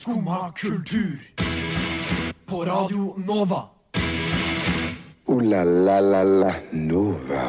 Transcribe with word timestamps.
Skumma 0.00 0.52
kultur. 0.56 1.20
På 2.46 2.64
Radio 2.64 3.14
Nova. 3.16 3.62
O-la-la-la-la 5.26 6.54
Nova. 6.70 7.42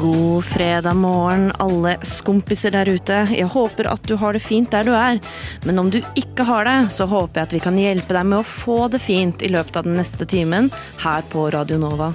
God 0.00 0.44
fredag 0.44 0.94
morgen, 0.94 1.52
alle 1.58 1.96
skompiser 2.02 2.70
der 2.70 2.88
ute. 2.88 3.26
Jeg 3.34 3.50
håper 3.50 3.90
at 3.90 4.06
du 4.06 4.14
har 4.16 4.38
det 4.38 4.44
fint 4.46 4.70
der 4.70 4.86
du 4.86 4.92
er. 4.94 5.18
Men 5.66 5.82
om 5.82 5.90
du 5.90 5.98
ikke 6.14 6.46
har 6.46 6.70
det, 6.70 6.78
så 6.94 7.10
håper 7.10 7.40
jeg 7.40 7.48
at 7.48 7.58
vi 7.58 7.64
kan 7.66 7.82
hjelpe 7.82 8.14
deg 8.14 8.30
med 8.30 8.44
å 8.44 8.46
få 8.46 8.86
det 8.94 9.02
fint 9.02 9.42
i 9.42 9.50
løpet 9.50 9.82
av 9.82 9.90
den 9.90 9.98
neste 9.98 10.22
timen 10.22 10.70
her 11.02 11.26
på 11.34 11.50
Radio 11.50 11.82
Nova. 11.82 12.12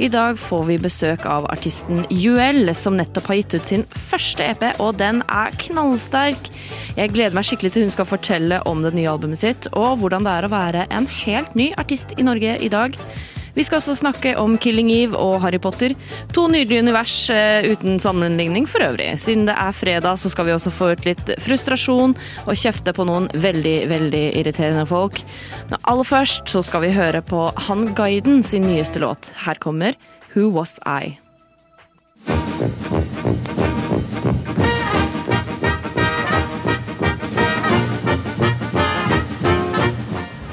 I 0.00 0.08
dag 0.08 0.38
får 0.40 0.62
vi 0.64 0.76
besøk 0.80 1.26
av 1.28 1.44
artisten 1.52 2.06
Juel, 2.08 2.70
som 2.72 2.94
nettopp 2.96 3.26
har 3.28 3.36
gitt 3.36 3.56
ut 3.58 3.66
sin 3.68 3.82
første 3.92 4.46
EP, 4.48 4.62
og 4.80 4.94
den 4.96 5.20
er 5.28 5.52
knallsterk. 5.60 6.48
Jeg 6.96 7.12
gleder 7.12 7.36
meg 7.36 7.44
skikkelig 7.44 7.74
til 7.74 7.84
hun 7.84 7.92
skal 7.92 8.08
fortelle 8.08 8.62
om 8.70 8.80
det 8.80 8.94
nye 8.96 9.10
albumet 9.12 9.42
sitt, 9.42 9.68
og 9.76 10.00
hvordan 10.00 10.24
det 10.24 10.32
er 10.32 10.48
å 10.48 10.52
være 10.54 10.86
en 10.88 11.10
helt 11.18 11.52
ny 11.52 11.68
artist 11.76 12.16
i 12.16 12.24
Norge 12.24 12.56
i 12.64 12.72
dag. 12.72 12.96
Vi 13.54 13.64
skal 13.66 13.80
også 13.80 13.96
snakke 13.98 14.36
om 14.38 14.56
Killing 14.60 14.90
Eve 14.94 15.18
og 15.18 15.40
Harry 15.44 15.60
Potter. 15.62 15.94
To 16.36 16.46
nydelige 16.50 16.84
univers 16.84 17.14
eh, 17.34 17.66
uten 17.72 17.98
sammenligning 18.02 18.68
for 18.70 18.84
øvrig. 18.86 19.12
Siden 19.20 19.48
det 19.48 19.56
er 19.58 19.76
fredag, 19.76 20.18
så 20.18 20.30
skal 20.32 20.46
vi 20.46 20.54
også 20.54 20.72
få 20.74 20.92
ut 20.94 21.06
litt 21.08 21.34
frustrasjon 21.42 22.14
og 22.46 22.60
kjefte 22.60 22.94
på 22.96 23.06
noen 23.08 23.30
veldig, 23.34 23.78
veldig 23.90 24.24
irriterende 24.40 24.86
folk. 24.88 25.22
Men 25.70 25.82
aller 25.90 26.06
først 26.06 26.50
så 26.52 26.62
skal 26.66 26.86
vi 26.86 26.94
høre 26.96 27.24
på 27.26 27.48
Han 27.68 27.90
Guiden 27.98 28.44
sin 28.46 28.68
nyeste 28.68 29.02
låt. 29.02 29.32
Her 29.46 29.58
kommer 29.58 29.98
Who 30.34 30.50
Was 30.54 30.78
I? 30.86 31.18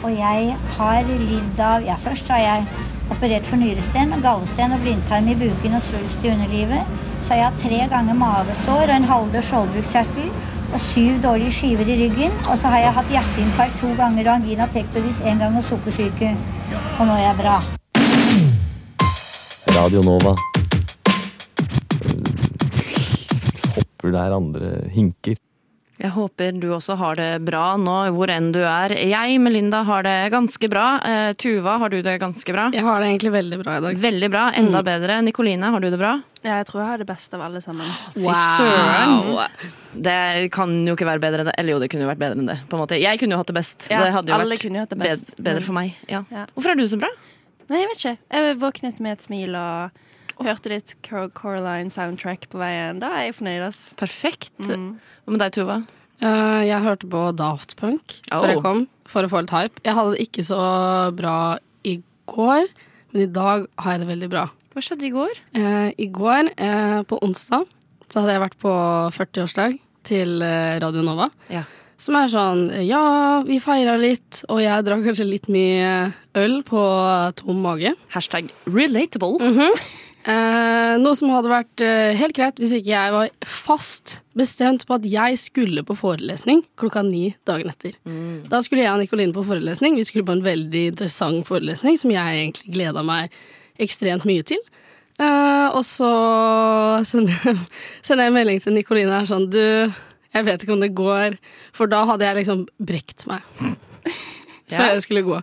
Og 0.08 0.14
jeg 0.16 0.58
har 0.78 1.10
lidd 1.20 1.60
av 1.60 1.84
Ja, 1.84 1.98
først 2.00 2.30
har 2.32 2.40
jeg 2.40 2.87
operert 3.14 3.48
for 3.48 3.60
nyresten, 3.60 4.14
gallesten 4.24 4.76
og 4.76 4.84
blindtarm 4.84 5.30
i 5.32 5.36
buken 5.38 5.78
og 5.78 5.84
svulst 5.84 6.26
i 6.26 6.32
underlivet. 6.34 6.92
Så 7.22 7.34
har 7.34 7.40
jeg 7.40 7.48
hatt 7.48 7.64
tre 7.64 7.80
ganger 7.94 8.20
mavesår 8.20 8.84
og 8.86 8.96
en 8.96 9.10
halvdød 9.12 9.48
skjoldbruskkjertel 9.50 10.30
og 10.74 10.84
syv 10.84 11.22
dårlige 11.24 11.56
skiver 11.56 11.90
i 11.94 11.98
ryggen. 12.04 12.36
Og 12.52 12.60
så 12.60 12.72
har 12.74 12.84
jeg 12.86 12.96
hatt 13.00 13.16
hjerteinfarkt 13.16 13.80
to 13.82 13.94
ganger 14.00 14.28
og 14.28 14.36
angina 14.36 14.68
pectoris 14.74 15.22
én 15.24 15.42
gang 15.42 15.58
og 15.58 15.66
sukkersyke. 15.66 16.36
Og 17.00 17.08
nå 17.08 17.16
er 17.16 17.26
jeg 17.30 17.40
bra. 17.42 17.58
Radio 19.78 20.02
Nova. 20.02 20.36
Hopper 23.76 24.16
der 24.16 24.38
andre 24.38 24.72
hinker. 24.94 25.47
Jeg 25.98 26.12
håper 26.14 26.60
du 26.62 26.68
også 26.76 26.94
har 27.00 27.16
det 27.18 27.30
bra 27.42 27.72
nå, 27.82 27.96
hvor 28.14 28.30
enn 28.30 28.52
du 28.54 28.60
er. 28.62 28.94
Jeg, 29.10 29.40
Melinda, 29.42 29.80
har 29.88 30.04
det 30.06 30.14
ganske 30.30 30.70
bra. 30.70 31.00
Eh, 31.02 31.32
Tuva, 31.34 31.80
har 31.82 31.90
du 31.90 32.02
det 32.06 32.20
ganske 32.22 32.54
bra? 32.54 32.68
Jeg 32.76 32.86
har 32.86 33.02
det 33.02 33.08
egentlig 33.10 33.32
veldig 33.34 33.60
bra 33.64 33.78
i 33.80 33.82
dag. 33.88 33.98
Veldig 34.04 34.30
bra. 34.30 34.44
Enda 34.62 34.84
bedre. 34.86 35.16
Nikoline, 35.26 35.72
har 35.74 35.82
du 35.82 35.90
det 35.90 35.98
bra? 35.98 36.12
Ja, 36.44 36.60
jeg 36.60 36.68
tror 36.70 36.84
jeg 36.84 36.90
har 36.92 37.02
det 37.02 37.08
beste 37.10 37.34
av 37.40 37.42
alle 37.48 37.64
sammen. 37.66 37.90
Fy 38.14 38.30
søren! 38.54 39.50
Det 39.98 40.52
kan 40.54 40.76
jo 40.86 40.94
ikke 40.94 41.08
være 41.10 41.24
bedre 41.24 41.42
enn 41.42 41.50
det. 41.50 41.56
Eller 41.58 41.74
jo, 41.74 41.80
det 41.82 41.90
kunne 41.90 42.06
jo 42.06 42.12
vært 42.12 42.22
bedre 42.22 42.38
enn 42.44 42.52
det. 42.54 42.60
på 42.70 42.78
en 42.78 42.84
måte. 42.86 43.00
Jeg 43.02 43.18
kunne 43.20 43.34
jo 43.34 43.42
hatt 43.42 43.50
det 43.50 43.58
best. 43.58 43.88
Ja, 43.90 44.04
det 44.06 44.14
hadde 44.14 44.30
jo 44.32 44.38
alle 44.38 44.54
vært 44.54 44.68
kunne 44.68 44.78
jo 44.78 44.86
hatt 44.86 44.94
det 44.94 45.00
best. 45.02 45.34
bedre 45.42 45.58
Men- 45.62 45.64
for 45.66 45.74
meg. 45.82 45.96
Ja. 46.08 46.24
Ja. 46.30 46.46
Hvorfor 46.54 46.72
er 46.72 46.76
du 46.78 46.86
så 46.86 47.00
bra? 47.02 47.10
Nei, 47.70 47.82
jeg 47.82 47.90
vet 47.90 47.98
ikke. 48.06 48.18
Jeg 48.38 48.58
våknet 48.62 49.00
med 49.02 49.18
et 49.18 49.26
smil 49.26 49.56
og 49.58 49.92
hørte 50.46 50.70
litt 50.70 50.96
Cor- 51.04 51.30
Coraline 51.34 51.90
soundtrack 51.94 52.48
på 52.52 52.60
veien. 52.62 53.00
Da 53.02 53.10
er 53.18 53.26
jeg 53.30 53.36
fornøyd, 53.40 53.64
ass. 53.68 53.80
Perfekt. 53.98 54.52
Mm. 54.60 55.00
Hva 55.26 55.32
med 55.34 55.42
deg, 55.42 55.56
Tuva? 55.58 55.80
Uh, 56.22 56.62
jeg 56.66 56.82
hørte 56.82 57.08
på 57.10 57.24
Daft 57.38 57.76
Punk 57.78 58.16
Oh. 58.32 58.42
før 58.42 58.50
jeg 58.54 58.62
kom, 58.64 58.84
for 59.06 59.24
å 59.24 59.30
få 59.30 59.42
litt 59.44 59.54
hype. 59.54 59.82
Jeg 59.86 59.94
hadde 59.98 60.16
det 60.16 60.28
ikke 60.28 60.46
så 60.48 60.62
bra 61.16 61.36
i 61.86 62.00
går, 62.28 62.68
men 63.14 63.22
i 63.24 63.32
dag 63.32 63.68
har 63.80 63.92
jeg 63.98 64.02
det 64.06 64.08
veldig 64.12 64.30
bra. 64.34 64.46
Hva 64.74 64.82
skjedde 64.86 65.06
i 65.10 65.14
går? 65.14 65.42
Uh, 65.58 65.90
I 65.98 66.08
går, 66.14 66.52
uh, 66.58 67.02
på 67.10 67.20
onsdag, 67.26 67.66
så 68.10 68.22
hadde 68.22 68.34
jeg 68.38 68.44
vært 68.46 68.58
på 68.62 68.72
40-årsdag 69.14 69.80
til 70.08 70.40
Radio 70.82 71.02
Nova. 71.04 71.30
Ja. 71.52 71.66
Som 72.00 72.16
er 72.16 72.30
sånn 72.30 72.60
Ja, 72.86 73.42
vi 73.44 73.58
feira 73.60 73.96
litt, 74.00 74.44
og 74.54 74.62
jeg 74.62 74.86
drakk 74.86 75.02
kanskje 75.04 75.26
litt 75.28 75.48
mye 75.50 76.14
øl 76.38 76.62
på 76.64 76.82
tom 77.42 77.60
mage. 77.66 77.96
Hashtag 78.14 78.52
relatable. 78.70 79.42
Eh, 80.28 80.94
noe 81.00 81.16
som 81.16 81.30
hadde 81.32 81.48
vært 81.48 81.82
eh, 81.86 82.18
helt 82.20 82.36
greit 82.36 82.58
hvis 82.60 82.74
ikke 82.76 82.92
jeg 82.92 83.12
var 83.14 83.30
fast 83.48 84.18
bestemt 84.36 84.84
på 84.88 84.98
at 84.98 85.06
jeg 85.08 85.38
skulle 85.40 85.86
på 85.88 85.96
forelesning 85.96 86.66
klokka 86.80 87.06
ni 87.08 87.30
dagen 87.48 87.72
etter. 87.72 87.96
Da 88.52 88.60
skulle 88.66 88.84
jeg 88.84 88.92
og 88.92 89.00
Nikoline 89.00 89.36
på 89.36 89.46
forelesning. 89.48 89.96
Vi 89.96 90.04
skulle 90.10 90.28
på 90.28 90.36
en 90.36 90.44
veldig 90.44 90.84
interessant 90.92 91.48
forelesning 91.48 91.96
som 92.02 92.12
jeg 92.12 92.42
egentlig 92.42 92.76
gleda 92.76 93.06
meg 93.08 93.32
ekstremt 93.80 94.28
mye 94.28 94.44
til. 94.52 94.60
Eh, 95.18 95.68
og 95.72 95.82
så 95.88 96.12
sender 97.08 97.64
sender 98.06 98.28
jeg 98.28 98.34
en 98.34 98.38
melding 98.42 98.60
til 98.62 98.76
Nikoline 98.76 99.16
her 99.16 99.30
sånn 99.30 99.48
Du, 99.54 99.64
jeg 99.64 100.46
vet 100.46 100.62
ikke 100.62 100.76
om 100.76 100.84
det 100.84 100.92
går, 100.98 101.40
for 101.74 101.90
da 101.90 102.04
hadde 102.12 102.28
jeg 102.28 102.42
liksom 102.44 102.68
brekt 102.84 103.24
meg 103.32 103.48
før 104.76 104.92
jeg 104.92 105.08
skulle 105.08 105.24
gå. 105.26 105.40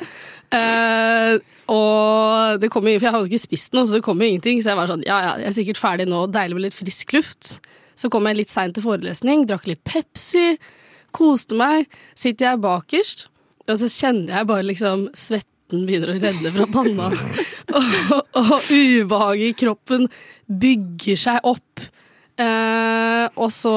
Eh, 0.54 1.36
og 1.72 2.60
det 2.60 2.70
kom 2.72 2.86
jo, 2.88 2.96
for 2.98 3.08
jeg 3.08 3.16
hadde 3.16 3.30
ikke 3.30 3.46
spist 3.46 3.76
noe, 3.76 3.86
så 3.88 3.98
det 3.98 4.04
kom 4.06 4.20
jo 4.20 4.28
ingenting. 4.28 4.60
Så 4.62 4.72
jeg 4.72 4.80
var 4.80 4.90
sånn, 4.90 5.04
ja 5.06 5.20
ja, 5.24 5.32
jeg 5.42 5.50
er 5.50 5.56
sikkert 5.58 5.80
ferdig 5.80 6.08
nå, 6.10 6.24
deilig 6.32 6.58
med 6.58 6.66
litt 6.68 6.76
frisk 6.76 7.14
luft. 7.16 7.54
Så 7.98 8.10
kom 8.12 8.26
jeg 8.28 8.40
litt 8.40 8.52
seint 8.52 8.74
til 8.76 8.84
forelesning, 8.84 9.46
drakk 9.48 9.68
litt 9.70 9.84
Pepsi, 9.86 10.54
koste 11.14 11.56
meg. 11.58 11.88
Sitter 12.18 12.50
jeg 12.50 12.62
bakerst, 12.64 13.26
og 13.68 13.80
så 13.80 13.90
kjenner 13.90 14.40
jeg 14.40 14.50
bare 14.50 14.68
liksom 14.68 15.08
svetten 15.16 15.86
begynner 15.88 16.12
å 16.12 16.18
renne 16.20 16.54
fra 16.54 16.68
panna. 16.74 17.10
og, 17.78 18.18
og 18.40 18.56
ubehaget 18.68 19.46
i 19.46 19.58
kroppen 19.64 20.08
bygger 20.46 21.20
seg 21.26 21.48
opp. 21.48 21.86
Eh, 22.34 23.28
og 23.38 23.46
så 23.54 23.70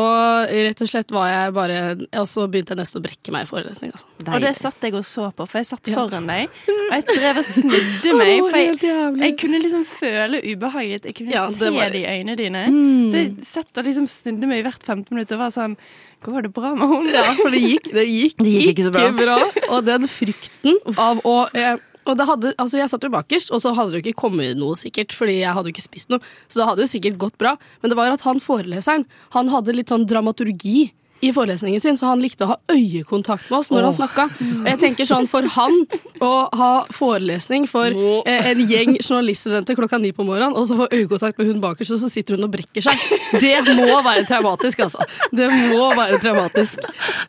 rett 0.49 0.79
og 0.81 0.89
slett 0.89 1.11
var 1.13 1.27
jeg 1.29 1.51
bare 1.53 1.75
Og 2.17 2.23
så 2.25 2.47
begynte 2.49 2.73
jeg 2.73 2.79
nesten 2.79 2.97
å 2.97 3.03
brekke 3.05 3.33
meg 3.35 3.45
i 3.45 3.49
forelesning. 3.51 3.91
Altså. 3.93 4.07
Og 4.25 4.41
det 4.41 4.53
satt 4.57 4.81
jeg 4.87 4.95
og 4.97 5.05
så 5.05 5.27
på, 5.37 5.45
for 5.45 5.59
jeg 5.61 5.69
satt 5.69 5.91
Ja. 5.91 5.99
foran 5.99 6.25
deg. 6.25 6.49
Og 6.87 6.95
jeg 6.95 7.05
drev 7.11 7.37
og 7.41 7.45
snudde 7.45 8.13
meg, 8.17 8.33
oh, 8.41 8.49
for 8.49 8.57
jeg, 8.57 8.81
jeg 9.21 9.37
kunne 9.41 9.59
liksom 9.61 9.85
føle 9.85 10.41
ubehaget 10.41 11.03
ditt. 11.03 11.07
Jeg 11.11 11.15
kunne 11.19 11.35
Ja, 11.35 11.45
se 11.51 11.69
var- 11.69 11.93
det 11.93 12.01
i 12.01 12.07
øynene 12.09 12.37
dine. 12.39 12.65
Mm. 12.71 13.07
Så 13.11 13.21
jeg 13.21 13.33
satt 13.45 13.77
og 13.77 13.85
liksom 13.91 14.07
snudde 14.09 14.47
meg 14.49 14.63
i 14.63 14.67
hvert 14.69 14.81
15 14.83 15.05
minutter 15.13 15.37
og 15.37 15.45
var 15.45 15.53
sånn 15.55 15.77
Går 16.25 16.47
det 16.47 16.49
bra 16.55 16.71
med 16.73 16.89
henne? 16.89 17.11
Ja, 17.13 17.27
for 17.37 17.53
det 17.53 17.59
gikk, 17.61 17.91
det 17.93 18.07
gikk, 18.09 18.39
Det 18.41 18.49
gikk 18.55 18.71
ikke 18.71 18.85
så 18.87 18.93
bra. 18.95 19.11
bra. 19.13 19.35
Og 19.75 19.83
den 19.85 20.07
frykten 20.09 20.79
av 20.97 21.19
å 21.29 21.35
eh, 21.53 21.77
og 22.07 22.21
hadde, 22.29 22.53
altså 22.57 22.79
Jeg 22.79 22.91
satt 22.91 23.03
jo 23.03 23.11
bakerst, 23.13 23.51
og 23.51 23.61
så 23.63 23.73
hadde 23.75 23.93
det 23.93 23.99
jo 23.99 24.05
ikke 24.05 24.21
kommet 24.23 24.57
noe, 24.59 24.77
sikkert. 24.79 25.15
Fordi 25.15 25.39
jeg 25.41 25.53
hadde 25.53 25.71
jo 25.71 25.75
ikke 25.75 25.87
spist 25.87 26.13
noe. 26.13 26.23
Så 26.47 26.61
det 26.61 26.69
hadde 26.69 26.85
jo 26.85 26.91
sikkert 26.91 27.19
gått 27.21 27.37
bra. 27.41 27.55
Men 27.81 27.91
det 27.91 27.99
var 27.99 28.13
at 28.13 28.23
han 28.27 28.41
foreleseren 28.43 29.07
Han 29.35 29.51
hadde 29.51 29.75
litt 29.75 29.91
sånn 29.91 30.07
dramaturgi 30.07 30.91
i 31.19 31.31
forelesningen 31.33 31.81
sin, 31.81 31.97
så 31.97 32.11
han 32.11 32.21
likte 32.21 32.45
å 32.45 32.51
ha 32.53 32.57
øyekontakt 32.73 33.49
med 33.49 33.59
oss 33.59 33.71
når 33.73 33.87
han 33.87 33.95
snakka. 33.95 34.27
Og 34.61 34.67
jeg 34.69 34.79
tenker 34.81 35.07
sånn, 35.09 35.27
for 35.29 35.47
han 35.55 35.77
å 36.23 36.31
ha 36.57 36.71
forelesning 36.93 37.67
for 37.69 37.93
eh, 38.27 38.49
en 38.51 38.61
gjeng 38.69 38.97
journaliststudenter 38.99 39.77
klokka 39.77 39.99
ni 40.01 40.11
på 40.15 40.25
morgenen, 40.27 40.55
og 40.57 40.67
så 40.69 40.77
få 40.77 40.89
øyekontakt 40.93 41.41
med 41.41 41.49
hun 41.49 41.61
bakerst, 41.63 41.95
og 41.95 42.01
så 42.03 42.11
sitter 42.11 42.37
hun 42.37 42.47
og 42.47 42.53
brekker 42.53 42.85
seg, 42.85 43.05
det 43.41 43.55
må 43.77 43.89
være 44.05 44.25
traumatisk, 44.29 44.85
altså. 44.85 45.05
Det 45.33 45.49
må 45.71 45.89
være 45.97 46.19
traumatisk. 46.23 46.85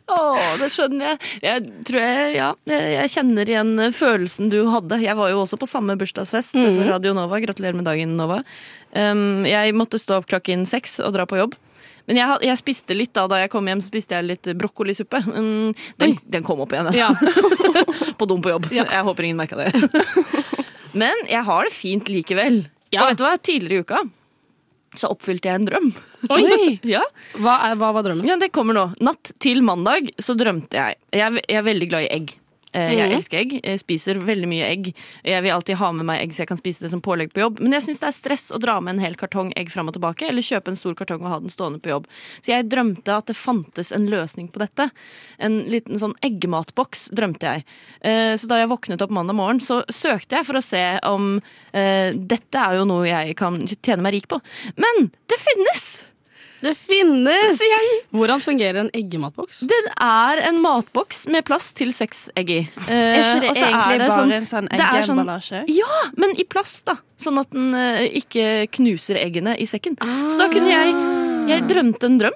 Å, 0.09 0.19
det 0.61 0.69
skjønner 0.73 1.13
jeg. 1.13 1.21
Jeg 1.45 1.85
tror 1.89 2.01
jeg, 2.03 2.33
ja, 2.37 2.49
jeg 2.69 3.13
kjenner 3.15 3.49
igjen 3.49 3.73
følelsen 3.95 4.51
du 4.53 4.59
hadde. 4.69 5.01
Jeg 5.01 5.17
var 5.17 5.31
jo 5.33 5.41
også 5.43 5.59
på 5.59 5.69
samme 5.69 5.97
bursdagsfest 5.99 6.57
for 6.57 6.85
Radio 6.89 7.15
Nova. 7.17 7.41
Gratulerer 7.41 7.77
med 7.77 7.87
dagen, 7.89 8.15
Nova. 8.19 8.41
Um, 8.93 9.45
jeg 9.45 9.75
måtte 9.77 9.99
stå 10.01 10.19
opp 10.19 10.29
klokken 10.29 10.65
seks 10.69 10.97
og 11.05 11.13
dra 11.17 11.27
på 11.29 11.37
jobb. 11.39 11.57
Men 12.09 12.17
jeg, 12.17 12.37
jeg 12.49 12.57
spiste 12.57 12.95
litt 12.97 13.13
da 13.13 13.27
da 13.29 13.37
jeg 13.43 13.51
kom 13.53 13.67
hjem, 13.69 13.81
spiste 13.85 14.17
jeg 14.17 14.25
litt 14.25 14.49
brokkolisuppe. 14.57 15.21
Den, 15.29 16.15
den 16.25 16.45
kom 16.47 16.63
opp 16.65 16.73
igjen 16.73 16.89
Ja. 16.97 17.11
på 18.19 18.25
dum 18.29 18.41
på 18.41 18.49
jobb. 18.55 18.65
Jeg 18.73 19.03
håper 19.05 19.27
ingen 19.27 19.37
merka 19.37 19.59
det. 19.59 19.69
Men 20.99 21.21
jeg 21.29 21.45
har 21.45 21.67
det 21.69 21.73
fint 21.75 22.09
likevel. 22.09 22.63
Ja. 22.89 23.03
Og 23.03 23.11
vet 23.11 23.19
du 23.21 23.27
hva? 23.27 23.35
Tidligere 23.37 23.83
i 23.83 23.85
uka 23.85 24.01
så 24.97 25.11
oppfylte 25.13 25.45
jeg 25.51 25.59
en 25.59 25.65
drøm. 25.67 25.89
Oi! 26.33 26.79
Ja, 26.95 27.03
Hva, 27.37 27.59
er, 27.69 27.75
hva 27.77 27.91
var 27.93 28.01
drømmen? 28.07 28.25
ja, 28.25 28.39
det 28.41 28.49
kommer 28.55 28.73
nå. 28.73 28.87
Natt 29.05 29.35
til 29.37 29.61
mandag 29.61 30.09
så 30.17 30.33
drømte 30.33 30.79
jeg 30.81 30.97
Jeg 31.13 31.43
jeg 31.45 31.59
er 31.61 31.67
veldig 31.67 31.89
glad 31.91 32.07
i 32.07 32.09
egg. 32.15 32.33
Eh, 32.73 32.93
Jeg 32.93 33.09
Mhm. 33.09 33.15
elsker 33.17 33.37
egg. 33.39 33.59
Jeg 33.63 33.79
spiser 33.79 34.13
veldig 34.19 34.47
mye 34.47 34.65
egg. 34.69 34.95
Jeg 35.25 35.41
vil 35.43 35.51
alltid 35.51 35.75
ha 35.75 35.91
med 35.91 36.05
meg 36.05 36.21
egg 36.21 36.31
så 36.33 36.37
jeg 36.43 36.47
kan 36.49 36.57
spise 36.57 36.79
det 36.81 36.91
som 36.91 37.01
pålegg 37.01 37.33
på 37.33 37.41
jobb. 37.41 37.59
Men 37.59 37.71
jeg 37.73 37.81
syns 37.81 37.99
det 37.99 38.07
er 38.09 38.11
stress 38.11 38.51
å 38.51 38.59
dra 38.59 38.79
med 38.79 38.95
en 38.95 38.99
hel 39.01 39.15
kartong 39.15 39.51
egg 39.57 39.69
fram 39.71 39.87
og 39.87 39.93
tilbake, 39.95 40.27
eller 40.29 40.41
kjøpe 40.41 40.67
en 40.69 40.75
stor 40.75 40.93
kartong 40.93 41.21
og 41.21 41.27
ha 41.29 41.39
den 41.39 41.49
stående 41.49 41.81
på 41.81 41.89
jobb. 41.89 42.05
Så 42.41 42.53
jeg 42.53 42.69
drømte 42.69 43.07
at 43.17 43.25
det 43.25 43.35
fantes 43.35 43.91
en 43.91 44.07
løsning 44.07 44.51
på 44.51 44.59
dette. 44.59 44.91
En 45.39 45.63
liten 45.65 45.95
sånn 45.97 46.13
eggematboks 46.21 47.09
drømte 47.11 47.39
jeg. 47.41 47.63
Eh, 48.03 48.35
Så 48.35 48.47
da 48.47 48.55
jeg 48.57 48.69
våknet 48.69 49.01
opp 49.01 49.09
mandag 49.09 49.33
morgen, 49.35 49.59
så 49.59 49.83
søkte 49.89 50.37
jeg 50.37 50.45
for 50.45 50.53
å 50.53 50.63
se 50.63 50.99
om 51.03 51.41
eh, 51.73 52.11
dette 52.13 52.55
er 52.55 52.77
jo 52.77 52.85
noe 52.85 53.05
jeg 53.07 53.35
kan 53.35 53.65
tjene 53.81 54.01
meg 54.01 54.13
rik 54.13 54.27
på. 54.27 54.39
Men 54.77 55.11
det 55.27 55.37
finnes! 55.39 56.03
Det 56.61 56.73
finnes! 56.75 57.59
Hvordan 58.11 58.41
fungerer 58.43 58.81
en 58.81 58.89
eggematboks? 58.95 59.61
det 59.69 59.77
er 60.03 60.41
en 60.49 60.57
matboks 60.63 61.21
med 61.31 61.45
plass 61.47 61.71
til 61.77 61.93
seks 61.95 62.25
egg 62.39 62.49
i. 62.51 62.57
Eh, 62.87 62.89
Er 62.89 63.21
ikke 63.21 63.39
det 63.45 63.53
egentlig 63.53 63.95
er 63.95 64.01
det 64.03 64.07
bare 64.09 64.17
sånn- 64.19 64.33
en 64.35 64.49
sånn 64.49 64.67
det 64.71 64.79
er 64.81 65.07
sånn- 65.07 65.67
Ja, 65.71 66.01
men 66.17 66.35
i 66.37 66.43
plast, 66.43 66.83
da. 66.85 66.97
Sånn 67.17 67.39
at 67.39 67.49
den 67.55 67.73
eh, 67.73 68.09
ikke 68.19 68.67
knuser 68.75 69.15
eggene 69.21 69.55
i 69.59 69.65
sekken. 69.65 69.95
Så 69.99 70.37
da 70.37 70.49
kunne 70.51 70.69
jeg 70.69 70.93
Jeg 71.49 71.63
drømte 71.67 72.03
en 72.05 72.19
drøm. 72.19 72.35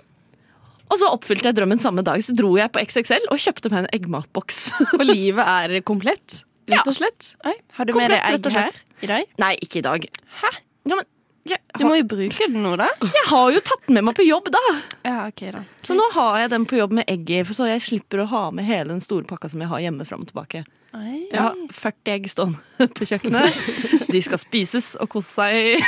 Og 0.89 0.97
så 0.99 1.05
oppfylte 1.11 1.43
jeg 1.51 1.55
drømmen 1.55 1.79
samme 1.79 2.03
dag. 2.03 2.19
Så 2.21 2.33
dro 2.35 2.55
jeg 2.57 2.71
på 2.71 2.79
XXL 2.81 3.27
og 3.29 3.37
kjøpte 3.37 3.69
meg 3.71 3.83
en 3.83 3.89
eggmatboks. 3.93 4.71
Og 4.99 5.05
livet 5.05 5.45
er 5.45 5.81
komplett, 5.81 6.43
rett 6.69 6.87
og 6.87 6.95
slett. 6.97 7.35
Oi, 7.45 7.53
har 7.77 7.85
du 7.85 7.93
med 7.93 8.09
deg 8.09 8.19
Komplett, 8.21 8.33
rett 8.33 8.45
og 8.45 8.51
egg 8.51 8.57
her 8.57 9.03
i 9.03 9.07
dag? 9.11 9.25
Nei, 9.37 9.53
ikke 9.61 9.77
i 9.81 9.85
dag. 9.85 10.05
Hæ? 10.41 10.51
Ja, 10.89 10.95
men 10.95 11.05
jeg 11.49 11.59
Du 11.79 11.83
må 11.87 11.95
jo 11.97 12.05
bruke 12.07 12.47
den 12.47 12.63
nå, 12.63 12.75
da. 12.79 12.87
jeg 13.03 13.25
har 13.29 13.49
jo 13.51 13.61
tatt 13.65 13.87
den 13.87 13.97
med 13.97 14.07
meg 14.07 14.15
på 14.19 14.25
jobb, 14.27 14.47
da. 14.53 14.61
Ja, 15.03 15.17
okay, 15.27 15.51
da. 15.55 15.63
Så 15.83 15.97
nå 15.97 16.05
har 16.15 16.39
jeg 16.43 16.53
den 16.53 16.67
på 16.69 16.77
jobb 16.79 16.93
med 16.99 17.09
egg 17.11 17.29
i, 17.33 17.41
så 17.49 17.67
jeg 17.67 17.83
slipper 17.83 18.23
å 18.23 18.29
ha 18.31 18.43
med 18.55 18.67
hele 18.67 18.93
den 18.93 19.03
store 19.03 19.27
pakka 19.27 19.51
som 19.51 19.63
jeg 19.63 19.71
har 19.73 19.83
hjemme 19.83 20.07
fram 20.07 20.23
og 20.23 20.31
tilbake. 20.31 20.63
Oi. 20.93 21.25
Jeg 21.33 21.39
har 21.41 21.57
40 21.73 22.13
egg 22.13 22.29
stående 22.29 22.87
på 22.97 23.07
kjøkkenet. 23.09 23.92
De 24.13 24.21
skal 24.21 24.41
spises 24.41 24.91
og 25.01 25.09
kose 25.15 25.31
seg. 25.33 25.81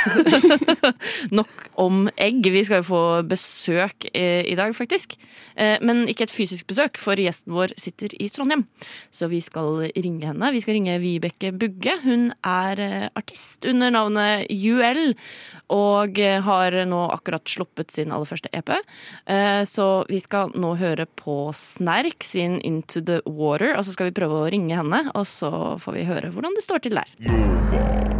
Nok 1.38 1.68
om 1.80 2.06
egg. 2.18 2.42
Vi 2.52 2.64
skal 2.66 2.82
jo 2.82 2.88
få 2.88 3.02
besøk 3.28 4.08
eh, 4.12 4.42
i 4.48 4.56
dag, 4.58 4.74
faktisk. 4.76 5.14
Eh, 5.54 5.76
Men 5.84 6.04
ikke 6.10 6.26
et 6.26 6.34
fysisk 6.34 6.66
besøk, 6.70 6.98
for 6.98 7.18
gjesten 7.20 7.54
vår 7.54 7.74
sitter 7.78 8.14
i 8.18 8.28
Trondheim. 8.32 8.66
Så 9.14 9.28
vi 9.30 9.40
skal 9.44 9.86
ringe 9.94 10.26
henne. 10.26 10.50
Vi 10.54 10.62
skal 10.64 10.78
ringe 10.78 10.98
Vibeke 11.02 11.52
Bugge. 11.54 11.98
Hun 12.02 12.30
er 12.42 12.82
eh, 12.82 13.08
artist 13.18 13.66
under 13.68 13.94
navnet 13.94 14.50
UL, 14.50 15.14
og 15.72 16.18
har 16.46 16.76
nå 16.86 17.00
akkurat 17.14 17.46
sluppet 17.50 17.90
sin 17.94 18.12
aller 18.14 18.28
første 18.28 18.50
EP. 18.54 18.70
Så 19.66 19.86
vi 20.06 20.20
skal 20.22 20.54
nå 20.54 20.76
høre 20.78 21.08
på 21.18 21.50
Snerk 21.56 22.22
sin 22.26 22.60
Into 22.62 23.02
the 23.02 23.18
Water, 23.26 23.74
og 23.74 23.86
så 23.86 23.96
skal 23.96 24.10
vi 24.10 24.16
prøve 24.20 24.44
å 24.44 24.50
ringe 24.52 24.78
henne, 24.78 25.06
og 25.14 25.26
så 25.26 25.50
får 25.82 25.98
vi 25.98 26.06
høre 26.06 26.30
hvordan 26.34 26.54
det 26.54 26.66
står 26.66 26.86
til 26.86 27.02
der. 27.02 28.15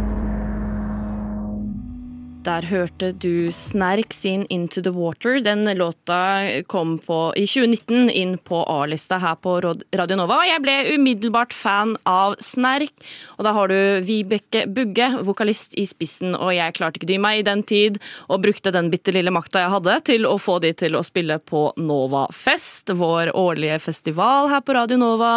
Der 2.47 2.63
hørte 2.63 3.09
du 3.11 3.49
Snerk 3.51 4.13
sin 4.15 4.45
Into 4.49 4.79
the 4.81 4.93
Water. 4.95 5.41
Den 5.43 5.67
låta 5.77 6.47
kom 6.71 6.93
på, 6.99 7.33
i 7.35 7.43
2019 7.43 8.09
inn 8.09 8.37
på 8.37 8.61
A-lista 8.71 9.17
her 9.19 9.35
på 9.43 9.57
Radio 9.59 10.15
Nova. 10.15 10.37
Jeg 10.47 10.63
ble 10.63 10.75
umiddelbart 10.93 11.51
fan 11.51 11.97
av 12.07 12.37
Snerk. 12.39 12.93
Og 13.35 13.43
da 13.43 13.51
har 13.57 13.67
du 13.67 13.99
Vibeke 14.07 14.63
Bugge, 14.71 15.09
vokalist 15.27 15.75
i 15.75 15.83
spissen. 15.89 16.37
Og 16.39 16.53
jeg 16.55 16.77
klarte 16.79 17.01
ikke 17.01 17.11
dy 17.11 17.19
meg 17.19 17.41
i 17.41 17.45
den 17.49 17.65
tid, 17.67 17.99
og 18.31 18.45
brukte 18.47 18.71
den 18.71 18.93
bitte 18.95 19.11
lille 19.11 19.33
makta 19.35 19.65
jeg 19.65 19.75
hadde, 19.75 19.99
til 20.07 20.31
å 20.31 20.37
få 20.39 20.61
de 20.63 20.71
til 20.71 20.95
å 20.95 21.03
spille 21.03 21.41
på 21.43 21.67
Nova 21.83 22.29
Fest, 22.31 22.95
vår 22.95 23.35
årlige 23.35 23.81
festival 23.83 24.53
her 24.55 24.63
på 24.63 24.79
Radio 24.79 25.03
Nova. 25.03 25.33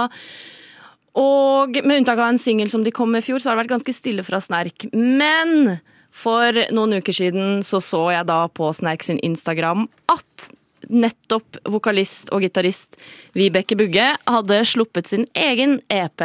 Og 1.18 1.74
med 1.82 2.04
unntak 2.04 2.20
av 2.22 2.28
en 2.30 2.38
singel 2.38 2.70
som 2.70 2.86
de 2.86 2.94
kom 2.94 3.10
med 3.10 3.24
i 3.24 3.32
fjor, 3.32 3.42
så 3.42 3.50
har 3.50 3.58
det 3.58 3.64
vært 3.64 3.80
ganske 3.80 3.98
stille 3.98 4.22
fra 4.22 4.38
Snerk. 4.38 4.86
Men 4.94 5.80
for 6.10 6.56
noen 6.74 6.98
uker 7.00 7.14
siden 7.16 7.60
så 7.66 7.80
så 7.84 8.06
jeg 8.14 8.28
da 8.30 8.42
på 8.52 8.72
Snerk 8.76 9.04
sin 9.06 9.20
Instagram 9.26 9.86
at 10.12 10.50
nettopp 10.90 11.60
vokalist 11.70 12.32
og 12.34 12.42
gitarist 12.44 12.96
Vibeke 13.36 13.76
Bugge 13.78 14.12
hadde 14.26 14.60
sluppet 14.66 15.10
sin 15.10 15.26
egen 15.38 15.78
EP. 15.92 16.24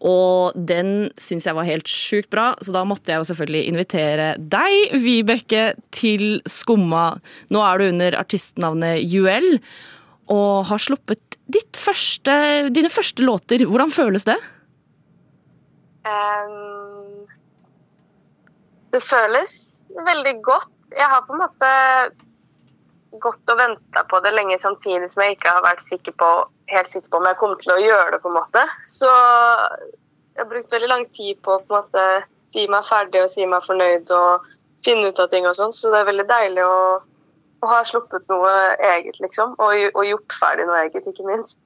Og 0.00 0.56
den 0.56 1.10
syns 1.20 1.44
jeg 1.48 1.56
var 1.56 1.68
helt 1.68 1.88
sjukt 1.90 2.30
bra, 2.32 2.52
så 2.64 2.72
da 2.72 2.86
måtte 2.88 3.12
jeg 3.12 3.20
jo 3.20 3.28
selvfølgelig 3.28 3.72
invitere 3.72 4.28
deg, 4.40 4.94
Vibeke, 5.02 5.64
til 5.92 6.40
Skumma. 6.48 7.18
Nå 7.52 7.64
er 7.66 7.80
du 7.80 7.90
under 7.90 8.16
artistnavnet 8.20 9.04
UL 9.12 9.58
og 10.30 10.70
har 10.70 10.80
sluppet 10.80 11.20
første, 11.80 12.32
dine 12.72 12.88
første 12.88 13.24
låter. 13.26 13.66
Hvordan 13.66 13.92
føles 13.92 14.24
det? 14.24 14.38
Ehm, 16.08 16.79
det 18.92 19.02
føles 19.04 19.54
veldig 20.06 20.34
godt. 20.42 20.70
Jeg 20.90 21.06
har 21.06 21.22
på 21.26 21.36
en 21.36 21.42
måte 21.44 21.70
gått 23.22 23.52
og 23.52 23.58
venta 23.58 24.04
på 24.10 24.20
det 24.24 24.32
lenge 24.34 24.58
samtidig 24.58 25.10
som 25.10 25.22
jeg 25.24 25.36
ikke 25.36 25.54
har 25.56 25.64
vært 25.64 25.82
sikker 25.82 26.14
på, 26.18 26.30
helt 26.70 26.90
sikker 26.90 27.10
på 27.10 27.20
om 27.20 27.28
jeg 27.28 27.38
kommer 27.40 27.62
til 27.62 27.74
å 27.74 27.80
gjøre 27.82 28.14
det. 28.14 28.20
på 28.22 28.30
en 28.30 28.38
måte. 28.38 28.64
Så 28.86 29.10
jeg 29.10 30.44
har 30.44 30.50
brukt 30.50 30.72
veldig 30.72 30.90
lang 30.90 31.06
tid 31.14 31.40
på 31.42 31.56
å 31.56 31.62
på 31.62 31.74
en 31.74 31.80
måte 31.82 32.06
si 32.54 32.66
meg 32.70 32.86
ferdig 32.86 33.24
og 33.24 33.32
si 33.32 33.46
meg 33.46 33.66
fornøyd 33.66 34.10
og 34.14 34.46
finne 34.84 35.10
ut 35.10 35.22
av 35.22 35.30
ting 35.30 35.46
og 35.46 35.56
sånn. 35.58 35.74
Så 35.74 35.90
det 35.92 36.02
er 36.02 36.10
veldig 36.10 36.28
deilig 36.30 36.66
å, 36.66 36.78
å 37.60 37.72
ha 37.72 37.80
sluppet 37.86 38.30
noe 38.32 38.54
eget, 38.94 39.20
liksom. 39.22 39.56
Og, 39.58 39.90
og 39.94 40.06
gjort 40.06 40.38
ferdig 40.38 40.66
noe 40.70 40.84
eget, 40.86 41.06
ikke 41.06 41.26
minst. 41.28 41.58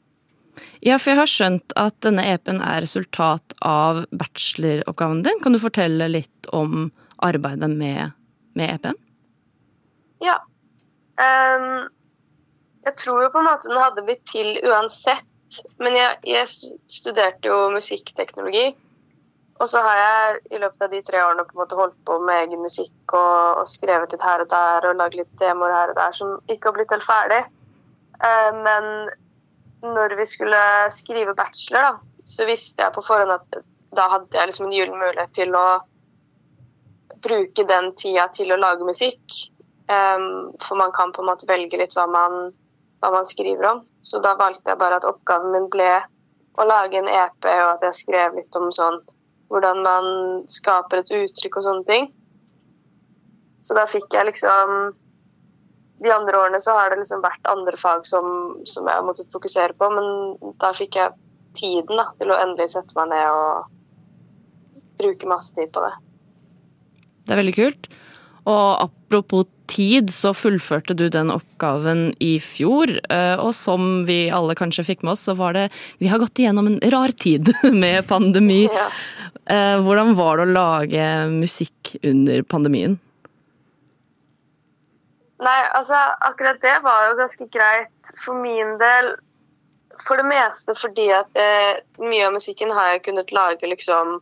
Ja, 0.84 0.98
for 1.00 1.10
jeg 1.10 1.18
har 1.18 1.30
skjønt 1.30 1.74
at 1.80 1.96
denne 2.04 2.24
EP-en 2.30 2.60
er 2.62 2.84
resultat 2.84 3.56
av 3.64 4.04
bacheloroppgaven 4.14 5.24
din. 5.26 5.40
Kan 5.42 5.56
du 5.56 5.60
fortelle 5.62 6.10
litt 6.10 6.50
om 6.54 6.90
arbeidet 7.24 7.70
med, 7.70 8.14
med 8.58 8.74
EP-en? 8.76 9.00
Ja. 10.24 10.38
Um, 11.18 11.86
jeg 12.84 12.96
tror 13.00 13.24
jo 13.24 13.32
på 13.32 13.40
en 13.40 13.48
måte 13.48 13.70
den 13.70 13.80
hadde 13.80 14.04
blitt 14.06 14.24
til 14.28 14.58
uansett. 14.68 15.28
Men 15.78 15.94
jeg, 15.96 16.18
jeg 16.26 16.48
studerte 16.90 17.50
jo 17.50 17.68
musikkteknologi. 17.74 18.72
Og 19.62 19.68
så 19.70 19.80
har 19.84 19.98
jeg 20.00 20.38
i 20.56 20.60
løpet 20.60 20.82
av 20.82 20.90
de 20.90 21.00
tre 21.06 21.20
årene 21.22 21.44
på 21.46 21.54
en 21.54 21.62
måte 21.62 21.78
holdt 21.78 21.98
på 22.08 22.16
med 22.26 22.48
egen 22.48 22.64
musikk 22.64 23.14
og, 23.14 23.60
og 23.60 23.68
skrevet 23.70 24.10
litt 24.12 24.24
her 24.26 24.42
og 24.42 24.50
der 24.50 24.88
og 24.88 24.96
lagd 24.98 25.14
litt 25.18 25.30
demoer 25.38 25.74
her 25.76 25.92
og 25.92 26.00
der 26.00 26.16
som 26.16 26.32
ikke 26.50 26.70
har 26.70 26.76
blitt 26.78 26.94
helt 26.94 27.06
ferdig. 27.06 27.38
Eh, 28.18 28.50
men 28.66 28.90
når 29.94 30.16
vi 30.18 30.26
skulle 30.26 30.60
skrive 30.90 31.36
bachelor, 31.38 31.86
da, 31.86 32.24
så 32.26 32.48
visste 32.48 32.82
jeg 32.82 32.96
på 32.96 33.04
forhånd 33.06 33.36
at 33.36 33.60
da 33.94 34.08
hadde 34.10 34.34
jeg 34.34 34.50
liksom 34.50 34.66
en 34.66 34.74
gyllen 34.74 34.98
mulighet 34.98 35.34
til 35.38 35.54
å 35.54 35.66
bruke 37.24 37.66
den 37.68 37.92
tida 37.98 38.28
til 38.34 38.52
å 38.52 38.60
lage 38.60 38.86
musikk. 38.86 39.40
Um, 39.84 40.54
for 40.64 40.80
man 40.80 40.92
kan 40.96 41.12
på 41.12 41.20
en 41.20 41.28
måte 41.28 41.48
velge 41.48 41.76
litt 41.80 41.92
hva 41.96 42.06
man, 42.08 42.52
hva 43.02 43.10
man 43.12 43.28
skriver 43.28 43.68
om. 43.72 43.82
Så 44.04 44.20
da 44.24 44.34
valgte 44.40 44.72
jeg 44.72 44.80
bare 44.80 45.00
at 45.00 45.08
oppgaven 45.08 45.52
min 45.52 45.68
ble 45.72 45.90
å 46.54 46.66
lage 46.68 47.00
en 47.00 47.10
EP, 47.10 47.48
og 47.48 47.70
at 47.74 47.88
jeg 47.88 48.00
skrev 48.04 48.36
litt 48.38 48.60
om 48.60 48.70
sånn 48.72 49.00
hvordan 49.52 49.82
man 49.84 50.06
skaper 50.50 51.02
et 51.02 51.12
uttrykk 51.14 51.58
og 51.60 51.66
sånne 51.66 51.88
ting. 51.88 52.06
Så 53.64 53.76
da 53.76 53.86
fikk 53.88 54.12
jeg 54.12 54.28
liksom 54.28 54.92
De 56.04 56.10
andre 56.12 56.36
årene 56.36 56.58
så 56.60 56.74
har 56.76 56.90
det 56.90 56.98
liksom 57.00 57.22
vært 57.24 57.46
andre 57.48 57.78
fag 57.80 58.02
som, 58.04 58.26
som 58.68 58.88
jeg 58.88 58.98
har 58.98 59.04
måttet 59.06 59.30
fokusere 59.32 59.76
på, 59.78 59.88
men 59.94 60.56
da 60.60 60.72
fikk 60.76 60.98
jeg 60.98 61.14
tiden 61.56 61.96
da, 61.96 62.08
til 62.18 62.32
å 62.34 62.40
endelig 62.42 62.72
sette 62.74 62.98
meg 62.98 63.12
ned 63.12 63.30
og 63.30 64.98
bruke 64.98 65.30
masse 65.30 65.54
tid 65.54 65.70
på 65.72 65.84
det. 65.86 65.92
Det 67.24 67.32
er 67.34 67.40
veldig 67.40 67.54
kult. 67.56 67.88
Og 68.44 68.82
apropos 68.84 69.46
tid, 69.72 70.10
så 70.12 70.34
fullførte 70.36 70.92
du 70.94 71.06
den 71.08 71.30
oppgaven 71.32 72.10
i 72.20 72.34
fjor. 72.44 72.90
eh, 73.08 73.36
Og 73.40 73.54
som 73.56 74.04
vi 74.04 74.28
alle 74.30 74.54
kanskje 74.54 74.84
fikk 74.84 75.02
med 75.02 75.14
oss, 75.14 75.22
så 75.24 75.34
var 75.38 75.54
det 75.56 75.70
Vi 75.98 76.08
har 76.12 76.18
gått 76.20 76.36
igjennom 76.38 76.66
en 76.68 76.80
rar 76.92 77.08
tid 77.16 77.48
med 77.72 78.06
pandemi. 78.06 78.66
Ja. 78.68 78.90
Eh, 79.46 79.78
Hvordan 79.80 80.12
var 80.14 80.36
det 80.36 80.44
å 80.44 80.52
lage 80.52 81.06
musikk 81.32 81.94
under 82.04 82.42
pandemien? 82.42 82.98
Nei, 85.44 85.60
altså 85.76 85.96
akkurat 86.24 86.60
det 86.62 86.76
var 86.84 87.08
jo 87.10 87.16
ganske 87.18 87.48
greit 87.52 88.12
for 88.22 88.38
min 88.40 88.76
del. 88.80 89.14
For 90.04 90.20
det 90.20 90.26
meste 90.28 90.74
fordi 90.76 91.08
at 91.14 91.32
eh, 91.38 91.80
mye 92.02 92.28
av 92.28 92.32
musikken 92.36 92.72
har 92.74 92.92
jeg 92.94 93.02
kunnet 93.08 93.32
lage 93.34 93.68
liksom 93.70 94.18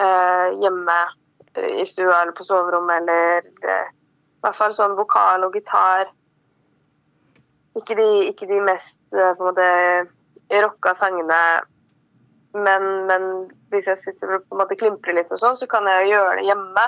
eh, 0.00 0.48
hjemme 0.62 0.98
i 1.56 1.86
stua 1.88 2.22
eller 2.22 2.34
på 2.36 2.46
soverommet 2.46 3.02
eller 3.02 3.48
eh, 3.68 3.88
i 3.90 4.44
hvert 4.44 4.58
fall 4.58 4.74
sånn 4.76 4.96
vokal 4.98 5.46
og 5.46 5.56
gitar. 5.56 6.10
Ikke 7.76 7.96
de, 7.98 8.08
ikke 8.30 8.48
de 8.50 8.60
mest 8.64 9.00
eh, 9.14 9.32
på 9.36 9.44
en 9.44 9.50
måte 9.50 10.62
rocka 10.62 10.92
sangene, 10.94 11.40
men, 12.56 12.84
men 13.08 13.28
hvis 13.72 13.88
jeg 13.90 14.00
sitter 14.00 14.38
på 14.38 14.54
en 14.54 14.62
måte 14.62 14.78
klimprer 14.78 15.16
litt 15.16 15.32
og 15.34 15.40
sånn, 15.40 15.58
så 15.58 15.66
kan 15.70 15.88
jeg 15.90 16.06
jo 16.06 16.14
gjøre 16.14 16.36
det 16.40 16.48
hjemme. 16.48 16.84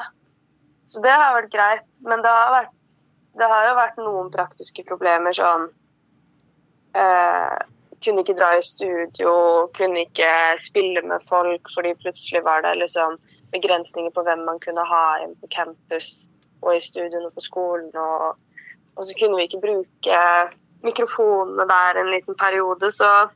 Så 0.89 1.03
det 1.05 1.13
har 1.13 1.35
vært 1.37 1.53
greit, 1.53 2.03
men 2.07 2.23
det 2.25 2.33
har 2.33 2.53
vært 2.55 2.75
det 3.39 3.47
har 3.47 3.69
jo 3.69 3.75
vært 3.79 3.99
noen 4.03 4.31
praktiske 4.35 4.85
problemer 4.89 5.37
sånn 5.37 5.69
eh, 6.99 7.59
Kunne 7.99 8.23
ikke 8.23 8.37
dra 8.39 8.53
i 8.55 8.63
studio, 8.63 9.33
kunne 9.75 10.05
ikke 10.07 10.31
spille 10.63 11.03
med 11.07 11.25
folk 11.27 11.71
fordi 11.75 11.97
plutselig 11.99 12.45
var 12.47 12.63
det 12.67 12.77
liksom 12.79 13.17
begrensninger 13.53 14.13
på 14.15 14.25
hvem 14.27 14.45
man 14.47 14.61
kunne 14.63 14.85
ha 14.85 15.05
inn 15.25 15.35
på 15.41 15.51
campus 15.53 16.29
og 16.63 16.77
i 16.77 16.83
studioene 16.83 17.31
på 17.35 17.45
skolen. 17.45 17.91
Og, 17.95 18.39
og 18.97 19.07
så 19.07 19.17
kunne 19.19 19.39
vi 19.39 19.49
ikke 19.49 19.63
bruke 19.63 20.23
mikrofonene 20.85 21.67
der 21.69 22.01
en 22.01 22.11
liten 22.15 22.39
periode, 22.39 22.91
så 22.95 23.29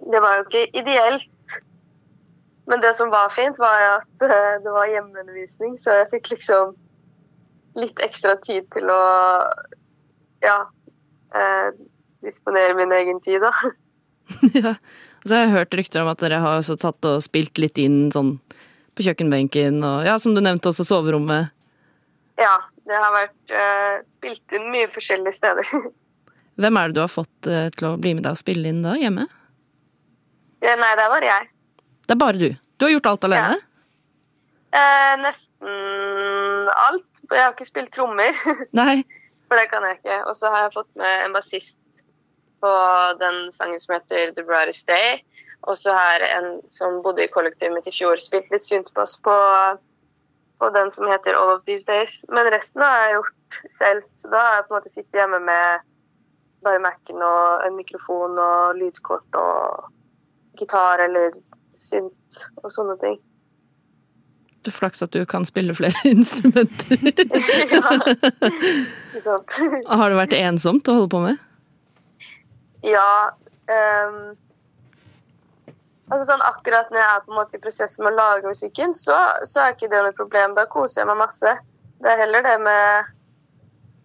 det 0.00 0.22
var 0.22 0.38
jo 0.38 0.46
ikke 0.46 0.78
ideelt. 0.82 1.58
Men 2.70 2.82
det 2.82 2.94
som 2.96 3.10
var 3.10 3.32
fint, 3.34 3.58
var 3.58 3.98
at 3.98 4.08
det 4.64 4.72
var 4.72 4.90
hjemmeundervisning, 4.90 5.76
så 5.78 6.00
jeg 6.00 6.10
fikk 6.14 6.32
liksom 6.34 6.74
litt 7.78 8.02
ekstra 8.02 8.34
tid 8.42 8.66
til 8.74 8.90
å 8.90 9.02
ja 10.42 10.56
eh, 11.36 11.68
disponere 12.24 12.74
min 12.78 12.92
egen 12.92 13.20
tid, 13.20 13.44
da. 13.44 13.52
ja. 14.64 14.74
Så 15.20 15.36
jeg 15.36 15.50
har 15.50 15.58
hørt 15.58 15.74
rykter 15.76 16.02
om 16.02 16.08
at 16.08 16.22
dere 16.22 16.40
har 16.40 16.62
tatt 16.64 17.06
og 17.08 17.22
spilt 17.24 17.60
litt 17.60 17.78
inn 17.80 18.08
sånn 18.14 18.38
på 19.00 19.08
kjøkkenbenken 19.08 19.80
og 19.86 20.04
ja, 20.04 20.18
som 20.20 20.36
du 20.36 20.42
nevnte, 20.44 20.70
også 20.70 20.84
soverommet. 20.84 21.50
Ja, 22.40 22.54
det 22.88 23.00
har 23.00 23.12
vært 23.14 23.54
uh, 23.54 23.96
spilt 24.12 24.56
inn 24.56 24.68
mye 24.72 24.88
forskjellige 24.92 25.36
steder. 25.40 25.72
Hvem 26.60 26.76
er 26.76 26.90
det 26.90 26.98
du 26.98 27.02
har 27.02 27.12
fått 27.12 27.48
uh, 27.48 27.68
til 27.72 27.88
å 27.88 27.96
bli 28.00 28.14
med 28.18 28.26
deg 28.26 28.36
og 28.36 28.40
spille 28.40 28.72
inn 28.72 28.84
da, 28.84 28.96
hjemme? 29.00 29.26
ja, 30.60 30.76
nei, 30.76 30.92
det 30.98 31.08
var 31.08 31.24
jeg. 31.24 31.48
Det 32.04 32.12
er 32.12 32.20
bare 32.20 32.40
du. 32.40 32.50
Du 32.76 32.84
har 32.84 32.92
gjort 32.92 33.08
alt 33.08 33.26
alene? 33.28 33.56
Eh, 34.76 35.14
nesten 35.22 36.68
alt. 36.74 37.22
Jeg 37.30 37.40
har 37.40 37.54
ikke 37.54 37.66
spilt 37.68 37.92
trommer, 37.94 38.36
Nei. 38.80 39.00
for 39.48 39.58
det 39.58 39.70
kan 39.72 39.86
jeg 39.88 39.98
ikke. 40.00 40.18
Og 40.28 40.36
så 40.36 40.52
har 40.52 40.66
jeg 40.66 40.74
fått 40.76 40.90
med 41.00 41.24
en 41.24 41.34
bassist 41.34 42.04
på 42.60 42.72
den 43.22 43.48
sangen 43.56 43.80
som 43.80 43.96
heter 43.96 44.34
The 44.36 44.44
Brightest 44.44 44.90
Day. 44.90 45.22
Og 45.68 45.78
så 45.78 45.92
har 45.92 46.24
en 46.24 46.50
som 46.72 47.00
bodde 47.04 47.24
i 47.24 47.32
kollektivet 47.32 47.74
mitt 47.74 47.88
i 47.90 47.94
fjor, 47.94 48.20
spilt 48.22 48.48
litt 48.52 48.64
syntbass 48.64 49.18
på, 49.24 49.36
på 50.60 50.70
den 50.76 50.92
som 50.94 51.08
heter 51.10 51.36
All 51.36 51.56
of 51.56 51.64
These 51.68 51.88
Days. 51.88 52.20
Men 52.32 52.48
resten 52.54 52.84
har 52.84 53.04
jeg 53.04 53.16
gjort 53.18 53.62
selv. 53.76 54.06
Så 54.16 54.32
da 54.32 54.44
har 54.44 54.58
jeg 54.58 54.68
på 54.68 54.74
en 54.74 54.78
måte 54.78 54.92
sittet 54.92 55.20
hjemme 55.20 55.40
med 55.44 55.88
bare 56.64 56.80
Mac-en 56.80 57.24
og 57.24 57.66
en 57.66 57.76
mikrofon 57.76 58.38
og 58.40 58.78
lydkort 58.80 59.40
og 59.40 59.90
gitar 60.60 61.04
eller 61.04 61.36
synt 61.80 62.44
og 62.62 62.72
sånne 62.72 62.96
ting. 63.00 63.20
Du 64.60 64.68
flaks 64.70 65.00
at 65.02 65.14
du 65.16 65.24
kan 65.24 65.46
spille 65.48 65.74
flere 65.76 66.08
instrumenter. 66.14 67.00
Sant? 69.24 69.56
har 70.00 70.12
det 70.12 70.18
vært 70.18 70.36
ensomt 70.36 70.88
å 70.88 70.98
holde 70.98 71.12
på 71.12 71.20
med? 71.24 71.40
Ja 72.86 73.32
ehm, 73.68 74.36
altså 76.10 76.26
sånn 76.32 76.44
Akkurat 76.44 76.90
når 76.90 77.00
jeg 77.00 77.14
er 77.14 77.24
på 77.24 77.32
en 77.32 77.38
måte 77.38 77.56
i 77.56 77.62
prosessen 77.62 78.04
med 78.04 78.12
å 78.12 78.18
lage 78.18 78.50
musikken, 78.50 78.94
så, 78.96 79.16
så 79.46 79.64
er 79.64 79.76
ikke 79.76 79.90
det 79.92 80.02
noe 80.04 80.16
problem. 80.16 80.56
Da 80.58 80.66
koser 80.70 81.02
jeg 81.02 81.10
meg 81.10 81.20
masse. 81.22 81.54
Det 82.00 82.12
er 82.12 82.22
heller 82.24 82.44
det 82.46 82.56
med 82.64 83.16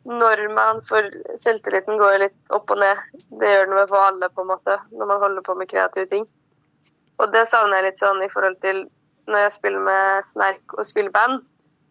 når 0.06 0.44
man 0.54 0.82
får 0.86 1.10
Selvtilliten 1.42 1.98
går 1.98 2.20
litt 2.22 2.54
opp 2.54 2.70
og 2.72 2.82
ned. 2.82 3.02
Det 3.42 3.50
gjør 3.52 3.70
den 3.70 3.80
vel 3.80 3.88
for 3.90 4.06
alle, 4.06 4.30
på 4.30 4.46
en 4.46 4.52
måte, 4.52 4.78
når 4.94 5.10
man 5.10 5.24
holder 5.24 5.46
på 5.46 5.56
med 5.58 5.70
kreative 5.72 6.06
ting. 6.12 6.28
Og 7.18 7.32
det 7.34 7.46
savner 7.50 7.80
jeg 7.80 7.90
litt 7.90 8.02
sånn 8.02 8.22
i 8.22 8.30
forhold 8.32 8.60
til 8.62 8.86
når 9.32 9.48
jeg 9.48 9.56
spiller 9.58 9.86
med 9.88 10.26
Snerk 10.28 10.76
og 10.78 10.86
spiller 10.86 11.14
band. 11.16 11.42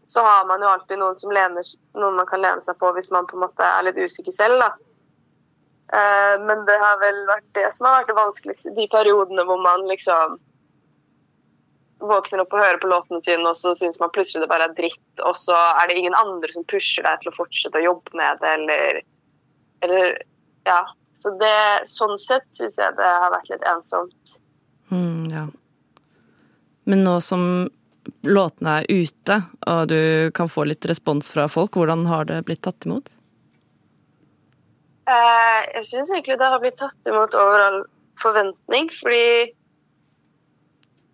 Så 0.07 0.23
har 0.23 0.45
man 0.47 0.63
jo 0.63 0.69
alltid 0.69 1.01
noen, 1.01 1.17
som 1.19 1.33
lener, 1.33 1.67
noen 1.97 2.19
man 2.21 2.29
kan 2.29 2.43
lene 2.45 2.63
seg 2.63 2.77
på 2.79 2.91
hvis 2.95 3.11
man 3.11 3.27
på 3.27 3.39
en 3.39 3.47
måte 3.47 3.67
er 3.67 3.87
litt 3.89 3.99
usikker 3.99 4.35
selv. 4.37 4.61
da. 4.61 4.75
Eh, 5.93 6.41
Men 6.41 6.65
det 6.69 6.79
har 6.81 6.99
vel 7.03 7.21
vært 7.29 7.47
det 7.59 7.69
som 7.75 7.89
har 7.89 8.01
vært 8.01 8.13
det 8.13 8.19
vanskeligste. 8.19 8.75
De 8.77 8.89
periodene 8.91 9.45
hvor 9.49 9.61
man 9.63 9.87
liksom 9.91 10.39
våkner 12.05 12.43
opp 12.43 12.53
og 12.53 12.61
hører 12.61 12.81
på 12.83 12.91
låtene 12.91 13.21
sine, 13.25 13.47
og 13.49 13.57
så 13.57 13.73
syns 13.79 14.01
man 14.01 14.13
plutselig 14.13 14.45
det 14.45 14.51
bare 14.51 14.69
er 14.69 14.77
dritt, 14.77 15.23
og 15.25 15.37
så 15.39 15.57
er 15.57 15.89
det 15.89 15.97
ingen 16.01 16.17
andre 16.19 16.51
som 16.53 16.67
pusher 16.69 17.07
deg 17.07 17.23
til 17.23 17.31
å 17.31 17.37
fortsette 17.37 17.81
å 17.81 17.87
jobbe 17.87 18.19
med 18.19 18.43
det, 18.43 18.53
eller, 18.59 19.01
eller 19.87 20.15
Ja. 20.69 20.83
Så 21.15 21.31
det, 21.39 21.87
sånn 21.87 22.17
sett 22.19 22.43
syns 22.51 22.75
jeg 22.75 22.97
det 22.99 23.07
har 23.07 23.31
vært 23.31 23.47
litt 23.53 23.63
ensomt. 23.71 24.33
Mm, 24.91 25.29
ja. 25.31 25.45
Men 26.91 27.05
nå 27.07 27.13
som 27.23 27.45
låtene 28.27 28.81
er 28.81 28.89
ute, 28.91 29.37
og 29.71 29.93
du 29.93 30.33
kan 30.35 30.51
få 30.51 30.67
litt 30.67 30.85
respons 30.91 31.31
fra 31.31 31.47
folk, 31.47 31.79
hvordan 31.79 32.03
har 32.11 32.27
det 32.27 32.41
blitt 32.49 32.65
tatt 32.67 32.89
imot? 32.89 33.13
Eh, 35.05 35.61
Jeg 35.75 35.87
syns 35.87 36.11
egentlig 36.13 36.39
det 36.41 36.49
har 36.49 36.63
blitt 36.63 36.79
tatt 36.81 37.11
imot 37.11 37.35
over 37.37 37.61
all 37.61 37.81
forventning, 38.21 38.91
fordi 38.95 39.53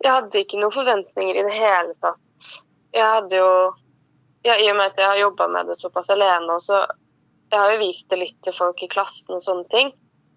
jeg 0.01 0.13
hadde 0.15 0.43
ikke 0.43 0.61
noen 0.61 0.75
forventninger 0.75 1.41
i 1.41 1.47
det 1.47 1.55
hele 1.57 1.95
tatt. 2.05 2.51
Jeg 2.95 3.07
hadde 3.07 3.41
jo 3.41 3.51
ja, 4.47 4.55
I 4.57 4.71
og 4.73 4.77
med 4.79 4.87
at 4.87 4.99
jeg 4.99 5.07
har 5.07 5.19
jobba 5.21 5.47
med 5.53 5.69
det 5.69 5.77
såpass 5.77 6.11
alene, 6.11 6.57
så 6.61 6.87
Jeg 7.51 7.59
har 7.59 7.73
jo 7.73 7.79
vist 7.81 8.07
det 8.11 8.19
litt 8.21 8.37
til 8.47 8.55
folk 8.55 8.79
i 8.85 8.87
klassen 8.87 9.35
og 9.35 9.41
sånne 9.43 9.67
ting, 9.73 9.89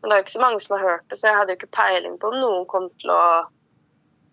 men 0.02 0.10
det 0.10 0.16
er 0.16 0.18
jo 0.18 0.24
ikke 0.24 0.34
så 0.34 0.40
mange 0.42 0.62
som 0.64 0.74
har 0.74 0.88
hørt 0.88 1.04
det, 1.12 1.18
så 1.20 1.28
jeg 1.28 1.38
hadde 1.38 1.54
jo 1.54 1.58
ikke 1.60 1.76
peiling 1.78 2.16
på 2.18 2.32
om 2.32 2.40
noen 2.42 2.64
kom 2.66 2.88
til 3.04 3.12
å 3.14 3.20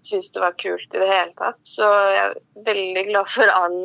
synes 0.00 0.30
det 0.32 0.40
var 0.40 0.56
kult 0.56 0.94
i 0.96 1.02
det 1.02 1.08
hele 1.10 1.34
tatt. 1.36 1.60
Så 1.66 1.84
jeg 1.84 2.22
er 2.22 2.38
veldig 2.70 3.04
glad 3.10 3.28
for 3.28 3.52
all, 3.52 3.76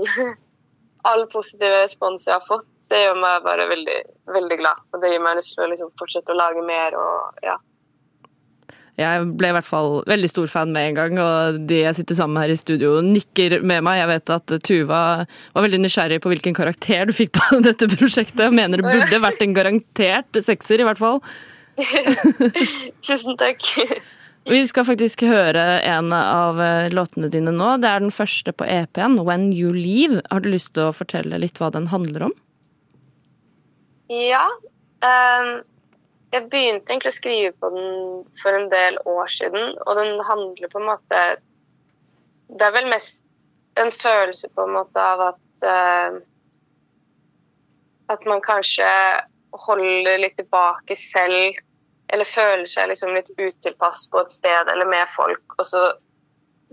all 1.12 1.26
positiv 1.34 1.76
respons 1.76 2.28
jeg 2.28 2.38
har 2.38 2.48
fått. 2.48 2.70
Det 2.92 3.00
gjør 3.02 3.16
meg 3.18 3.46
bare 3.46 3.70
veldig, 3.70 4.02
veldig 4.36 4.58
glad. 4.60 4.84
Og 4.94 5.02
det 5.02 5.14
gir 5.14 5.24
meg 5.24 5.40
lyst 5.40 5.56
til 5.56 5.66
å 5.66 5.72
liksom 5.72 5.94
fortsette 6.00 6.34
å 6.34 6.38
lage 6.38 6.66
mer 6.66 6.98
og 7.00 7.46
ja. 7.46 7.58
Jeg 8.96 9.26
ble 9.36 9.50
i 9.52 9.56
hvert 9.58 9.68
fall 9.68 9.90
veldig 10.08 10.28
stor 10.32 10.48
fan 10.48 10.72
med 10.72 10.90
en 10.90 10.96
gang, 10.96 11.18
og 11.20 11.58
de 11.68 11.82
jeg 11.82 11.98
sitter 11.98 12.16
sammen 12.16 12.38
med 12.38 12.46
her 12.46 12.54
i 12.54 12.60
studio, 12.60 12.94
nikker 13.04 13.58
med 13.60 13.84
meg. 13.84 14.00
Jeg 14.00 14.12
vet 14.14 14.32
at 14.38 14.54
Tuva 14.64 15.02
var 15.28 15.66
veldig 15.66 15.82
nysgjerrig 15.84 16.22
på 16.24 16.32
hvilken 16.32 16.56
karakter 16.56 17.10
du 17.10 17.12
fikk 17.16 17.34
på 17.36 17.60
dette 17.68 17.90
prosjektet. 17.92 18.46
og 18.48 18.56
mener 18.56 18.80
det 18.80 18.88
burde 18.88 19.24
vært 19.26 19.44
en 19.44 19.58
garantert 19.58 20.40
sekser, 20.48 20.80
i 20.80 20.88
hvert 20.88 21.02
fall. 21.02 21.20
Tusen 23.06 23.36
takk. 23.42 23.68
Vi 24.46 24.62
skal 24.70 24.86
faktisk 24.86 25.26
høre 25.26 25.64
en 25.90 26.14
av 26.14 26.60
eh, 26.62 26.88
låtene 26.94 27.32
dine 27.34 27.52
nå. 27.52 27.74
Det 27.82 27.90
er 27.90 28.04
den 28.04 28.14
første 28.14 28.54
på 28.54 28.68
EP-en, 28.70 29.18
'When 29.26 29.50
You 29.52 29.74
Leave'. 29.74 30.22
Har 30.30 30.46
du 30.46 30.52
lyst 30.54 30.76
til 30.78 30.86
å 30.86 30.96
fortelle 30.96 31.42
litt 31.42 31.58
hva 31.60 31.72
den 31.74 31.90
handler 31.92 32.30
om? 32.30 32.36
Ja. 34.10 34.46
Um, 35.06 35.64
jeg 36.34 36.50
begynte 36.52 36.92
egentlig 36.92 37.14
å 37.14 37.16
skrive 37.16 37.52
på 37.62 37.70
den 37.74 38.24
for 38.42 38.58
en 38.58 38.68
del 38.72 38.98
år 39.08 39.30
siden, 39.32 39.76
og 39.86 39.98
den 40.00 40.20
handler 40.28 40.72
på 40.72 40.82
en 40.82 40.90
måte 40.90 41.22
Det 42.46 42.66
er 42.66 42.74
vel 42.76 42.90
mest 42.92 43.24
en 43.80 43.92
følelse 43.92 44.50
på 44.54 44.66
en 44.66 44.76
måte 44.76 45.02
av 45.02 45.24
at 45.30 45.66
uh, 45.66 46.18
At 48.12 48.26
man 48.30 48.44
kanskje 48.46 48.90
holder 49.66 50.20
litt 50.20 50.36
tilbake 50.38 50.98
selv, 51.00 51.56
eller 52.12 52.28
føler 52.28 52.68
seg 52.70 52.90
liksom 52.92 53.16
litt 53.16 53.32
utilpass 53.40 54.04
på 54.12 54.20
et 54.22 54.34
sted 54.34 54.70
eller 54.72 54.90
med 54.90 55.08
folk, 55.10 55.58
og 55.58 55.66
så 55.66 55.86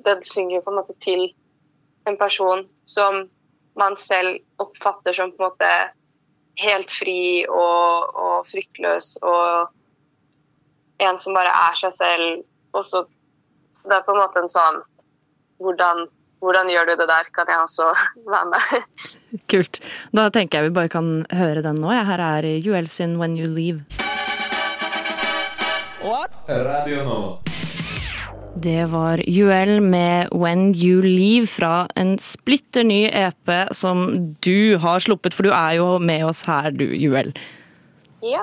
Det 0.03 0.19
synger 0.27 0.65
på 0.65 0.73
en 0.73 0.81
måte 0.81 0.97
til 0.99 1.29
en 2.11 2.17
person 2.19 2.67
som 2.91 3.29
man 3.79 3.97
selv 3.97 4.41
oppfatter 4.61 5.15
som 5.15 5.31
på 5.31 5.45
en 5.45 5.53
måte 5.53 5.69
helt 6.61 6.91
fri 6.93 7.45
og, 7.49 8.13
og 8.15 8.47
fryktløs 8.49 9.17
og 9.23 9.71
en 11.03 11.19
som 11.19 11.35
bare 11.35 11.53
er 11.69 11.79
seg 11.79 11.95
selv. 11.97 12.43
Og 12.77 12.85
så, 12.87 13.05
så 13.77 13.89
det 13.89 13.99
er 13.99 14.05
på 14.07 14.15
en 14.15 14.23
måte 14.23 14.43
en 14.43 14.51
sånn 14.51 14.83
hvordan, 15.63 16.07
hvordan 16.43 16.71
gjør 16.73 16.91
du 16.91 16.95
det 17.03 17.09
der? 17.11 17.31
Kan 17.35 17.51
jeg 17.51 17.63
også 17.63 17.91
være 18.35 18.53
med? 18.53 19.05
Kult. 19.53 19.83
Da 20.15 20.29
tenker 20.35 20.61
jeg 20.61 20.71
vi 20.71 20.77
bare 20.81 20.93
kan 20.93 21.15
høre 21.33 21.65
den 21.65 21.81
nå. 21.83 21.93
Her 21.93 22.21
er 22.21 22.49
Juel 22.59 22.89
sin 22.89 23.19
'When 23.19 23.39
You 23.39 23.49
Leave'. 23.49 23.85
What? 26.03 26.35
Radio 26.49 27.05
Nova. 27.05 27.52
Det 28.55 28.85
var 28.85 29.19
Juel 29.29 29.81
med 29.81 30.29
'When 30.31 30.75
You 30.75 31.03
Leave' 31.03 31.47
fra 31.47 31.89
en 31.97 32.19
splitter 32.19 32.85
ny 32.85 33.09
EP 33.09 33.69
som 33.73 34.35
du 34.41 34.77
har 34.77 35.01
sluppet, 35.01 35.35
for 35.35 35.43
du 35.43 35.51
er 35.51 35.73
jo 35.79 35.99
med 35.99 36.25
oss 36.25 36.43
her, 36.45 36.71
du, 36.71 36.85
Juel. 36.85 37.33
Ja. 38.21 38.43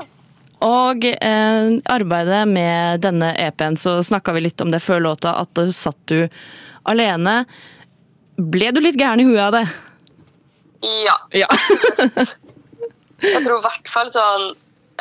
Og 0.66 1.06
eh, 1.06 1.70
arbeidet 1.86 2.48
med 2.48 3.02
denne 3.06 3.36
EP-en, 3.38 3.78
så 3.78 4.00
snakka 4.04 4.34
vi 4.34 4.42
litt 4.42 4.62
om 4.62 4.72
det 4.72 4.82
før 4.82 5.00
låta, 5.00 5.36
at 5.40 5.54
da 5.54 5.68
satt 5.72 6.02
du 6.10 6.28
alene. 6.84 7.46
Ble 8.36 8.72
du 8.72 8.82
litt 8.82 8.98
gæren 9.00 9.22
i 9.22 9.30
huet 9.30 9.46
av 9.46 9.56
det? 9.60 9.66
Ja. 11.06 11.16
Ja. 11.32 11.48
Jeg 13.22 13.46
tror 13.46 13.60
i 13.60 13.64
hvert 13.66 13.90
fall 13.92 14.10
sånn 14.16 14.46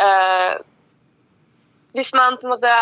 eh, 0.02 0.56
Hvis 1.94 2.10
man 2.18 2.34
på 2.40 2.48
en 2.48 2.56
måte 2.56 2.72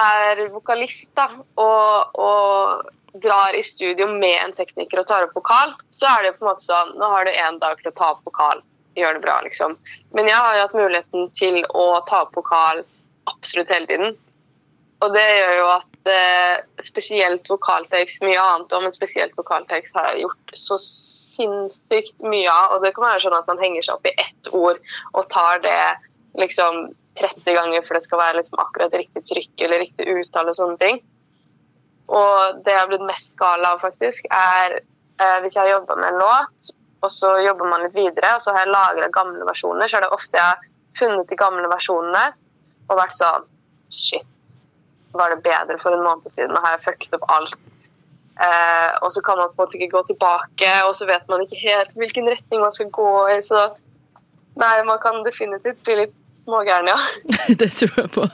er 0.00 0.46
vokalist 0.52 1.12
da, 1.18 1.28
og, 1.60 2.18
og 2.20 3.20
drar 3.22 3.56
i 3.58 3.62
studio 3.62 4.06
med 4.12 4.38
en 4.44 4.54
tekniker 4.54 5.02
og 5.02 5.08
tar 5.08 5.26
opp 5.26 5.36
vokal, 5.36 5.74
så 5.90 6.08
er 6.14 6.26
det 6.26 6.34
på 6.38 6.44
en 6.44 6.50
måte 6.52 6.66
sånn 6.66 6.96
Nå 6.98 7.10
har 7.14 7.26
du 7.26 7.32
én 7.32 7.58
dag 7.62 7.78
til 7.80 7.90
å 7.90 7.96
ta 7.96 8.12
opp 8.14 8.26
vokal. 8.28 8.62
Gjør 8.98 9.16
det 9.16 9.22
bra, 9.22 9.36
liksom. 9.46 9.76
Men 10.14 10.28
jeg 10.28 10.38
har 10.38 10.56
jo 10.56 10.64
hatt 10.64 10.78
muligheten 10.78 11.30
til 11.36 11.60
å 11.68 11.86
ta 12.08 12.24
opp 12.26 12.34
vokal 12.36 12.82
absolutt 13.30 13.70
hele 13.70 13.86
tiden. 13.90 14.16
Og 15.00 15.14
det 15.14 15.24
gjør 15.24 15.54
jo 15.56 15.68
at 15.72 16.10
eh, 16.12 16.56
spesielt 16.84 17.48
vokaltekst, 17.48 18.24
mye 18.26 18.40
annet 18.42 18.74
òg, 18.76 18.84
men 18.84 18.94
spesielt 18.94 19.36
vokaltekst 19.38 19.96
har 19.96 20.10
jeg 20.10 20.26
gjort 20.26 20.56
så 20.58 20.78
sinnssykt 20.82 22.26
mye 22.26 22.50
av. 22.52 22.76
Og 22.76 22.84
det 22.84 22.92
kan 22.96 23.06
være 23.06 23.24
sånn 23.24 23.38
at 23.38 23.48
man 23.48 23.62
henger 23.62 23.86
seg 23.86 23.96
opp 23.96 24.10
i 24.10 24.16
ett 24.18 24.52
ord 24.52 24.82
og 25.14 25.30
tar 25.32 25.62
det 25.64 25.80
liksom 26.40 26.90
30 27.18 27.56
ganger 27.56 27.82
for 27.82 27.96
det 27.96 28.04
skal 28.04 28.20
være 28.20 28.38
liksom 28.38 28.60
akkurat 28.62 28.94
riktig 28.94 29.22
trykk 29.26 29.64
eller 29.66 29.82
riktig 29.82 30.06
uttale 30.12 30.52
og 30.52 30.58
sånne 30.58 30.78
ting. 30.80 31.00
Og 32.10 32.62
det 32.64 32.74
jeg 32.74 32.80
har 32.80 32.90
blitt 32.90 33.06
mest 33.06 33.36
gal 33.38 33.64
av, 33.66 33.80
faktisk, 33.82 34.26
er 34.34 34.80
eh, 34.80 35.38
hvis 35.42 35.56
jeg 35.56 35.62
har 35.62 35.76
jobba 35.76 35.96
med 35.98 36.10
en 36.10 36.22
låt, 36.22 36.72
og 37.00 37.12
så 37.12 37.36
jobber 37.44 37.70
man 37.70 37.84
litt 37.86 37.94
videre, 37.96 38.34
og 38.34 38.42
så 38.42 38.54
har 38.54 38.66
jeg 38.66 38.74
lagra 38.74 39.08
gamle 39.14 39.46
versjoner, 39.48 39.88
så 39.88 39.98
er 39.98 40.06
det 40.06 40.16
ofte 40.16 40.38
jeg 40.38 40.46
har 40.46 40.66
funnet 40.98 41.30
de 41.30 41.38
gamle 41.38 41.70
versjonene 41.70 42.26
og 42.90 42.98
vært 42.98 43.16
sånn 43.16 43.48
Shit, 43.90 44.26
var 45.18 45.32
det 45.32 45.42
bedre 45.42 45.74
for 45.82 45.90
en 45.90 46.04
måned 46.06 46.30
siden? 46.30 46.52
Nå 46.54 46.60
har 46.62 46.76
jeg 46.76 46.84
fucket 46.84 47.16
opp 47.16 47.24
alt. 47.34 47.86
Eh, 48.40 48.92
og 49.02 49.10
så 49.10 49.22
kan 49.26 49.40
man 49.40 49.50
på 49.50 49.56
en 49.56 49.64
måte 49.64 49.78
ikke 49.80 49.96
gå 49.96 50.02
tilbake, 50.12 50.68
og 50.86 50.94
så 50.94 51.08
vet 51.08 51.26
man 51.28 51.42
ikke 51.42 51.58
helt 51.64 51.96
hvilken 51.98 52.30
retning 52.30 52.62
man 52.62 52.70
skal 52.76 52.92
gå 52.94 53.10
i. 53.34 53.40
Så 53.42 53.64
nei, 54.62 54.76
man 54.86 55.00
kan 55.02 55.24
definitivt 55.26 55.82
bli 55.82 55.98
litt 56.04 56.14
smågæren, 56.44 56.90
ja. 56.90 56.98
det 57.60 57.70
tror 57.78 57.96
jeg 58.02 58.12
på. 58.14 58.28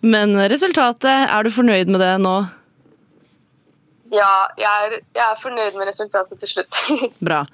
Men 0.00 0.34
resultatet, 0.50 1.28
er 1.28 1.44
du 1.44 1.52
fornøyd 1.52 1.92
med 1.92 2.02
det 2.02 2.14
nå? 2.22 2.38
Ja, 4.10 4.30
jeg 4.58 4.86
er, 4.86 4.96
jeg 5.14 5.26
er 5.26 5.38
fornøyd 5.38 5.76
med 5.78 5.90
resultatet 5.90 6.40
til 6.42 6.50
slutt. 6.54 6.80
Bra. 7.26 7.44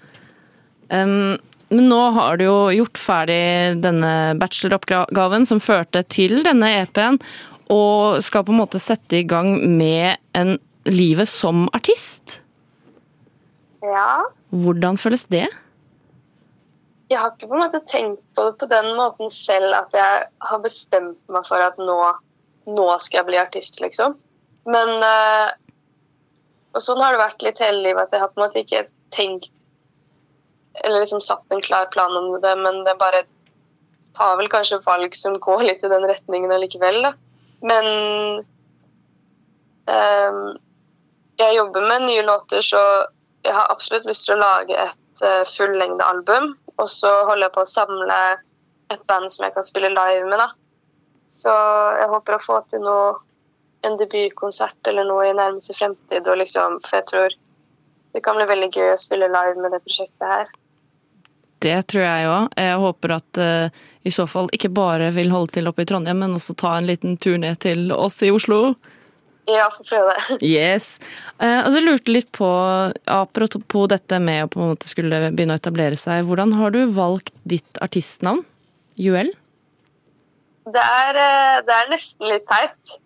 Um, 0.88 1.36
men 1.68 1.88
nå 1.90 1.98
har 2.14 2.38
du 2.38 2.46
jo 2.46 2.56
gjort 2.76 3.00
ferdig 3.00 3.42
denne 3.82 4.36
bacheloroppgaven 4.38 5.46
som 5.48 5.60
førte 5.62 6.04
til 6.06 6.44
denne 6.46 6.70
EP-en, 6.78 7.18
og 7.74 8.22
skal 8.22 8.44
på 8.46 8.54
en 8.54 8.60
måte 8.60 8.78
sette 8.78 9.18
i 9.18 9.26
gang 9.26 9.56
med 9.66 10.20
en 10.38 10.54
livet 10.86 11.28
som 11.28 11.66
artist. 11.74 12.40
ja. 13.82 14.24
Hvordan 14.54 14.94
føles 14.96 15.26
det? 15.26 15.48
Jeg 17.10 17.20
har 17.22 17.34
ikke 17.34 17.48
på 17.50 17.54
en 17.54 17.62
måte 17.62 17.82
tenkt 17.86 18.22
på 18.34 18.48
det 18.48 18.56
på 18.60 18.68
den 18.70 18.88
måten 18.98 19.30
selv 19.30 19.74
at 19.78 19.92
jeg 19.94 20.24
har 20.48 20.62
bestemt 20.64 21.20
meg 21.30 21.46
for 21.46 21.62
at 21.62 21.78
nå, 21.78 21.98
nå 22.66 22.86
skal 23.02 23.20
jeg 23.20 23.28
bli 23.28 23.38
artist, 23.38 23.78
liksom. 23.82 24.16
Men 24.66 24.90
eh, 25.06 25.52
Og 26.74 26.82
sånn 26.82 26.98
har 27.00 27.14
det 27.14 27.22
vært 27.22 27.44
litt 27.46 27.62
hele 27.62 27.84
livet, 27.84 28.08
at 28.08 28.16
jeg 28.16 28.24
har 28.24 28.32
på 28.32 28.40
en 28.40 28.46
måte 28.48 28.64
ikke 28.64 28.88
tenkt 29.14 29.52
Eller 30.82 31.04
liksom 31.04 31.22
satt 31.22 31.54
en 31.54 31.62
klar 31.62 31.86
plan 31.94 32.16
om 32.18 32.26
det, 32.42 32.56
men 32.58 32.82
det 32.84 32.98
bare 32.98 33.22
tar 34.16 34.36
vel 34.40 34.50
kanskje 34.50 34.82
valg 34.84 35.14
som 35.14 35.38
går 35.40 35.62
litt 35.68 35.84
i 35.84 35.92
den 35.92 36.04
retningen 36.08 36.52
allikevel, 36.52 36.98
da. 37.04 37.12
Men 37.64 37.86
ehm, 39.92 40.56
jeg 41.40 41.56
jobber 41.56 41.88
med 41.88 42.06
nye 42.06 42.22
låter, 42.24 42.64
så 42.64 42.80
jeg 43.44 43.54
har 43.54 43.68
absolutt 43.72 44.08
lyst 44.08 44.24
til 44.26 44.36
å 44.36 44.40
lage 44.40 44.78
et 44.86 45.24
uh, 45.24 45.44
fullengdealbum. 45.48 46.54
Og 46.76 46.90
så 46.92 47.10
holder 47.28 47.46
jeg 47.46 47.54
på 47.54 47.64
å 47.64 47.70
samle 47.70 48.18
et 48.92 49.02
band 49.08 49.32
som 49.32 49.46
jeg 49.46 49.54
kan 49.56 49.66
spille 49.66 49.92
live 49.94 50.28
med. 50.28 50.38
da. 50.42 50.50
Så 51.32 51.52
jeg 52.00 52.10
håper 52.12 52.36
å 52.36 52.42
få 52.42 52.60
til 52.70 52.84
noe, 52.84 53.16
en 53.84 53.98
debutkonsert 54.00 54.88
eller 54.90 55.06
noe 55.06 55.28
i 55.28 55.34
nærmeste 55.36 55.76
fremtid. 55.76 56.28
Og 56.28 56.40
liksom, 56.42 56.80
for 56.84 56.98
jeg 56.98 57.08
tror 57.10 57.36
det 58.16 58.22
kan 58.24 58.38
bli 58.38 58.46
veldig 58.48 58.70
gøy 58.72 58.92
å 58.92 59.00
spille 59.00 59.28
live 59.30 59.60
med 59.60 59.76
det 59.76 59.82
prosjektet 59.84 60.26
her. 60.26 60.54
Det 61.64 61.76
tror 61.90 62.04
jeg 62.04 62.28
òg. 62.28 62.56
Jeg 62.60 62.80
håper 62.82 63.14
at 63.16 63.40
uh, 63.40 63.84
i 64.04 64.12
så 64.12 64.26
fall 64.28 64.50
ikke 64.54 64.70
bare 64.74 65.08
vil 65.16 65.32
holde 65.32 65.56
til 65.56 65.68
oppe 65.70 65.84
i 65.84 65.88
Trondheim, 65.88 66.20
men 66.20 66.36
også 66.36 66.56
ta 66.58 66.76
en 66.76 66.88
liten 66.88 67.16
tur 67.20 67.38
ned 67.40 67.60
til 67.64 67.88
oss 67.94 68.20
i 68.24 68.30
Oslo. 68.32 68.76
Ja, 69.46 69.68
får 69.70 69.86
prøve 69.86 70.14
det. 70.14 70.38
Yes. 70.56 70.96
Eh, 71.38 71.60
altså, 71.62 71.78
jeg 71.78 71.86
lurte 71.86 72.14
litt 72.14 72.30
på, 72.34 72.50
apropos 73.06 73.88
dette 73.92 74.18
med 74.22 74.44
å 74.44 74.50
på 74.50 74.62
en 74.62 74.72
måte 74.74 74.90
skulle 74.90 75.28
begynne 75.30 75.54
å 75.54 75.62
etablere 75.62 75.98
seg, 76.00 76.26
hvordan 76.26 76.56
har 76.58 76.74
du 76.74 76.82
valgt 76.96 77.34
ditt 77.46 77.82
artistnavn? 77.84 78.42
Juel? 78.96 79.30
Det 80.66 80.82
er, 80.82 81.18
eh, 81.22 81.56
det 81.66 81.74
er 81.74 81.90
nesten 81.92 82.30
litt 82.30 82.46
teit. 82.50 82.96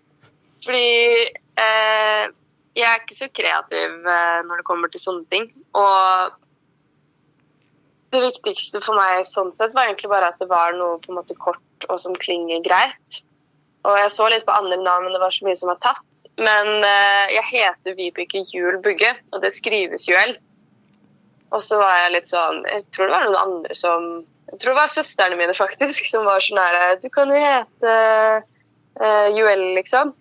Fordi 0.65 0.85
eh, 1.61 2.29
jeg 2.77 2.87
er 2.89 3.01
ikke 3.01 3.19
så 3.19 3.29
kreativ 3.35 4.07
eh, 4.15 4.39
når 4.47 4.61
det 4.61 4.69
kommer 4.69 4.93
til 4.93 5.03
sånne 5.03 5.27
ting. 5.33 5.49
Og 5.77 6.37
det 8.15 8.23
viktigste 8.25 8.81
for 8.83 8.99
meg 8.99 9.27
sånn 9.29 9.53
sett 9.55 9.75
var 9.77 9.89
egentlig 9.89 10.11
bare 10.13 10.33
at 10.33 10.41
det 10.41 10.49
var 10.51 10.73
noe 10.77 10.99
på 11.03 11.13
en 11.13 11.21
måte 11.21 11.37
kort 11.39 11.89
og 11.89 12.01
som 12.03 12.17
klinger 12.17 12.63
greit. 12.65 13.21
Og 13.89 13.97
jeg 13.97 14.13
så 14.13 14.29
litt 14.29 14.47
på 14.49 14.57
andre 14.57 14.77
navn, 14.81 15.07
men 15.07 15.15
det 15.17 15.23
var 15.23 15.33
så 15.33 15.47
mye 15.47 15.57
som 15.57 15.71
var 15.73 15.81
tatt. 15.81 16.05
Men 16.39 16.85
eh, 16.87 17.33
jeg 17.35 17.47
heter 17.51 17.97
Vibeke 17.99 18.45
Juel 18.49 18.79
Bugge, 18.85 19.11
og 19.33 19.43
det 19.43 19.53
skrives 19.57 20.07
Juel. 20.09 20.37
Og 21.51 21.65
så 21.67 21.81
var 21.81 21.97
jeg 22.05 22.15
litt 22.15 22.29
sånn 22.31 22.61
Jeg 22.63 22.85
tror 22.95 23.09
det 23.09 23.15
var 23.17 23.25
noen 23.27 23.41
andre 23.41 23.75
som 23.75 24.05
Jeg 24.53 24.61
tror 24.61 24.71
det 24.71 24.79
var 24.79 24.93
søstrene 24.93 25.39
mine 25.41 25.57
faktisk 25.57 26.07
som 26.07 26.23
var 26.29 26.45
sånn 26.45 26.61
her 26.63 26.95
Du 27.03 27.09
kan 27.11 27.33
jo 27.33 27.41
hete 27.43 27.95
uh, 29.01 29.27
Juel, 29.35 29.65
liksom. 29.75 30.13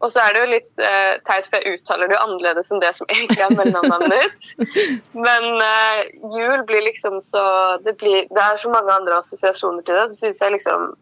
Og 0.00 0.08
så 0.12 0.22
er 0.22 0.32
det 0.32 0.40
jo 0.40 0.50
litt 0.52 0.70
uh, 0.80 1.18
teit, 1.28 1.46
for 1.50 1.60
jeg 1.60 1.76
uttaler 1.76 2.08
det 2.08 2.16
jo 2.16 2.22
annerledes 2.22 2.70
enn 2.72 2.80
det 2.80 2.92
som 2.96 3.08
egentlig 3.12 3.42
er 3.44 3.52
mellomnavnet 3.52 4.14
mitt. 4.14 4.46
Men 5.26 5.46
uh, 5.60 6.00
jul 6.36 6.64
blir 6.68 6.86
liksom 6.86 7.18
så 7.24 7.44
det, 7.84 7.98
blir, 8.00 8.24
det 8.30 8.44
er 8.44 8.60
så 8.60 8.72
mange 8.72 8.94
andre 8.94 9.18
assosiasjoner 9.20 9.84
til 9.84 9.98
det. 9.98 10.06
Så 10.10 10.24
syns 10.24 10.42
jeg 10.44 10.56
liksom 10.56 10.92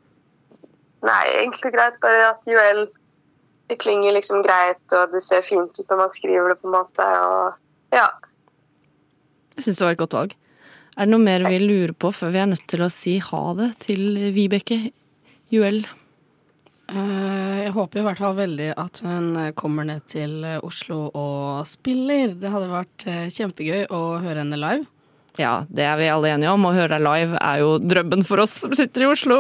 Nei, 1.07 1.25
egentlig 1.31 1.71
greit 1.77 2.01
bare 2.03 2.33
at 2.33 2.47
Juel 2.51 2.89
Det 3.69 3.77
klinger 3.83 4.15
liksom 4.17 4.41
greit, 4.47 4.85
og 4.97 5.13
det 5.13 5.21
ser 5.25 5.45
fint 5.45 5.77
ut 5.77 5.91
når 5.93 5.99
man 6.01 6.13
skriver 6.13 6.55
det, 6.55 6.59
på 6.63 6.69
en 6.71 6.77
måte. 6.79 7.09
Og 7.29 7.97
ja. 7.97 8.07
Jeg 9.59 9.67
syns 9.67 9.81
det 9.81 9.87
var 9.89 9.97
et 9.97 10.03
godt 10.03 10.17
valg. 10.17 10.35
Er 10.99 11.07
det 11.07 11.13
noe 11.13 11.23
mer 11.23 11.45
vi 11.47 11.61
lurer 11.63 11.93
på 11.95 12.11
før 12.15 12.33
vi 12.35 12.41
er 12.43 12.49
nødt 12.51 12.65
til 12.71 12.83
å 12.83 12.91
si 12.91 13.19
ha 13.23 13.43
det 13.59 13.69
til 13.85 14.17
Vibeke 14.35 14.81
Juel? 15.53 15.85
Eh, 16.89 17.59
Jeg 17.67 17.75
håper 17.77 18.01
i 18.01 18.05
hvert 18.07 18.23
fall 18.23 18.37
veldig 18.39 18.71
at 18.81 19.03
hun 19.05 19.29
eh, 19.37 19.53
kommer 19.59 19.85
ned 19.87 20.07
til 20.09 20.39
eh, 20.49 20.57
Oslo 20.65 21.05
og 21.13 21.67
spiller. 21.69 22.33
Det 22.41 22.51
hadde 22.51 22.71
vært 22.73 23.05
kjempegøy 23.37 23.85
å 23.93 24.01
høre 24.25 24.41
henne 24.41 24.59
live. 24.59 24.89
Ja, 25.39 25.61
det 25.71 25.85
er 25.87 26.01
vi 26.01 26.09
alle 26.11 26.33
enige 26.35 26.51
om. 26.51 26.65
Å 26.67 26.75
høre 26.75 26.97
deg 26.97 27.05
live 27.05 27.39
er 27.39 27.61
jo 27.63 27.77
drømmen 27.79 28.25
for 28.27 28.43
oss 28.43 28.57
som 28.65 28.73
sitter 28.75 29.05
i 29.05 29.11
Oslo. 29.13 29.39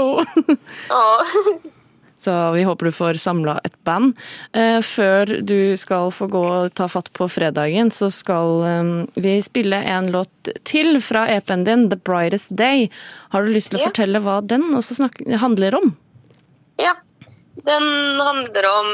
Så 2.18 2.32
vi 2.54 2.64
håper 2.66 2.88
du 2.88 2.92
får 2.92 3.18
samla 3.22 3.60
et 3.64 3.76
band. 3.86 4.16
Eh, 4.52 4.80
Før 4.82 5.30
du 5.46 5.76
skal 5.78 6.10
få 6.10 6.26
gå 6.32 6.40
og 6.42 6.72
ta 6.74 6.88
fatt 6.90 7.12
på 7.14 7.28
fredagen, 7.30 7.92
så 7.94 8.08
skal 8.10 8.64
eh, 8.66 8.90
vi 9.22 9.36
spille 9.44 9.78
en 9.86 10.10
låt 10.10 10.50
til 10.66 10.98
fra 11.04 11.26
EP-en 11.30 11.62
din, 11.68 11.86
The 11.92 11.96
Brightest 11.96 12.50
Day. 12.58 12.88
Har 13.30 13.42
du 13.46 13.52
lyst 13.54 13.70
til 13.70 13.78
å 13.78 13.82
Ja. 13.84 13.90
fortelle 13.92 14.18
hva 14.24 14.40
den 14.46 14.66
også 14.74 14.98
snakker, 14.98 15.36
handler 15.38 15.78
om? 15.78 15.94
Ja. 16.82 16.94
Den 17.64 17.86
handler 18.20 18.66
om 18.70 18.90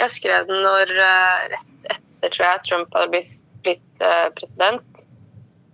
Jeg 0.00 0.10
skrev 0.10 0.46
den 0.48 0.62
når 0.64 0.90
eh, 0.90 1.48
rett 1.52 1.92
etter 1.92 2.32
tror 2.34 2.46
jeg, 2.48 2.62
Trump 2.66 2.94
hadde 2.96 3.10
blitt, 3.12 3.42
blitt 3.62 4.02
president. 4.34 5.04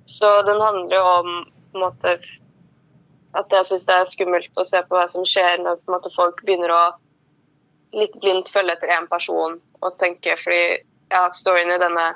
Så 0.08 0.28
den 0.44 0.61
handler 0.61 0.96
jo 0.96 1.04
om 1.04 1.30
på 1.72 1.78
en 1.78 1.84
måte, 1.87 2.18
at 3.36 3.52
jeg 3.52 3.68
syns 3.68 3.86
det 3.88 3.96
er 3.96 4.08
skummelt 4.08 4.60
å 4.60 4.64
se 4.64 4.80
på 4.86 4.96
hva 4.96 5.04
som 5.10 5.26
skjer 5.28 5.60
når 5.64 5.82
måte, 5.90 6.12
folk 6.14 6.40
begynner 6.46 6.72
å 6.72 6.84
litt 7.96 8.14
blindt 8.20 8.48
følge 8.52 8.76
etter 8.76 8.92
én 8.92 9.08
person 9.10 9.58
og 9.80 9.98
tenke 10.00 10.36
fordi 10.40 10.80
ja, 11.12 11.26
storyen 11.32 11.72
i 11.72 11.80
denne 11.80 12.06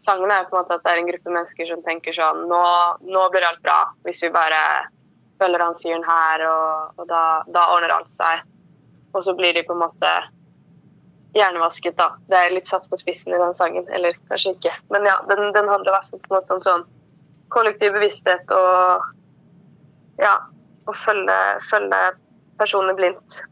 sangen 0.00 0.32
er 0.32 0.46
på 0.48 0.56
en 0.56 0.62
måte 0.62 0.76
at 0.76 0.84
det 0.84 0.92
er 0.92 1.02
en 1.02 1.08
gruppe 1.08 1.32
mennesker 1.32 1.68
som 1.68 1.82
tenker 1.84 2.16
sånn 2.16 2.46
Nå, 2.50 2.62
nå 3.04 3.24
blir 3.32 3.46
alt 3.46 3.62
bra 3.64 3.78
hvis 4.06 4.22
vi 4.24 4.32
bare 4.34 4.60
følger 5.40 5.64
han 5.64 5.76
fyren 5.80 6.04
her, 6.06 6.44
og, 6.48 7.00
og 7.00 7.08
da, 7.10 7.22
da 7.50 7.66
ordner 7.74 7.94
alt 7.94 8.10
seg. 8.10 8.44
Og 9.14 9.22
så 9.26 9.34
blir 9.38 9.54
de 9.56 9.64
på 9.66 9.74
en 9.74 9.82
måte 9.82 10.12
hjernevasket, 11.34 11.96
da. 11.98 12.12
Det 12.30 12.38
er 12.38 12.54
litt 12.54 12.70
satt 12.70 12.86
på 12.90 12.98
spissen 12.98 13.34
i 13.34 13.40
den 13.40 13.54
sangen. 13.56 13.86
Eller 13.94 14.16
kanskje 14.30 14.54
ikke. 14.54 14.74
Men 14.94 15.06
ja, 15.08 15.16
den, 15.30 15.48
den 15.56 15.70
handler 15.70 15.90
i 15.90 15.96
hvert 15.96 16.10
fall 16.10 16.22
på 16.22 16.30
en 16.30 16.36
måte 16.38 16.56
om 16.56 16.62
sånn 16.62 16.86
kollektiv 17.54 17.94
bevissthet 17.94 18.54
og 18.54 19.10
ja, 20.20 20.36
å 20.86 20.94
følge, 20.94 21.40
følge 21.70 22.04
personer 22.60 22.96
blindt. 22.98 23.42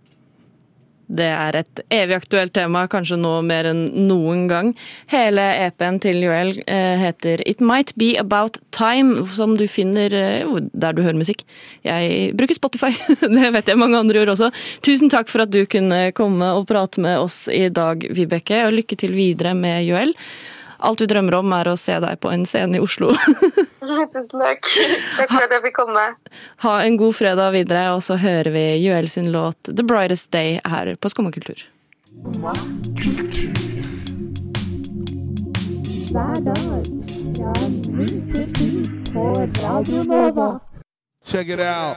Det 1.12 1.26
er 1.28 1.56
et 1.58 1.80
evig 1.92 2.14
aktuelt 2.16 2.54
tema, 2.56 2.86
kanskje 2.88 3.18
nå 3.20 3.34
mer 3.44 3.66
enn 3.68 3.82
noen 4.06 4.46
gang. 4.48 4.70
Hele 5.12 5.44
EP-en 5.66 5.98
til 6.00 6.22
Joel 6.24 6.54
eh, 6.64 6.94
heter 7.02 7.42
It 7.48 7.60
Might 7.60 7.92
Be 8.00 8.14
About 8.20 8.56
Time, 8.72 9.26
som 9.28 9.58
du 9.58 9.66
finner 9.68 10.14
eh, 10.16 10.54
der 10.72 10.96
du 10.96 11.02
hører 11.04 11.18
musikk. 11.18 11.44
Jeg 11.84 12.32
bruker 12.38 12.56
Spotify, 12.56 12.94
det 13.36 13.52
vet 13.58 13.68
jeg 13.68 13.80
mange 13.80 14.00
andre 14.00 14.22
gjør 14.22 14.32
også. 14.36 14.52
Tusen 14.86 15.12
takk 15.12 15.28
for 15.32 15.44
at 15.44 15.52
du 15.52 15.66
kunne 15.68 16.06
komme 16.16 16.54
og 16.56 16.68
prate 16.70 17.02
med 17.04 17.20
oss 17.20 17.44
i 17.52 17.66
dag, 17.68 18.08
Vibeke, 18.16 18.64
og 18.64 18.78
lykke 18.78 19.00
til 19.04 19.12
videre 19.18 19.52
med 19.58 19.84
Joel. 19.90 20.16
Alt 20.82 20.98
du 20.98 21.06
drømmer 21.06 21.36
om 21.38 21.52
er 21.54 21.68
å 21.70 21.76
se 21.78 21.94
deg 22.02 22.18
på 22.18 22.30
en 22.34 22.42
scene 22.48 22.78
i 22.78 22.82
Oslo. 22.82 23.12
Tusen 24.14 24.40
takk. 24.40 24.66
Takk 25.18 25.30
for 25.30 25.44
at 25.44 25.54
jeg 25.54 25.62
fikk 25.68 25.76
komme. 25.78 26.06
Ha 26.64 26.72
en 26.86 26.96
god 26.98 27.14
fredag 27.18 27.54
videre, 27.54 27.84
og 27.94 28.02
så 28.02 28.18
hører 28.18 28.50
vi 28.54 28.64
Joel 28.82 29.08
sin 29.10 29.30
låt 29.34 29.70
The 29.70 29.86
Brightest 29.86 30.32
Day 30.34 30.58
her 30.66 30.94
på 30.98 31.12
Skumma 31.12 31.30
kultur. 31.34 31.62
Hver 36.12 36.42
dag 36.44 36.90
fra 37.38 37.52
ni 37.96 38.08
til 38.34 38.50
ti 38.58 38.70
på 39.12 39.28
Radio 39.62 40.02
Nova. 40.10 40.48
Check 41.24 41.48
it 41.54 41.62
out. 41.62 41.96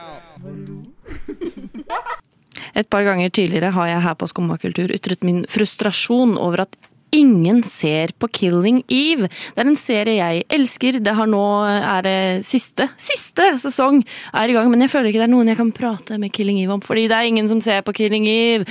Et 2.76 2.88
par 2.90 3.02
ganger 3.02 3.30
tidligere 3.30 3.72
har 3.72 3.86
jeg 3.88 4.02
her 4.04 4.14
på 4.14 4.28
Skummakultur 4.30 4.92
ytret 4.94 5.24
min 5.24 5.44
frustrasjon 5.48 6.36
over 6.38 6.66
at 6.66 6.76
ingen 7.14 7.62
ser 7.66 8.12
på 8.18 8.28
Killing 8.28 8.82
Eve. 8.92 9.28
Det 9.54 9.62
er 9.62 9.70
en 9.70 9.78
serie 9.80 10.16
jeg 10.18 10.46
elsker. 10.52 11.00
Det 11.02 11.14
har 11.16 11.30
nå 11.30 11.42
er 11.66 12.06
det 12.06 12.18
siste, 12.46 12.88
siste 13.00 13.52
sesong 13.62 14.02
er 14.32 14.50
i 14.50 14.56
gang, 14.56 14.70
men 14.72 14.84
jeg 14.84 14.92
føler 14.92 15.10
ikke 15.10 15.22
det 15.22 15.28
er 15.28 15.34
noen 15.34 15.52
jeg 15.52 15.60
kan 15.60 15.74
prate 15.76 16.20
med 16.22 16.34
Killing 16.36 16.60
Eve 16.62 16.76
om, 16.76 16.84
fordi 16.84 17.06
det 17.10 17.18
er 17.18 17.30
ingen 17.30 17.50
som 17.50 17.62
ser 17.64 17.84
på 17.86 17.94
Killing 17.96 18.28
Eve. 18.30 18.66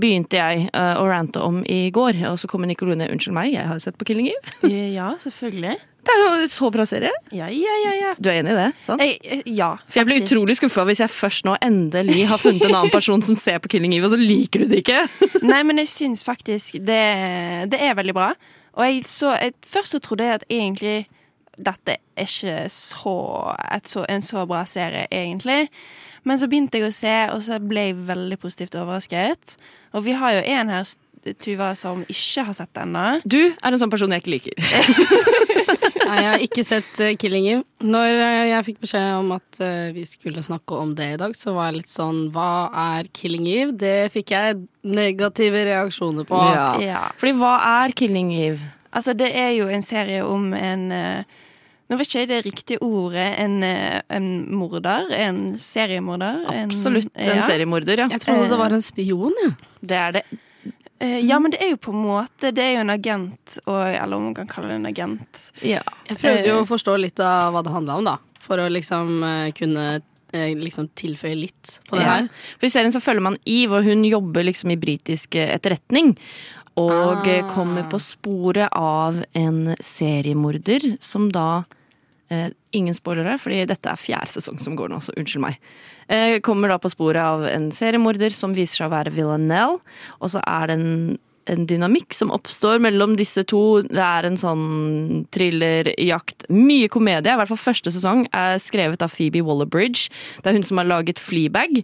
Begynte 0.00 0.40
jeg 0.40 0.68
eh, 0.70 0.94
å 1.00 1.06
rante 1.10 1.42
om 1.44 1.62
i 1.66 1.82
går, 1.94 2.22
og 2.30 2.40
så 2.40 2.50
kommer 2.50 2.70
Nicolone. 2.70 3.10
unnskyld 3.10 3.36
meg, 3.36 3.54
jeg 3.54 3.68
har 3.68 3.80
sett 3.82 3.98
på 3.98 4.08
Killing 4.08 4.30
Eve. 4.32 4.74
Ja, 5.00 5.14
selvfølgelig. 5.20 5.78
Det 6.00 6.14
er 6.14 6.22
jo 6.42 6.46
så 6.50 6.70
bra 6.72 6.86
serie. 6.88 7.10
Ja, 7.36 7.48
ja, 7.52 7.74
ja. 7.84 7.92
ja. 7.98 8.12
Du 8.18 8.30
er 8.32 8.40
enig 8.40 8.54
i 8.54 8.58
det? 8.58 8.68
sant? 8.86 9.02
Jeg, 9.04 9.18
ja, 9.44 9.44
ja, 9.60 9.70
For 9.84 10.00
jeg 10.00 10.08
blir 10.08 10.24
utrolig 10.24 10.56
skuffa 10.58 10.86
hvis 10.88 11.02
jeg 11.04 11.12
først 11.12 11.46
nå 11.48 11.56
endelig 11.64 12.24
har 12.30 12.40
funnet 12.40 12.64
en 12.66 12.76
annen 12.78 12.92
person 12.94 13.22
som 13.24 13.36
ser 13.38 13.60
på 13.62 13.72
Killing 13.74 13.94
Eve, 13.96 14.08
og 14.08 14.14
så 14.14 14.20
liker 14.20 14.64
du 14.64 14.72
det 14.72 14.82
ikke. 14.84 15.02
Nei, 15.52 15.60
men 15.68 15.82
jeg 15.82 15.92
syns 15.92 16.24
faktisk 16.26 16.80
det, 16.80 17.02
det 17.72 17.80
er 17.84 17.96
veldig 17.98 18.16
bra. 18.16 18.32
Og 18.78 18.86
jeg 18.86 19.02
så, 19.10 19.34
jeg, 19.36 19.56
først 19.66 19.96
så 19.96 20.02
trodde 20.02 20.26
jeg 20.26 20.40
at 20.40 20.46
egentlig 20.48 20.98
dette 21.60 21.98
er 22.16 22.24
ikke 22.24 22.70
så, 22.72 23.16
et 23.74 23.90
så, 23.90 24.06
en 24.08 24.24
så 24.24 24.46
bra 24.48 24.62
serie, 24.68 25.04
egentlig. 25.12 25.66
Men 26.24 26.40
så 26.40 26.48
begynte 26.48 26.80
jeg 26.80 26.88
å 26.88 26.94
se, 26.94 27.14
og 27.34 27.44
så 27.44 27.60
ble 27.60 27.90
jeg 27.90 28.00
veldig 28.08 28.40
positivt 28.40 28.76
overrasket. 28.80 29.56
Og 29.96 30.04
vi 30.06 30.16
har 30.16 30.38
jo 30.38 30.42
en 30.56 30.72
her, 30.72 30.96
Tuva, 31.44 31.74
som 31.76 32.00
ikke 32.08 32.46
har 32.46 32.56
sett 32.56 32.70
det 32.72 32.86
ennå. 32.86 33.04
Du 33.28 33.40
er 33.52 33.68
en 33.68 33.80
sånn 33.80 33.92
person 33.92 34.12
jeg 34.14 34.22
ikke 34.22 34.38
liker. 34.38 34.54
Nei, 36.10 36.18
jeg 36.24 36.30
har 36.32 36.44
ikke 36.44 36.64
sett 36.66 37.02
uh, 37.02 37.12
Killing 37.20 37.46
Eve. 37.52 37.64
Når 37.86 38.10
uh, 38.18 38.42
jeg 38.50 38.66
fikk 38.66 38.82
beskjed 38.82 39.08
om 39.20 39.30
at 39.36 39.60
uh, 39.62 39.92
vi 39.96 40.04
skulle 40.08 40.42
snakke 40.44 40.80
om 40.82 40.96
det 40.98 41.12
i 41.14 41.20
dag, 41.22 41.36
så 41.38 41.54
var 41.56 41.70
jeg 41.70 41.80
litt 41.80 41.92
sånn 41.92 42.26
Hva 42.34 42.50
er 42.96 43.08
Killing 43.16 43.46
Eve? 43.50 43.76
Det 43.80 44.10
fikk 44.14 44.34
jeg 44.34 44.60
negative 44.82 45.64
reaksjoner 45.70 46.28
på. 46.28 46.42
Ja. 46.50 46.68
Ja. 46.82 47.06
Fordi 47.20 47.36
hva 47.38 47.54
er 47.84 47.96
Killing 47.96 48.34
Eve? 48.36 48.74
Altså, 48.90 49.14
det 49.14 49.30
er 49.38 49.52
jo 49.54 49.68
en 49.70 49.84
serie 49.86 50.24
om 50.26 50.50
en 50.56 50.90
eh, 50.94 51.38
Nå 51.90 51.96
vet 51.98 52.06
ikke 52.06 52.20
jeg 52.20 52.28
det 52.30 52.36
riktige 52.46 52.82
ordet. 52.86 53.24
En, 53.42 53.56
eh, 53.66 53.98
en 54.14 54.26
morder. 54.54 55.08
En 55.10 55.40
seriemorder. 55.58 56.44
Absolutt 56.52 57.10
en 57.16 57.40
ja. 57.40 57.46
seriemorder, 57.48 58.04
ja. 58.04 58.06
Jeg 58.12 58.22
trodde 58.22 58.46
det 58.52 58.58
var 58.60 58.76
en 58.76 58.84
spion, 58.84 59.34
Ja. 59.42 59.50
Det 59.80 59.96
er 59.98 60.12
det. 60.20 60.22
Eh, 61.00 61.18
Ja, 61.24 61.38
men 61.40 61.50
det 61.50 61.62
er 61.64 61.70
jo 61.70 61.76
på 61.80 61.92
en 61.94 62.02
måte 62.04 62.50
Det 62.52 62.60
er 62.62 62.74
jo 62.74 62.80
en 62.84 62.90
agent, 62.92 63.58
og, 63.66 63.80
eller 63.88 64.16
om 64.16 64.24
man 64.30 64.34
kan 64.36 64.46
kalle 64.50 64.68
det 64.70 64.76
en 64.80 64.86
agent. 64.90 65.46
Ja. 65.64 65.80
Jeg 66.08 66.18
prøvde 66.20 66.46
jo 66.50 66.60
å 66.62 66.68
forstå 66.68 66.98
litt 67.00 67.20
av 67.24 67.54
hva 67.54 67.62
det 67.64 67.72
handla 67.72 67.96
om, 67.96 68.04
da. 68.04 68.18
For 68.40 68.58
å 68.60 68.68
liksom 68.68 69.22
eh, 69.24 69.50
kunne 69.56 69.86
eh, 70.32 70.54
liksom 70.60 70.88
tilføye 70.94 71.36
litt 71.40 71.80
på 71.88 71.96
det 71.96 72.04
Ja. 72.04 72.14
her. 72.18 72.28
For 72.58 72.66
I 72.66 72.70
serien 72.70 72.92
så 72.92 73.00
følger 73.00 73.22
man 73.22 73.38
Eve, 73.46 73.78
og 73.80 73.84
hun 73.88 74.04
jobber 74.04 74.44
liksom 74.44 74.70
i 74.72 74.76
britisk 74.80 75.34
eh, 75.40 75.54
etterretning. 75.56 76.16
Og 76.76 77.26
eh, 77.26 77.42
Ah. 77.44 77.48
kommer 77.54 77.82
på 77.90 77.98
sporet 78.00 78.68
av 78.72 79.24
en 79.34 79.74
seriemorder 79.80 80.96
som 81.00 81.30
da 81.32 81.48
eh, 81.58 81.76
Ingen 82.30 82.94
spoilere, 82.94 83.34
fordi 83.42 83.64
dette 83.66 83.90
er 83.90 83.98
fjerde 83.98 84.30
sesong 84.30 84.60
som 84.62 84.76
går 84.78 84.92
nå, 84.92 85.00
så 85.02 85.14
unnskyld 85.18 85.42
meg. 85.42 85.56
Eh, 86.06 86.36
kommer 86.46 86.70
da 86.70 86.76
på 86.78 86.92
sporet 86.92 87.18
av 87.18 87.42
en 87.48 87.70
seriemorder 87.74 88.30
som 88.34 88.54
viser 88.54 88.82
seg 88.82 88.86
å 88.86 88.94
være 88.94 89.14
Villanelle. 89.16 89.80
Og 90.22 90.30
så 90.30 90.42
er 90.46 90.70
det 90.70 90.76
en, 90.78 91.18
en 91.50 91.66
dynamikk 91.66 92.14
som 92.14 92.30
oppstår 92.34 92.78
mellom 92.86 93.16
disse 93.18 93.42
to. 93.50 93.82
Det 93.82 94.06
er 94.06 94.28
en 94.28 94.38
sånn 94.38 95.26
thrillerjakt. 95.34 96.46
Mye 96.54 96.86
komedie. 96.92 97.34
I 97.34 97.42
hvert 97.42 97.50
fall 97.50 97.64
første 97.64 97.90
sesong 97.96 98.28
er 98.30 98.62
skrevet 98.62 99.02
av 99.02 99.10
Phoebe 99.10 99.42
Waller-Bridge. 99.46 100.06
Det 100.38 100.52
er 100.52 100.60
hun 100.60 100.66
som 100.70 100.78
har 100.78 100.90
laget 100.90 101.22
Fleabag. 101.22 101.82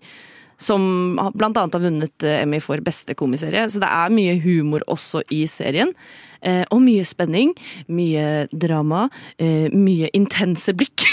Som 0.59 1.19
bl.a. 1.35 1.51
har 1.55 1.83
vunnet 1.83 2.25
eh, 2.25 2.43
Emmy 2.43 2.61
for 2.65 2.81
beste 2.85 3.17
komiserie. 3.19 3.67
Så 3.71 3.83
det 3.83 3.91
er 3.91 4.15
mye 4.15 4.39
humor 4.41 4.85
også 4.89 5.23
i 5.35 5.45
serien. 5.51 5.93
Eh, 6.41 6.65
og 6.73 6.81
mye 6.85 7.05
spenning, 7.09 7.53
mye 7.93 8.47
drama, 8.53 9.07
eh, 9.39 9.69
mye 9.73 10.11
intense 10.17 10.73
blikk. 10.77 11.07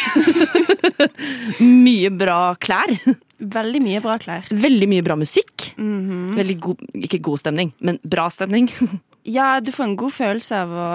mye 1.60 2.12
bra 2.14 2.54
klær. 2.62 2.96
Veldig 3.44 3.82
mye 3.84 4.04
bra 4.04 4.18
klær. 4.22 4.48
Veldig 4.52 4.90
mye 4.92 5.06
bra 5.06 5.18
musikk. 5.20 5.74
Mhm. 5.78 6.36
Veldig 6.38 6.60
god, 6.64 6.86
ikke 7.08 7.22
god 7.24 7.44
stemning, 7.44 7.74
men 7.80 8.00
bra 8.04 8.30
stemning. 8.34 8.72
Ja, 9.24 9.62
du 9.64 9.70
får 9.72 9.86
en 9.86 9.96
god 9.96 10.12
følelse 10.12 10.58
av 10.66 10.72
å 10.76 10.86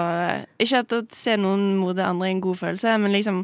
Ikke 0.61 0.83
at 0.83 0.93
å 0.93 0.99
se 1.17 1.33
noen 1.41 1.79
morde 1.79 2.05
andre 2.05 2.27
er 2.27 2.35
en 2.35 2.41
god 2.43 2.59
følelse, 2.59 2.91
men 3.01 3.15
liksom 3.15 3.39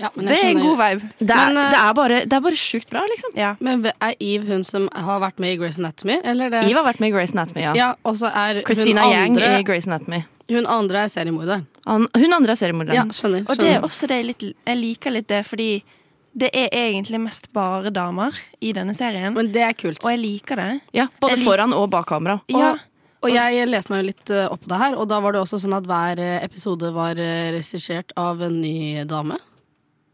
Ja, 0.00 0.08
men 0.16 0.26
Det 0.26 0.38
er 0.38 0.48
en 0.50 0.60
god 0.62 0.76
vibe. 0.78 1.08
Det 1.18 1.30
er, 1.30 1.48
Men, 1.52 1.56
eh, 1.56 1.70
det 1.70 1.78
er 1.78 1.94
bare, 1.94 2.20
det 2.26 2.32
er 2.32 2.40
bare 2.40 2.58
sjukt 2.58 2.90
bra, 2.90 3.02
liksom. 3.10 3.30
Ja. 3.36 3.54
Men 3.60 3.84
er 3.86 4.14
Eve 4.20 4.46
hun 4.46 4.64
som 4.64 4.88
har 4.94 5.20
vært 5.20 5.38
med 5.38 5.54
i 5.54 5.56
Grace 5.60 5.78
Anatomy? 5.78 6.20
Eller 6.24 6.50
det? 6.50 6.64
Eve 6.70 6.74
har 6.80 6.86
vært 6.92 7.00
med 7.00 7.08
i 7.12 7.16
Grace 7.16 7.32
Anatomy, 7.36 7.62
ja. 7.62 7.72
Ja, 7.76 7.94
og 8.04 8.16
så 8.16 8.30
er 8.32 8.62
Christina 8.66 9.02
hun 9.02 9.12
Yang 9.12 9.36
andre, 9.36 9.58
i 9.60 9.62
Grace 9.62 9.86
Anatomy. 9.90 10.22
hun 10.50 10.66
andre 10.66 10.98
er 11.04 11.08
seriemorder. 11.08 11.64
Hun 11.86 12.32
andre 12.32 12.52
er 12.52 12.56
seriemorder. 12.56 12.94
Ja, 12.94 13.04
skjønner. 13.10 13.44
Og 13.48 13.56
det 13.58 13.68
er 13.76 13.80
også 13.82 14.06
det 14.08 14.16
jeg, 14.22 14.26
litt, 14.26 14.46
jeg 14.66 14.76
liker 14.78 15.10
litt 15.10 15.28
det, 15.28 15.44
fordi 15.46 15.82
det 16.34 16.48
er 16.56 16.68
egentlig 16.72 17.20
mest 17.20 17.50
bare 17.52 17.90
damer 17.92 18.32
i 18.60 18.72
denne 18.72 18.94
serien. 18.96 19.34
Men 19.34 19.52
det 19.52 19.62
er 19.66 19.72
kult. 19.76 20.00
Og 20.04 20.10
jeg 20.10 20.18
liker 20.22 20.56
det. 20.56 20.80
Ja, 20.96 21.08
både 21.20 21.36
Jeg 21.36 21.38
lik- 21.42 21.48
foran 21.50 21.74
og 21.76 21.90
bak 21.90 22.06
kamera. 22.08 22.40
Ja, 22.48 22.76
Og 23.22 23.30
jeg 23.30 23.68
leste 23.68 23.90
meg 23.92 24.00
jo 24.02 24.06
litt 24.08 24.30
eh, 24.34 24.48
opp 24.50 24.62
på 24.64 24.68
det 24.72 24.78
her, 24.80 24.94
og 24.98 25.06
da 25.08 25.20
var 25.20 25.30
det 25.32 25.40
også 25.44 25.60
sånn 25.62 25.76
at 25.76 25.84
hver 25.86 26.18
eh, 26.18 26.40
episode 26.42 26.88
var 26.92 27.14
eh, 27.22 27.52
regissert 27.54 28.10
av 28.18 28.40
en 28.42 28.60
ny 28.60 29.04
dame. 29.06 29.36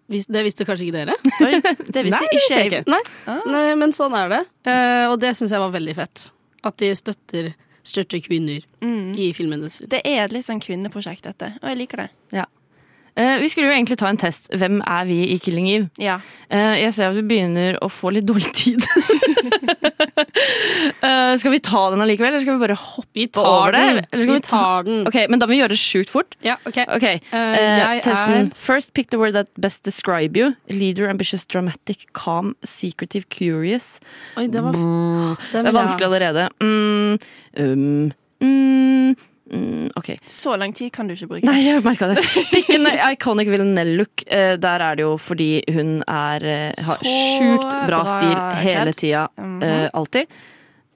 Det 0.08 0.42
visste 0.46 0.64
kanskje 0.64 0.86
ikke 0.88 0.96
dere? 1.04 1.14
Oi, 1.44 1.58
det 1.92 2.02
visste 2.06 2.20
Nei, 2.22 2.28
ikke 2.32 2.60
jeg. 2.72 2.84
Nei, 2.88 3.00
Ah. 3.28 3.42
Nei 3.46 3.74
men 3.76 3.92
sånn 3.92 4.14
er 4.16 4.28
det. 4.32 4.42
Uh, 4.64 5.12
og 5.12 5.18
det 5.20 5.34
syns 5.36 5.52
jeg 5.52 5.60
var 5.60 5.72
veldig 5.74 5.94
fett. 5.98 6.30
At 6.64 6.78
de 6.80 6.88
støtter, 6.96 7.50
støtter 7.86 8.22
kvinner 8.24 8.64
Mm. 8.80 9.12
i 9.18 9.32
filmindustrien. 9.36 9.90
Det 9.92 10.00
er 10.06 10.24
et 10.24 10.32
litt 10.32 10.46
sånn 10.46 10.60
kvinneprosjekt, 10.62 11.22
dette. 11.28 11.52
Og 11.60 11.68
jeg 11.68 11.78
liker 11.82 12.02
det. 12.04 12.08
Eh, 12.38 12.44
vi 13.42 13.48
skulle 13.50 13.66
jo 13.70 13.74
egentlig 13.74 13.96
ta 13.98 14.06
en 14.12 14.18
test. 14.20 14.46
Hvem 14.54 14.80
er 14.86 15.04
vi 15.08 15.16
i 15.34 15.38
Killing 15.42 15.68
Eve? 15.72 15.88
Ja. 15.98 16.20
Eh, 16.50 16.76
jeg 16.84 16.92
ser 16.94 17.08
at 17.10 17.16
vi 17.18 17.24
begynner 17.26 17.78
å 17.82 17.88
få 17.90 18.12
litt 18.14 18.26
dårlig 18.28 18.52
tid. 18.54 18.84
Eh, 20.98 21.36
skal 21.38 21.52
vi 21.52 21.58
ta 21.62 21.80
den 21.92 22.00
allikevel, 22.02 22.32
eller 22.32 22.42
skal 22.42 22.56
vi 22.58 22.62
bare 22.62 22.76
hoppe 22.78 23.14
Vi 23.18 23.24
over 23.40 23.72
den. 23.74 23.96
det? 24.00 24.18
Vi 24.18 24.26
vi 24.30 24.40
ta... 24.44 24.82
den. 24.86 25.04
Ok, 25.08 25.16
Men 25.30 25.40
da 25.40 25.46
må 25.46 25.54
vi 25.54 25.58
gjøre 25.60 25.74
det 25.74 25.78
sjukt 25.80 26.10
fort. 26.12 26.36
Ja, 26.44 26.56
ok. 26.66 26.78
Ok, 26.96 27.06
Uh, 27.32 28.00
testen. 28.04 28.34
er- 28.48 28.50
First 28.56 28.92
pick 28.94 29.10
the 29.10 29.18
word 29.20 29.34
that 29.34 29.48
best 29.60 29.84
describe 29.84 30.36
you. 30.38 30.54
Leader, 30.70 31.08
ambitious, 31.10 31.44
dramatic, 31.46 32.06
calm, 32.14 32.54
secretive, 32.64 33.28
curious. 33.30 34.00
Oi, 34.36 34.46
det 34.48 34.62
var 34.62 34.72
Mm, 34.74 35.36
det 35.52 35.66
er 35.66 35.72
vanskelig 35.72 36.06
allerede. 36.08 36.48
Mm, 36.60 37.18
um, 37.58 38.12
mm, 38.42 39.16
mm, 39.52 39.90
okay. 39.96 40.18
Så 40.26 40.56
lang 40.56 40.72
tid 40.72 40.92
kan 40.92 41.08
du 41.08 41.14
ikke 41.14 41.28
bruke. 41.34 41.46
Nei, 41.46 41.58
jeg 41.66 41.84
merka 41.84 42.08
det. 42.12 42.24
Pikken 42.54 42.88
iconic 43.12 43.50
Villanelle-look. 43.52 44.24
Eh, 44.26 44.54
der 44.60 44.84
er 44.86 44.98
det 44.98 45.06
jo 45.06 45.16
fordi 45.20 45.62
hun 45.72 45.98
er, 46.06 46.44
eh, 46.44 46.86
har 46.88 47.02
Så 47.02 47.16
sjukt 47.38 47.68
bra 47.88 47.98
bra 47.98 48.04
stil 48.18 48.68
hele 48.68 48.92
tida. 48.92 49.28
Mm 49.36 49.60
-hmm. 49.60 49.84
uh, 49.84 49.88
alltid. 49.92 50.26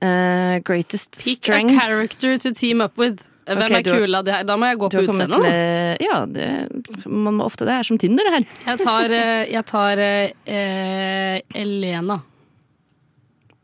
Uh, 0.03 0.59
greatest 0.65 1.25
Pick 1.25 1.37
strength. 1.37 1.77
a 1.77 1.81
character 1.81 2.39
to 2.39 2.55
team 2.55 2.81
up 2.81 2.99
with. 2.99 3.23
Hvem 3.47 3.59
okay, 3.59 3.79
er 3.79 3.83
kul 3.83 4.15
av 4.15 4.25
de 4.25 4.31
her? 4.31 4.45
Da 4.45 4.57
må 4.57 4.67
jeg 4.67 4.79
gå 4.79 4.89
på 4.91 5.01
utseendet. 5.03 5.99
Ja, 6.01 6.27
det, 6.27 6.69
man 7.07 7.35
må 7.35 7.45
ofte 7.45 7.67
det. 7.67 7.73
er 7.73 7.83
som 7.83 7.99
Tinder, 7.99 8.25
det 8.25 8.33
her. 8.37 8.47
Jeg 8.67 8.79
tar, 8.85 9.11
eh, 9.11 9.51
jeg 9.51 9.65
tar 9.67 9.99
eh, 9.99 10.31
eh, 10.47 11.41
Elena. 11.63 12.21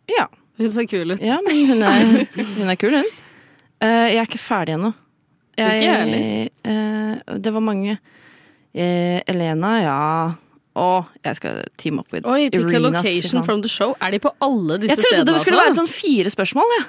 Ja, 0.08 0.26
Hun 0.58 0.70
ser 0.74 0.88
kul 0.90 1.12
ut. 1.14 1.20
ja 1.22 1.38
men 1.46 1.66
hun 1.68 1.82
er, 1.86 2.26
hun 2.58 2.68
er 2.68 2.74
kul, 2.80 2.96
hun. 2.98 3.04
Eh, 3.80 4.08
jeg 4.14 4.18
er 4.22 4.26
ikke 4.26 4.38
ferdig 4.42 4.74
ennå. 4.78 4.94
Jeg- 5.58 5.80
Ikke 5.80 5.92
jeg 6.08 6.50
eh, 6.64 7.38
det 7.38 7.52
var 7.52 7.60
mange. 7.60 7.98
Eh, 8.74 9.20
Elena, 9.26 9.72
ja. 9.82 10.32
Og 10.78 11.06
jeg 11.24 11.36
skal 11.36 11.64
team 11.76 11.98
up 11.98 12.12
with 12.12 12.24
Oi, 12.26 12.48
pick 12.50 12.60
a 12.62 12.68
Irina, 12.68 12.88
A 12.88 12.90
location 13.02 13.42
from 13.42 13.62
the 13.62 13.68
show. 13.68 13.96
Er 14.00 14.10
de 14.12 14.18
på 14.20 14.30
alle 14.40 14.78
disse 14.78 14.94
stedene? 14.94 14.94
Jeg 14.94 14.98
trodde 14.98 15.24
stedene? 15.24 15.34
det 15.34 15.40
skulle 15.40 15.60
altså? 15.62 15.74
være 15.74 15.78
sånn 15.80 15.88
fire 15.94 16.30
spørsmål. 16.30 16.74
Ja. 16.78 16.84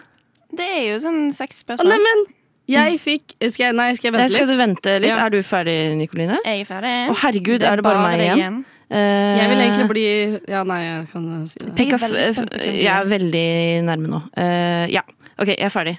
Det 0.59 0.67
er 0.77 0.83
jo 0.93 0.97
sånn 0.99 1.31
seks 1.33 1.63
Å, 1.63 1.65
spørsmål. 1.65 1.89
Nei, 1.89 1.97
men 2.05 2.25
jeg 2.69 2.99
fikk 3.01 3.33
Skal 3.51 3.65
jeg, 3.65 3.75
nei, 3.75 3.93
skal 3.95 4.11
jeg 4.11 4.13
Nei, 4.13 4.27
litt? 4.27 4.31
skal 4.35 4.47
du 4.47 4.57
vente 4.57 4.93
litt? 5.01 5.09
Ja. 5.09 5.25
Er 5.25 5.29
du 5.33 5.39
ferdig, 5.41 5.77
Nikoline? 5.97 6.37
Jeg 6.45 6.61
er 6.61 6.65
ferdig. 6.69 6.93
Å 7.09 7.15
herregud, 7.23 7.63
er 7.63 7.75
det 7.81 7.83
bare 7.83 8.03
meg 8.05 8.19
igjen? 8.19 8.37
igjen? 8.37 8.59
Uh, 8.89 9.37
Jeg 9.37 9.49
vil 9.49 9.59
egentlig 9.63 9.87
bli 9.89 10.05
Ja, 10.49 10.63
nei, 10.63 10.79
jeg 10.83 11.07
kan 11.11 11.47
si 11.47 11.59
det. 11.59 11.75
pick 11.75 11.89
Jeg 11.89 11.93
er 11.93 12.05
f- 12.05 12.11
veldig 12.11 12.81
Jeg 12.81 12.93
er 12.93 13.01
er. 13.01 13.05
veldig 13.05 13.83
nærme 13.89 14.07
nå. 14.09 14.21
Uh, 14.37 14.85
ja. 14.89 15.01
OK, 15.39 15.47
jeg 15.47 15.61
er 15.65 15.69
ferdig. 15.73 15.97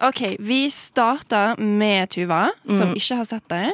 OK, 0.00 0.36
vi 0.38 0.70
starter 0.70 1.60
med 1.60 2.10
Tuva, 2.10 2.48
som 2.66 2.88
Mm. 2.88 2.96
ikke 2.96 3.16
har 3.16 3.24
sett 3.24 3.48
deg. 3.48 3.72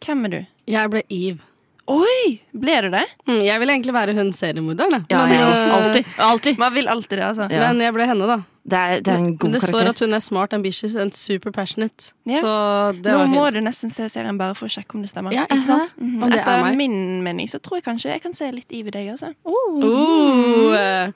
Hvem 0.00 0.24
er 0.24 0.28
du? 0.28 0.46
Jeg 0.66 0.90
ble 0.90 1.02
Eve. 1.08 1.38
Oi! 1.86 2.40
Ble 2.54 2.80
du 2.82 2.90
det? 2.90 3.06
Mm, 3.26 3.42
Jeg 3.44 3.60
vil 3.60 3.68
egentlig 3.70 3.94
være 3.94 4.14
hun 4.14 4.32
seriemorderen. 4.32 5.04
Ja, 5.10 5.26
men, 5.26 5.38
ja, 5.38 5.48
eh, 5.48 5.74
alltid. 5.74 6.04
alltid. 6.18 6.58
Man 6.58 6.74
vil 6.74 6.88
alltid 6.88 7.18
det, 7.18 7.24
altså. 7.24 7.50
Ja. 7.50 7.72
men 7.72 7.80
jeg 7.80 7.92
ble 7.92 8.06
henne, 8.06 8.26
da. 8.26 8.42
Det 8.62 8.78
er, 8.78 9.00
det 9.02 9.10
er 9.10 9.16
en 9.18 9.36
god 9.36 9.50
karakter. 9.50 9.52
det 9.58 9.68
står 9.68 9.88
at 9.90 9.98
hun 9.98 10.14
er 10.14 10.18
smart, 10.22 10.52
ambitious 10.52 10.94
and 10.94 11.12
super 11.12 11.50
passionate. 11.50 12.12
Ja. 12.24 12.38
Så 12.40 13.02
det 13.02 13.10
Nå 13.10 13.26
må 13.26 13.44
fint. 13.46 13.54
du 13.54 13.60
nesten 13.66 13.90
se 13.90 14.06
serien 14.08 14.38
bare 14.38 14.54
for 14.54 14.66
å 14.66 14.70
sjekke 14.70 14.94
om 14.94 15.02
det 15.02 15.10
stemmer. 15.10 15.34
Ja, 15.34 15.46
ikke 15.50 15.64
sant? 15.66 15.94
Mm 15.98 16.22
-hmm. 16.22 16.32
er 16.32 16.38
Etter 16.38 16.76
min 16.76 17.22
mening 17.22 17.48
så 17.48 17.58
tror 17.58 17.76
jeg 17.76 17.84
kanskje 17.84 18.10
jeg 18.10 18.22
kan 18.22 18.34
se 18.34 18.50
litt 18.52 18.70
Eve 18.72 18.88
i 18.88 18.90
deg, 18.90 19.08
altså. 19.10 19.34
Uh, 19.44 20.76
eh, 20.76 21.12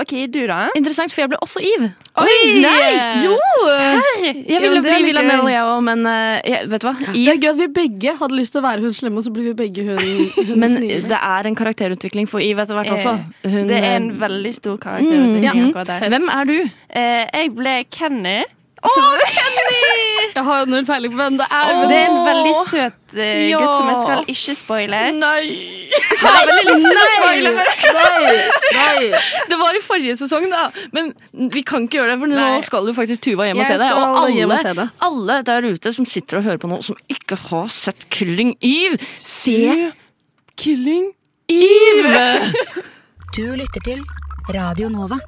OK, 0.00 0.12
du, 0.32 0.40
da? 0.50 0.64
Interessant, 0.74 1.12
for 1.14 1.22
jeg 1.24 1.30
ble 1.32 1.38
også 1.44 1.62
Eve. 1.62 1.90
Oi! 2.20 2.60
Nei! 2.62 2.90
Jo! 3.24 3.36
Serr? 3.62 4.02
Jeg 4.24 4.60
ville 4.62 4.80
bli 4.82 4.90
Villa 4.90 5.22
Villanelle, 5.22 5.52
jeg 5.52 5.66
òg, 5.66 5.80
men 5.86 6.02
uh, 6.08 6.38
jeg, 6.46 6.68
vet 6.72 6.82
du 6.82 6.88
hva? 6.88 6.94
Det 7.14 7.22
er 7.34 7.38
gøy 7.42 7.50
at 7.52 7.60
vi 7.60 7.68
begge 7.78 8.16
hadde 8.20 8.38
lyst 8.38 8.54
til 8.54 8.62
å 8.62 8.64
være 8.66 8.84
hun 8.84 8.96
slemme, 8.96 9.22
og 9.22 9.26
så 9.26 9.34
blir 9.34 9.50
vi 9.50 9.54
begge 9.64 9.86
hun, 9.86 10.00
hun 10.00 10.58
Men 10.62 10.76
snille. 10.78 11.04
det 11.10 11.20
er 11.20 11.50
en 11.50 11.58
karakterutvikling 11.58 12.30
for 12.30 12.42
Eve 12.44 12.66
etter 12.66 12.78
hvert 12.78 12.92
også. 12.96 13.16
Hun, 13.46 13.62
det 13.70 13.78
er 13.80 13.96
en 13.96 14.10
eh, 14.10 14.18
veldig 14.24 14.54
stor 14.58 14.76
karakterutvikling 14.82 15.70
mm, 15.70 15.78
ja. 15.78 15.86
der. 15.92 16.10
Hvem 16.14 16.28
er 16.38 16.50
du? 16.50 16.58
Eh, 16.90 17.24
jeg 17.30 17.54
ble 17.56 17.78
Kenny. 17.94 18.38
Å, 18.84 18.92
Kenny! 19.24 19.80
Jeg 20.34 20.42
har 20.42 20.64
jo 20.64 20.66
null 20.66 20.86
peiling 20.86 21.12
på 21.14 21.18
hvem 21.20 21.36
det 21.38 21.46
er. 21.46 21.68
Oh, 21.70 21.84
det 21.86 21.98
er 22.00 22.08
en 22.10 22.24
veldig 22.26 22.54
søt 22.66 23.14
eh, 23.14 23.44
Ja. 23.52 23.60
gutt 23.62 23.76
som 23.78 23.90
jeg 23.92 24.00
skal 24.02 24.32
ikke 24.34 24.54
spoile. 24.58 25.02
Nei! 25.14 25.44
Jeg 26.24 26.34
har 26.34 26.48
veldig 26.50 26.72
lyst 26.72 26.86
til 26.88 27.00
å 27.00 27.06
spoile, 27.14 27.52
men 27.54 27.66
Det 29.50 29.58
var 29.60 29.76
i 29.78 29.82
forrige 29.84 30.16
sesong, 30.18 30.46
da. 30.52 30.62
Men 30.96 31.12
vi 31.52 31.62
kan 31.66 31.86
ikke 31.86 32.00
gjøre 32.00 32.14
det, 32.14 32.18
for 32.22 32.32
nå 32.32 32.38
Nei. 32.38 32.62
skal 32.66 32.88
jo 32.88 32.94
faktisk 32.96 33.24
Tuva 33.28 33.48
hjem 33.48 33.60
og 33.60 33.68
se 33.68 33.76
det. 33.80 33.90
Og 33.94 34.30
hjem 34.32 34.48
og 34.48 34.56
alle, 34.56 34.62
se 34.62 34.74
det. 34.80 34.86
alle 35.08 35.38
der 35.50 35.68
ute 35.68 35.92
som 35.98 36.08
sitter 36.08 36.40
og 36.40 36.48
hører 36.48 36.62
på 36.62 36.70
nå, 36.70 36.80
som 36.84 36.98
ikke 37.12 37.38
har 37.48 37.68
sett 37.72 38.08
Killing 38.14 38.54
Eve, 38.64 38.98
se 39.20 39.92
Killing 40.60 41.12
Eve! 41.50 42.24
Du 43.34 43.44
lytter 43.58 43.82
til 43.84 44.02
Radio 44.54 44.88
Nova. 44.92 45.18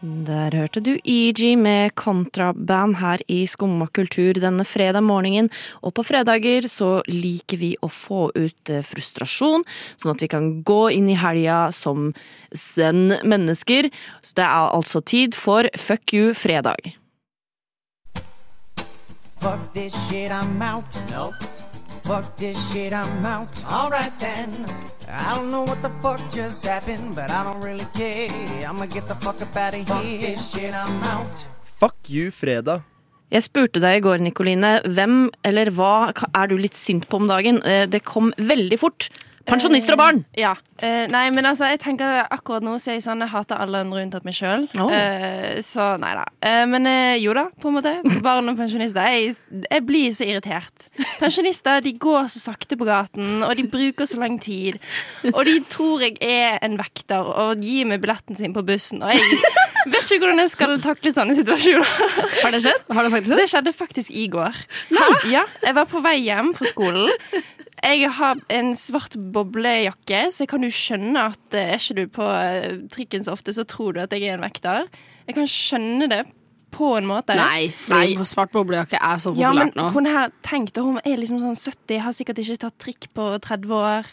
Der 0.00 0.54
hørte 0.54 0.78
du 0.78 0.92
EG 1.02 1.56
med 1.58 1.90
kontraband 1.98 3.00
her 3.00 3.18
i 3.26 3.40
Skumma 3.50 3.88
kultur 3.90 4.38
denne 4.38 4.62
fredag 4.62 5.02
morgenen. 5.02 5.50
Og 5.82 5.90
på 5.96 6.04
fredager 6.06 6.68
så 6.70 7.00
liker 7.10 7.58
vi 7.58 7.72
å 7.82 7.90
få 7.90 8.28
ut 8.36 8.70
eh, 8.70 8.84
frustrasjon, 8.86 9.66
sånn 9.98 10.14
at 10.14 10.22
vi 10.22 10.30
kan 10.30 10.46
gå 10.62 10.78
inn 10.94 11.10
i 11.10 11.18
helga 11.18 11.72
som 11.74 12.12
zen 12.54 13.18
mennesker. 13.26 13.90
Så 14.22 14.38
det 14.38 14.46
er 14.46 14.70
altså 14.70 15.02
tid 15.02 15.34
for 15.34 15.66
Fuck 15.74 16.14
you 16.14 16.30
fredag. 16.30 16.94
Fuck 19.42 19.72
this 19.74 19.94
shit, 20.06 20.30
I'm 20.30 20.62
out. 20.62 20.94
Nope. 21.10 21.34
Fuck 22.06 22.36
this 22.36 22.58
shit, 22.70 22.92
I'm 22.92 23.26
out. 23.26 23.50
Alright 23.66 24.14
then. 24.20 24.97
I 25.10 25.34
don't 25.34 25.50
know 25.50 25.62
what 25.64 25.80
the 25.82 25.90
fuck 26.02 26.20
just 26.30 26.66
happened, 26.66 27.14
but 27.14 27.30
I 27.30 27.42
don't 27.44 27.62
really 27.64 27.86
care. 27.94 28.28
I'ma 28.68 28.86
get 28.86 29.08
the 29.08 29.14
fuck 29.14 29.40
up 29.40 29.56
out 29.56 29.74
of 29.74 29.88
here. 30.02 30.20
This 30.20 30.50
shit, 30.52 30.74
I'm 30.74 31.02
out. 31.04 31.44
Fuck 31.80 31.96
you, 32.08 32.30
fredag. 32.30 32.82
Jeg 33.32 33.44
spurte 33.44 33.80
deg 33.80 33.98
i 33.98 34.04
går, 34.04 34.22
Nikoline, 34.24 34.78
hvem 34.88 35.16
eller 35.44 35.68
hva 35.76 36.10
er 36.32 36.48
du 36.48 36.56
litt 36.56 36.76
sint 36.76 37.08
på 37.08 37.20
om 37.20 37.26
dagen? 37.28 37.60
Eh, 37.64 37.86
Det 37.86 38.02
kom 38.04 38.32
veldig 38.36 38.78
fort. 38.80 39.08
Pensjonister 39.48 39.96
og 39.96 40.00
barn! 40.00 40.24
Ja. 40.38 40.54
Eh, 40.78 41.08
nei, 41.10 41.24
men 41.34 41.46
altså, 41.48 41.66
jeg 41.72 41.80
tenker 41.82 42.20
akkurat 42.30 42.62
nå 42.62 42.76
så 42.78 42.92
jeg 42.94 43.02
sånn 43.02 43.24
Jeg 43.24 43.32
hater 43.32 43.58
alle 43.58 43.80
andre 43.82 44.04
unntatt 44.04 44.26
meg 44.28 44.36
sjøl. 44.36 44.68
Å. 44.78 44.86
så 45.66 45.88
nei 45.98 46.12
da. 46.14 46.26
Eh, 46.46 46.62
men 46.70 46.86
eh, 46.86 47.16
jo 47.18 47.34
da, 47.34 47.48
på 47.58 47.70
en 47.72 47.78
måte. 47.80 47.94
Barn 48.26 48.50
og 48.52 48.58
pensjonister. 48.60 49.08
Jeg, 49.10 49.34
jeg 49.64 49.86
blir 49.88 50.14
så 50.14 50.28
irritert. 50.28 50.86
Pensjonister 51.18 51.82
de 51.82 51.94
går 51.98 52.28
så 52.30 52.44
sakte 52.44 52.78
på 52.78 52.86
gaten, 52.86 53.42
og 53.46 53.54
de 53.58 53.66
bruker 53.72 54.06
så 54.08 54.20
lang 54.22 54.38
tid. 54.42 54.78
Og 55.32 55.40
de 55.48 55.58
tror 55.72 56.04
jeg 56.06 56.18
er 56.22 56.60
en 56.62 56.78
vekter 56.78 57.26
og 57.48 57.64
gir 57.64 57.88
meg 57.90 58.04
billetten 58.04 58.38
sin 58.38 58.54
på 58.54 58.62
bussen. 58.68 59.02
Og 59.02 59.14
jeg 59.16 59.42
vet 59.88 60.02
ikke 60.04 60.22
hvordan 60.26 60.44
jeg 60.44 60.54
skal 60.54 60.78
takle 60.84 61.14
sånne 61.14 61.36
situasjoner. 61.38 61.94
Har 62.44 62.54
det 62.54 62.62
skjedd? 62.64 62.86
Har 62.94 63.06
det 63.06 63.12
faktisk 63.16 63.32
skjedd? 63.32 63.42
Det 63.42 63.50
skjedde 63.54 63.74
faktisk 63.76 64.14
i 64.14 64.28
går. 64.30 64.62
Ja, 65.32 65.44
Jeg 65.64 65.74
var 65.76 65.88
på 65.90 66.00
vei 66.04 66.18
hjem 66.22 66.52
fra 66.56 66.68
skolen. 66.70 67.08
Jeg 67.82 68.10
har 68.18 68.40
en 68.52 68.72
svart 68.78 69.14
boblejakke, 69.34 70.24
så 70.34 70.44
jeg 70.44 70.50
kan 70.50 70.64
jo 70.66 70.72
skjønne 70.74 71.28
at 71.30 71.56
eh, 71.56 71.74
er 71.74 71.78
ikke 71.78 71.96
du 71.98 72.02
på 72.18 72.26
eh, 72.26 72.80
trikken 72.92 73.24
så 73.24 73.36
ofte, 73.36 73.54
så 73.54 73.64
tror 73.68 73.94
du 73.94 74.02
at 74.02 74.14
jeg 74.14 74.26
er 74.26 74.38
en 74.38 74.46
vekter. 74.46 74.88
Jeg 75.28 75.38
kan 75.38 75.48
skjønne 75.50 76.10
det 76.10 76.24
på 76.74 76.90
en 76.98 77.06
måte. 77.08 77.36
Nei, 77.38 77.70
nei. 77.88 78.16
svart 78.28 78.52
boblejakke 78.52 78.98
er 79.00 79.22
så 79.22 79.32
Ja, 79.38 79.52
men 79.56 79.70
populært 79.70 79.78
nå. 79.78 79.86
hun 79.94 80.10
her, 80.10 80.34
tenkte, 80.44 80.84
hun 80.84 81.00
er 81.04 81.16
liksom 81.20 81.40
sånn 81.42 81.56
70, 81.56 82.02
har 82.04 82.16
sikkert 82.16 82.42
ikke 82.42 82.60
tatt 82.66 82.78
trikk 82.82 83.08
på 83.16 83.30
30 83.46 83.72
år. 83.78 84.12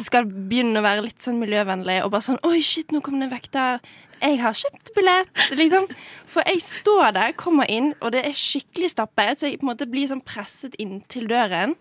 Skal 0.00 0.24
begynne 0.24 0.80
å 0.80 0.86
være 0.86 1.04
litt 1.04 1.20
sånn 1.20 1.36
miljøvennlig 1.36 1.98
og 2.00 2.14
bare 2.14 2.24
sånn 2.24 2.38
Oi, 2.48 2.62
shit, 2.64 2.94
nå 2.94 3.02
kom 3.04 3.18
det 3.20 3.28
en 3.28 3.34
vekter. 3.34 3.82
Jeg 4.22 4.38
har 4.40 4.56
kjøpt 4.56 4.94
billett, 4.96 5.40
liksom. 5.60 5.84
For 6.32 6.48
jeg 6.48 6.62
står 6.64 7.10
der, 7.18 7.34
kommer 7.36 7.68
inn, 7.68 7.90
og 8.00 8.14
det 8.16 8.24
er 8.24 8.36
skikkelig 8.36 8.94
stappet, 8.94 9.36
så 9.36 9.50
jeg 9.50 9.60
på 9.60 9.68
en 9.68 9.74
måte 9.74 9.88
blir 9.90 10.08
sånn 10.08 10.24
presset 10.24 10.78
inn 10.80 11.02
til 11.12 11.28
døren. 11.28 11.76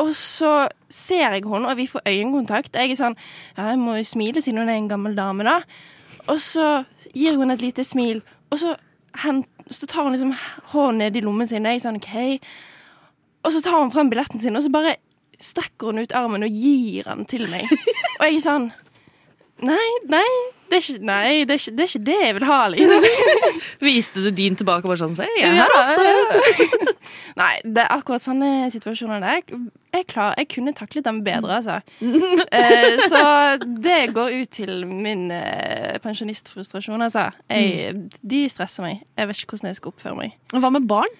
Og 0.00 0.12
så 0.16 0.68
ser 0.90 1.36
jeg 1.36 1.44
henne, 1.44 1.68
og 1.68 1.76
vi 1.78 1.86
får 1.90 2.06
øyekontakt. 2.08 2.74
Og 2.74 2.82
jeg 2.82 2.94
er 2.94 3.00
sånn 3.00 3.16
Ja, 3.56 3.70
jeg 3.72 3.80
må 3.82 3.98
jo 3.98 4.08
smile 4.08 4.42
siden 4.42 4.62
hun 4.62 4.72
er 4.72 4.80
en 4.80 4.90
gammel 4.90 5.16
dame, 5.18 5.46
da. 5.46 5.60
Og 6.30 6.40
så 6.42 6.84
gir 7.14 7.36
hun 7.38 7.52
et 7.52 7.62
lite 7.62 7.84
smil, 7.84 8.20
og 8.50 8.58
så, 8.60 8.74
hent, 9.22 9.46
så 9.70 9.86
tar 9.86 10.04
hun 10.04 10.12
liksom 10.14 10.34
hånden 10.72 11.00
ned 11.04 11.16
i 11.16 11.22
lommen 11.24 11.48
sin. 11.48 11.64
Og 11.64 11.72
jeg 11.72 11.80
er 11.80 11.84
sånn 11.86 12.00
OK. 12.00 12.50
Og 13.46 13.54
så 13.54 13.62
tar 13.64 13.78
hun 13.80 13.92
frem 13.94 14.10
billetten 14.12 14.42
sin, 14.42 14.56
og 14.56 14.64
så 14.64 14.72
bare 14.72 14.98
strekker 15.40 15.90
hun 15.90 16.02
ut 16.02 16.14
armen 16.16 16.44
og 16.44 16.52
gir 16.52 17.06
den 17.08 17.24
til 17.30 17.46
meg. 17.48 17.64
Og 18.20 18.26
jeg 18.26 18.34
er 18.36 18.42
sånn 18.44 18.66
Nei, 19.66 19.88
nei, 20.08 20.28
det 20.70 20.78
er 20.78 20.84
ikke, 20.84 21.02
nei, 21.04 21.30
det 21.48 21.54
er 21.54 21.58
ikke, 21.60 21.72
det, 21.76 21.84
er 21.84 21.90
ikke 21.90 22.06
det 22.06 22.16
jeg 22.20 22.34
vil 22.36 22.44
ha, 22.48 22.58
liksom. 22.72 23.06
Viste 23.86 24.22
du 24.22 24.28
din 24.34 24.56
tilbake 24.56 24.86
bare 24.86 25.00
sånn 25.00 25.16
Se, 25.18 25.26
jeg 25.36 25.48
er 25.50 25.58
her, 25.58 25.74
altså. 25.74 26.92
Nei, 27.40 27.50
det 27.64 27.82
er 27.82 27.90
akkurat 27.96 28.24
sånne 28.24 28.68
situasjoner 28.72 29.24
der. 29.24 29.42
Jeg, 29.90 30.06
klar, 30.12 30.36
jeg 30.38 30.48
kunne 30.54 30.74
taklet 30.78 31.06
dem 31.08 31.22
bedre, 31.26 31.58
altså. 31.58 31.80
Eh, 32.60 33.02
så 33.10 33.22
det 33.60 34.12
går 34.14 34.32
ut 34.40 34.52
til 34.54 34.84
min 34.88 35.28
eh, 35.34 35.98
pensjonistfrustrasjon, 36.02 37.02
altså. 37.06 37.28
Jeg, 37.50 38.06
de 38.22 38.40
stresser 38.50 38.86
meg. 38.86 39.04
Jeg 39.18 39.30
vet 39.30 39.42
ikke 39.42 39.56
hvordan 39.56 39.70
jeg 39.70 39.80
skal 39.80 39.94
oppføre 39.94 40.16
meg. 40.18 40.38
Hva 40.54 40.72
med 40.74 40.88
barn? 40.90 41.18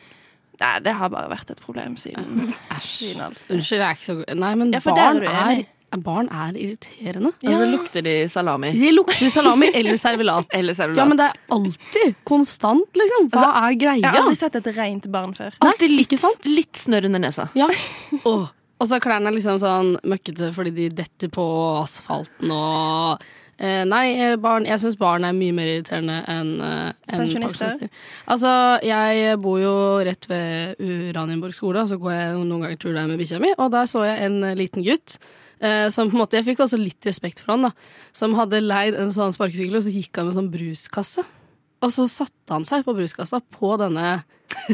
Nei, 0.60 0.74
det 0.84 0.94
har 0.98 1.10
bare 1.12 1.30
vært 1.32 1.52
et 1.54 1.60
problem 1.62 1.96
siden, 2.00 2.50
Æsj. 2.76 3.14
Unnskyld, 3.16 3.78
jeg 3.80 3.86
er 3.86 3.96
ikke 3.96 4.08
så 4.10 4.18
god. 4.18 4.32
Nei, 4.36 4.54
men 4.60 4.74
Ja, 4.76 4.82
barn 4.84 5.22
er 5.24 5.30
er. 5.30 5.62
Barn 5.98 6.28
er 6.30 6.54
irriterende. 6.54 7.32
Altså, 7.42 7.66
lukter 7.72 8.04
de 8.06 8.14
salami? 8.30 8.70
De 8.76 8.92
lukter 8.94 9.32
salami 9.32 9.70
eller 9.74 9.98
servelat. 9.98 10.46
Eller 10.60 10.76
servelat. 10.78 11.02
Ja, 11.02 11.08
men 11.08 11.18
det 11.18 11.26
er 11.26 11.56
alltid 11.56 12.14
konstant, 12.28 12.86
liksom. 12.94 13.26
Hva 13.32 13.50
er 13.64 13.74
greia? 13.80 13.98
Jeg 13.98 14.06
har 14.06 14.22
aldri 14.22 14.38
sett 14.38 14.60
et 14.60 14.70
rent 14.76 15.10
barn 15.10 15.34
før. 15.34 15.56
Alltid 15.66 15.92
litt, 15.96 16.16
litt 16.46 16.80
snørr 16.84 17.10
under 17.10 17.22
nesa. 17.26 17.48
Ja. 17.58 17.66
Oh. 18.22 18.46
Og 18.80 18.88
så 18.88 18.96
er 18.96 19.04
klærne 19.04 19.32
liksom 19.34 19.60
sånn 19.60 19.92
møkkete 20.08 20.54
fordi 20.56 20.72
de 20.76 20.88
detter 21.02 21.28
på 21.32 21.44
asfalten 21.82 22.52
og 22.54 23.20
eh, 23.60 23.82
Nei, 23.88 24.06
eh, 24.16 24.36
barn, 24.40 24.64
jeg 24.68 24.80
syns 24.80 24.96
barn 25.00 25.26
er 25.28 25.36
mye 25.36 25.52
mer 25.56 25.68
irriterende 25.68 26.16
enn 26.32 26.54
eh, 26.64 26.86
enn 27.10 27.24
Pensjonister? 27.26 27.90
Altså, 28.24 28.52
jeg 28.86 29.36
bor 29.44 29.60
jo 29.60 29.74
rett 30.06 30.24
ved 30.30 30.80
Uranienborg 30.80 31.56
skole, 31.56 31.84
og 31.84 31.92
så 31.92 32.00
går 32.00 32.16
jeg 32.16 32.32
noen 32.38 32.64
ganger 32.64 32.80
tur 32.80 32.96
der 32.96 33.10
med 33.10 33.20
bikkja 33.20 33.42
mi, 33.42 33.52
og 33.58 33.68
der 33.74 33.90
så 33.90 34.06
jeg 34.08 34.24
en 34.30 34.40
eh, 34.48 34.56
liten 34.58 34.86
gutt. 34.86 35.18
Eh, 35.62 35.88
som 35.92 36.10
på 36.10 36.16
en 36.16 36.22
måte, 36.24 36.38
Jeg 36.40 36.48
fikk 36.50 36.64
også 36.64 36.80
litt 36.80 37.06
respekt 37.08 37.42
for 37.44 37.54
han, 37.54 37.68
da. 37.68 37.72
Som 38.16 38.34
hadde 38.38 38.62
leid 38.64 38.96
en 38.98 39.12
sånn 39.14 39.34
sparkesykkel, 39.36 39.76
og 39.78 39.86
så 39.86 39.94
gikk 39.94 40.20
han 40.20 40.30
med 40.30 40.38
sånn 40.38 40.50
bruskasse. 40.52 41.26
Og 41.80 41.88
så 41.94 42.04
satte 42.12 42.52
han 42.52 42.66
seg 42.68 42.84
på 42.84 42.92
bruskassa 42.92 43.40
på 43.56 43.72
denne 43.80 44.20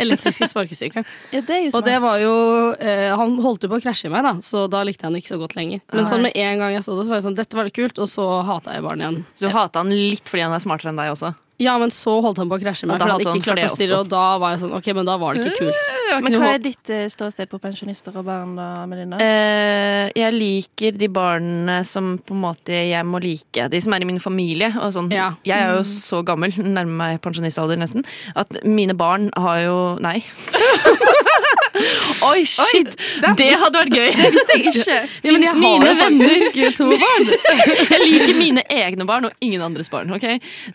elektriske 0.01 0.49
sparkesykkelen. 0.51 1.07
Ja, 1.35 1.43
det 1.47 1.55
er 1.55 1.65
jo 1.67 1.73
Og 1.79 1.85
det 1.87 1.97
var 2.03 2.19
jo 2.19 2.35
eh, 2.81 3.13
Han 3.15 3.37
holdt 3.45 3.67
jo 3.67 3.71
på 3.71 3.79
å 3.79 3.85
krasje 3.85 4.09
i 4.09 4.13
meg, 4.13 4.25
da, 4.27 4.33
så 4.43 4.65
da 4.71 4.83
likte 4.87 5.05
jeg 5.05 5.13
han 5.13 5.19
ikke 5.21 5.35
så 5.35 5.41
godt 5.43 5.55
lenger. 5.59 5.83
Men 5.93 6.03
Nei. 6.03 6.11
sånn 6.11 6.25
med 6.27 6.39
en 6.43 6.63
gang 6.65 6.75
jeg 6.75 6.87
så 6.87 6.97
det, 6.99 7.07
så 7.07 7.15
var 7.15 7.21
jeg 7.21 7.29
sånn 7.29 7.39
Dette 7.39 7.59
var 7.59 7.69
det 7.69 7.77
kult, 7.77 8.01
og 8.03 8.11
så 8.11 8.27
hata 8.49 8.75
jeg 8.75 8.87
barn 8.87 9.05
igjen. 9.05 9.21
Så 9.37 9.47
du 9.47 9.55
hata 9.55 9.85
han 9.85 9.93
litt 9.95 10.27
fordi 10.27 10.47
han 10.49 10.57
er 10.57 10.65
smartere 10.65 10.95
enn 10.95 11.03
deg 11.03 11.13
også? 11.15 11.35
Ja, 11.59 11.79
men 11.81 11.93
så 11.95 12.19
holdt 12.21 12.37
han 12.43 12.51
på 12.51 12.59
å 12.59 12.61
krasje 12.61 12.89
meg, 12.89 13.01
for 13.01 13.09
han 13.09 13.23
ikke 13.23 13.45
klarte 13.47 13.69
å 13.71 13.73
styre, 13.73 14.01
og 14.03 14.11
da 14.13 14.25
var 14.43 14.53
jeg 14.53 14.61
sånn 14.67 14.75
Ok, 14.77 14.91
men 14.99 15.09
da 15.09 15.15
var 15.21 15.37
det 15.37 15.47
ikke 15.47 15.65
kult. 15.65 15.89
Men 16.27 16.37
hva 16.37 16.51
er 16.53 16.63
ditt 16.67 16.93
eh, 16.93 17.07
ståsted 17.13 17.49
på 17.49 17.61
pensjonister 17.63 18.19
og 18.21 18.27
barn, 18.29 18.53
da, 18.59 18.69
Melinda? 18.91 19.21
Eh, 19.25 20.13
jeg 20.17 20.37
liker 20.37 20.99
de 21.01 21.09
barna 21.13 21.79
som 21.89 22.17
på 22.21 22.37
en 22.37 22.43
måte 22.45 22.77
jeg 22.77 23.09
må 23.09 23.23
like. 23.25 23.69
De 23.73 23.81
som 23.81 23.97
er 23.97 24.05
i 24.05 24.09
min 24.09 24.21
familie. 24.21 24.69
Og 24.85 24.93
sånn. 24.97 25.09
Jeg 25.11 25.57
er 25.57 25.79
jo 25.79 25.83
så 25.89 26.21
gammel, 26.27 26.53
nærmer 26.61 26.93
meg 27.01 27.21
pensjonistalder 27.25 27.81
nesten, 27.81 28.05
at 28.37 28.61
mine 28.67 28.97
barn 28.99 29.31
har 29.37 29.63
jo 29.65 29.77
Nei. 30.05 30.19
Oi, 32.31 32.45
shit! 32.49 32.97
det 33.39 33.49
hadde 33.61 33.81
vært 33.83 33.95
gøy. 33.95 34.11
Det 34.17 34.31
visste 34.35 34.57
jeg 34.57 34.73
ikke. 34.73 34.99
Ja, 35.27 35.33
men 35.33 35.43
jeg 35.47 35.53
har 35.53 35.61
mine 35.61 35.95
faktisk 36.01 36.59
to 36.79 36.89
barn. 37.03 37.31
jeg 37.91 38.01
liker 38.07 38.35
mine 38.39 38.65
egne 38.73 39.07
barn 39.09 39.29
og 39.31 39.33
ingen 39.45 39.63
andres 39.67 39.91
barn. 39.93 40.13
ok? 40.17 40.27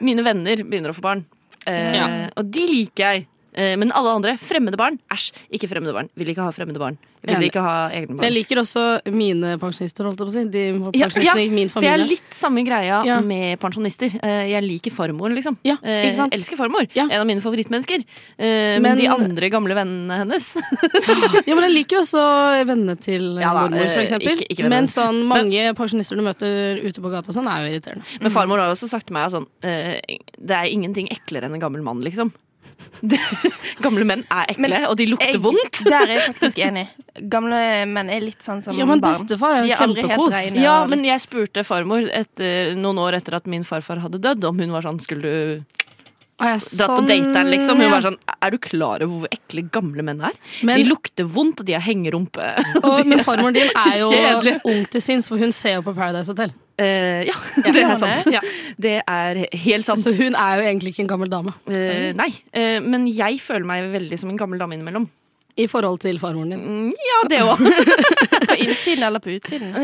Mine 0.04 0.26
venner 0.26 0.64
begynner 0.64 0.94
å 0.94 0.98
få 0.98 1.06
barn. 1.06 1.26
Eh, 1.66 1.92
Ja. 1.96 2.08
Og 2.38 2.48
de 2.54 2.66
liker 2.70 3.04
jeg. 3.16 3.28
Eh, 3.54 3.76
men 3.76 3.92
alle 3.92 4.10
andre, 4.16 4.38
fremmede 4.40 4.78
barn, 4.80 5.00
æsj, 5.12 5.32
ikke 5.52 5.68
fremmede 5.68 5.94
barn. 5.94 6.10
Vil 6.16 6.30
ikke 6.34 6.44
ha 6.46 6.52
fremmede 6.56 6.80
barn. 6.80 6.98
Vil 7.22 7.44
ikke 7.46 7.62
ha 7.62 7.90
egne 7.94 8.16
barn. 8.18 8.24
Jeg 8.26 8.34
liker 8.34 8.58
også 8.64 8.84
mine 9.14 9.58
pensjonister, 9.62 10.08
holdt 10.08 10.18
jeg 10.18 10.26
på 10.26 10.32
å 10.32 10.34
si. 10.34 10.44
De 10.50 10.62
Ja, 10.98 11.06
pensjonistene 11.06 11.26
ja, 11.28 11.36
i 11.38 11.50
min 11.54 11.70
for 11.70 11.82
jeg 11.86 11.94
er 11.94 12.02
litt 12.02 12.32
samme 12.34 12.64
greia 12.66 13.04
Ja. 13.06 13.20
med 13.22 13.60
pensjonister. 13.60 14.10
Eh, 14.24 14.48
Jeg 14.52 14.64
liker 14.64 14.90
farmoren, 14.92 15.36
liksom. 15.36 15.58
Ja, 15.64 15.76
Eh, 15.84 16.08
ikke 16.10 16.16
sant? 16.16 16.34
elsker 16.34 16.58
farmor. 16.58 16.88
En 16.96 17.12
av 17.12 17.28
mine 17.28 17.42
favorittmennesker. 17.42 18.00
Eh, 18.40 18.80
Men, 18.80 18.82
Men- 18.82 18.98
de 18.98 19.08
andre 19.08 19.50
gamle 19.52 19.76
vennene 19.76 20.18
hennes 20.24 20.56
Ja, 21.48 21.54
men 21.56 21.64
jeg 21.70 21.74
liker 21.86 22.00
også 22.02 22.66
vennene 22.66 22.96
til 23.00 23.38
Ja 23.40 23.54
da, 23.54 23.68
mormor, 23.68 23.86
for 23.92 24.00
eh, 24.00 24.06
eksempel. 24.08 24.38
ikke- 24.40 24.48
ikke 24.56 24.70
men 24.70 24.86
sånn 24.86 25.24
mange 25.28 25.76
pensjonister 25.76 26.16
du 26.16 26.24
møter 26.24 26.82
ute 26.84 27.00
på 27.02 27.12
gata 27.12 27.30
og 27.30 27.36
sånn, 27.36 27.48
er 27.52 27.68
jo 27.68 27.76
irriterende. 27.76 28.04
Men 28.22 28.32
farmor 28.32 28.58
har 28.58 28.68
jo 28.68 28.74
også 28.80 28.90
sagt 28.90 29.08
til 29.08 29.14
meg 29.14 29.30
sånn 29.30 29.46
eh, 29.62 30.00
Det 30.40 30.56
er 30.58 30.66
ingenting 30.72 31.08
eklere 31.12 31.44
enn 31.46 31.54
en 31.54 31.60
gammel 31.62 31.84
mann, 31.84 32.02
liksom. 32.02 32.32
Gamle 33.86 34.06
menn 34.08 34.24
er 34.32 34.52
ekle, 34.54 34.82
og 34.90 34.96
de 35.00 35.08
lukter 35.10 35.34
jeg- 35.36 35.42
vondt. 35.44 35.82
Der 35.88 36.04
er 36.06 36.14
jeg 36.16 36.26
faktisk 36.36 36.62
enig. 36.66 36.86
Gamle 37.30 37.60
menn 37.90 38.10
er 38.14 38.22
litt 38.24 38.42
sånn 38.46 38.62
som 38.64 38.78
Ja, 38.78 38.86
men 38.86 39.02
barn. 39.04 39.18
bestefar 39.20 39.60
er 39.62 39.68
jo 39.68 39.76
kjempekos. 39.76 40.56
Ja, 40.56 40.86
men 40.88 41.04
jeg 41.08 41.20
spurte 41.24 41.64
farmor 41.68 42.08
etter, 42.14 42.74
noen 42.78 42.98
år 43.02 43.18
etter 43.20 43.36
at 43.40 43.48
min 43.52 43.64
farfar 43.68 44.00
hadde 44.04 44.22
dødd, 44.22 44.44
om 44.48 44.60
hun 44.60 44.72
var 44.72 44.82
sånn 44.88 45.00
Skulle 45.02 45.22
du 45.22 45.64
Ah, 46.42 46.56
dratt 46.58 46.90
på 46.90 46.98
sånn, 46.98 47.06
dateren, 47.06 47.50
liksom? 47.54 47.78
Hun 47.78 47.86
ja. 47.86 47.90
var 47.92 48.02
sånn 48.02 48.16
Er 48.42 48.50
du 48.50 48.58
klar 48.58 49.04
over 49.06 49.28
hvor 49.28 49.28
ekle 49.36 49.62
gamle 49.70 50.02
menn 50.02 50.22
er? 50.26 50.32
Men- 50.64 50.80
de 50.82 50.88
lukter 50.90 51.28
vondt, 51.30 51.60
og 51.62 51.66
de 51.68 51.74
har 51.78 51.82
hengerumpe. 51.86 52.48
Og, 52.84 53.06
men 53.06 53.20
farmoren 53.28 53.54
din 53.54 53.70
er 53.70 54.00
jo 54.00 54.58
ung 54.66 54.86
til 54.90 55.02
sinns, 55.06 55.28
for 55.30 55.38
hun 55.38 55.52
ser 55.54 55.76
jo 55.78 55.84
på 55.86 55.94
Paradise 55.94 56.28
Hotel. 56.34 56.52
Eh, 56.80 57.24
ja, 57.28 57.36
Ja, 57.66 57.74
det 57.74 57.84
er 57.84 57.96
sant. 58.00 58.30
Ja. 58.34 58.42
Det 58.82 58.98
er 59.02 59.42
helt 59.66 59.88
sant. 59.88 60.02
Så 60.04 60.14
hun 60.18 60.36
er 60.36 60.60
jo 60.60 60.68
egentlig 60.68 60.94
ikke 60.96 61.06
en 61.06 61.12
gammel 61.12 61.32
dame. 61.32 61.54
Uh, 61.70 62.12
nei, 62.18 62.30
uh, 62.56 62.80
men 62.84 63.10
jeg 63.12 63.42
føler 63.44 63.68
meg 63.68 63.92
veldig 63.94 64.22
som 64.22 64.32
en 64.32 64.40
gammel 64.40 64.62
dame 64.62 64.78
innimellom. 64.78 65.10
I 65.60 65.68
forhold 65.68 66.00
til 66.00 66.18
farmoren 66.22 66.54
din. 66.54 66.62
Mm, 66.64 66.92
ja, 67.10 67.20
det 67.30 67.42
òg. 67.44 67.60
På 68.50 68.56
innsiden 68.56 69.04
eller 69.04 69.20
på 69.24 69.34
utsiden? 69.36 69.76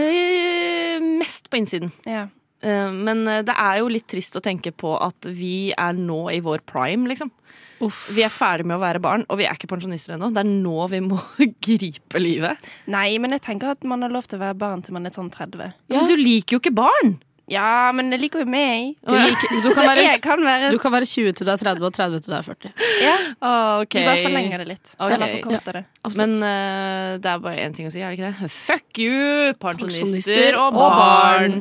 Mest 1.20 1.50
på 1.52 1.60
innsiden. 1.60 1.92
Ja. 2.08 2.28
Eh, 2.64 2.92
men 2.94 3.28
eh, 3.28 3.44
det 3.46 3.54
er 3.54 3.82
jo 3.82 3.90
litt 3.92 4.08
trist 4.10 4.38
å 4.40 4.44
tenke 4.44 4.72
på 4.74 4.96
at 5.04 5.28
vi 5.30 5.72
er 5.78 5.94
nå 5.98 6.24
i 6.34 6.40
vår 6.46 6.64
prime, 6.70 7.08
liksom. 7.12 7.32
Vi 7.78 8.24
er 8.26 8.32
ferdig 8.34 8.66
med 8.66 8.80
å 8.80 8.82
være 8.82 8.98
barn, 9.04 9.22
og 9.30 9.38
vi 9.38 9.46
er 9.46 9.54
ikke 9.54 9.70
pensjonister 9.70 10.16
ennå. 10.16 10.32
Det 10.34 10.42
er 10.42 10.50
nå 10.50 10.88
vi 10.90 11.02
må 11.06 11.20
gripe 11.68 12.18
livet. 12.22 12.58
Nei, 12.90 13.12
men 13.22 13.36
jeg 13.38 13.44
tenker 13.46 13.76
at 13.76 13.86
man 13.86 14.02
har 14.02 14.10
lov 14.14 14.26
til 14.26 14.40
å 14.40 14.46
være 14.48 14.58
barn 14.58 14.82
til 14.82 14.98
man 14.98 15.06
er 15.06 15.14
sånn 15.14 15.30
30. 15.34 15.76
Men 15.94 16.10
du 16.10 16.16
liker 16.18 16.58
jo 16.58 16.64
ikke 16.64 16.74
barn! 16.80 17.20
Ja, 17.48 17.94
men 17.96 18.10
det 18.12 18.18
liker 18.20 18.42
jo 18.44 18.48
meg. 18.52 18.98
Du, 19.08 19.14
liker, 19.14 19.54
du, 19.64 19.70
kan 19.78 19.86
være, 19.88 20.02
jeg 20.04 20.20
kan 20.26 20.42
være 20.44 20.72
du 20.74 20.82
kan 20.84 20.92
være 20.92 21.08
20 21.08 21.38
til 21.38 21.48
du 21.48 21.52
er 21.54 21.62
30 21.62 21.86
og 21.88 21.94
30 21.96 22.26
til 22.26 22.34
du 22.34 22.36
er 22.36 22.44
40. 22.50 22.74
Ja, 23.06 23.14
Ah, 23.40 23.80
okay. 23.86 24.02
vi 24.02 24.10
bare 24.10 24.26
forlenger 24.26 24.64
det 24.66 24.68
litt. 24.74 24.92
Okay. 24.98 25.14
Eller 25.16 25.32
forkorter 25.38 25.78
det. 25.80 25.86
Men 26.18 26.36
uh, 26.42 27.14
det 27.24 27.32
er 27.32 27.40
bare 27.46 27.64
én 27.70 27.78
ting 27.78 27.88
å 27.88 27.94
si, 27.94 28.02
er 28.04 28.12
det 28.12 28.18
ikke 28.20 28.34
det? 28.42 28.52
Fuck 28.58 29.00
you, 29.06 29.54
pensjonister 29.64 30.58
og 30.60 30.76
barn. 30.76 30.82
og 30.82 31.00
barn! 31.00 31.60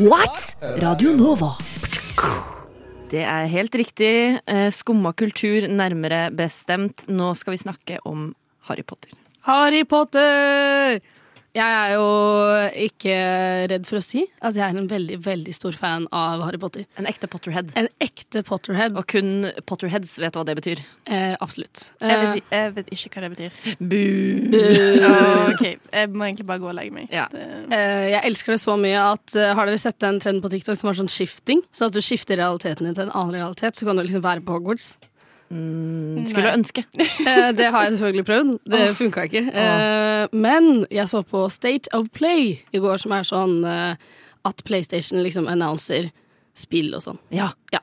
What? 0.00 0.56
Radio 0.80 1.12
Nova. 1.14 1.52
Det 3.10 3.22
er 3.26 3.46
helt 3.50 3.74
riktig. 3.74 4.40
Eh, 4.46 4.68
Skumma 4.74 5.12
kultur, 5.12 5.66
nærmere 5.70 6.30
bestemt. 6.34 7.06
Nå 7.10 7.32
skal 7.38 7.54
vi 7.54 7.60
snakke 7.62 7.98
om 8.06 8.30
Harry 8.68 8.82
Potter. 8.86 9.12
Harry 9.46 9.84
Potter! 9.84 11.00
Jeg 11.50 11.66
er 11.66 11.94
jo 11.96 12.02
ikke 12.86 13.14
redd 13.72 13.86
for 13.88 13.98
å 13.98 14.02
si 14.04 14.20
at 14.38 14.54
jeg 14.54 14.62
er 14.62 14.76
en 14.78 14.86
veldig, 14.90 15.16
veldig 15.24 15.54
stor 15.56 15.74
fan 15.74 16.04
av 16.14 16.44
Harry 16.46 16.60
Potter. 16.62 16.84
En 17.00 17.08
ekte 17.10 17.26
Potterhead. 17.30 17.72
En 17.80 17.88
ekte 18.04 18.44
Potterhead. 18.46 18.94
Og 19.00 19.06
kun 19.10 19.48
Potterheads 19.66 20.14
vet 20.22 20.38
hva 20.38 20.44
det 20.46 20.54
betyr. 20.60 20.82
Eh, 21.10 21.34
absolutt. 21.42 21.88
Jeg 21.98 22.10
Eh, 22.10 22.22
vet, 22.36 22.54
jeg 22.54 22.74
vet 22.78 22.92
ikke 22.94 23.10
hva 23.16 23.24
det 23.26 23.32
betyr. 23.34 23.58
Boo! 23.80 24.46
Boo. 24.54 25.10
Oh, 25.10 25.50
ok, 25.50 25.64
Jeg 25.92 26.12
må 26.14 26.28
egentlig 26.28 26.46
bare 26.46 26.62
gå 26.62 26.70
og 26.70 26.76
legge 26.78 26.94
meg. 26.94 27.10
Ja. 27.10 27.26
Eh, 27.34 28.06
jeg 28.14 28.22
elsker 28.30 28.54
det 28.54 28.60
så 28.62 28.76
mye 28.78 29.02
at 29.10 29.34
eh, 29.34 29.50
Har 29.58 29.66
dere 29.66 29.78
sett 29.82 29.98
den 29.98 30.20
trenden 30.22 30.42
på 30.46 30.50
TikTok 30.54 30.78
som 30.78 30.86
var 30.92 30.98
sånn 31.02 31.10
shifting? 31.10 31.64
Så 31.74 31.90
at 31.90 31.96
du 31.98 32.00
skifter 32.04 32.38
realiteten 32.38 32.86
din 32.86 32.94
til 32.94 33.08
en 33.08 33.14
annen 33.16 33.34
realitet, 33.40 33.74
så 33.74 33.86
kan 33.90 33.98
du 33.98 34.04
liksom 34.06 34.22
være 34.22 34.46
på 34.46 34.54
Hogwarts. 34.54 34.92
Mm, 35.50 36.26
skulle 36.30 36.46
Nei. 36.46 36.58
ønske. 36.60 36.84
Eh, 37.30 37.50
det 37.56 37.66
har 37.70 37.84
jeg 37.84 37.92
selvfølgelig 37.96 38.24
prøvd. 38.24 38.50
Det 38.70 38.80
oh. 38.80 38.94
funka 38.96 39.26
ikke. 39.28 39.42
Oh. 39.50 40.26
men 40.32 40.86
jeg 40.90 41.08
så 41.08 41.22
på 41.22 41.48
State 41.50 41.90
of 41.92 42.06
Play 42.14 42.58
i 42.72 42.78
går, 42.78 42.96
som 43.02 43.12
er 43.12 43.26
sånn 43.26 43.64
eh, 43.66 43.94
at 44.46 44.62
PlayStation 44.64 45.20
liksom 45.22 45.48
announcer 45.50 46.10
spill 46.56 46.94
og 46.96 47.02
sånn. 47.04 47.18
Ja. 47.34 47.50
ja. 47.74 47.82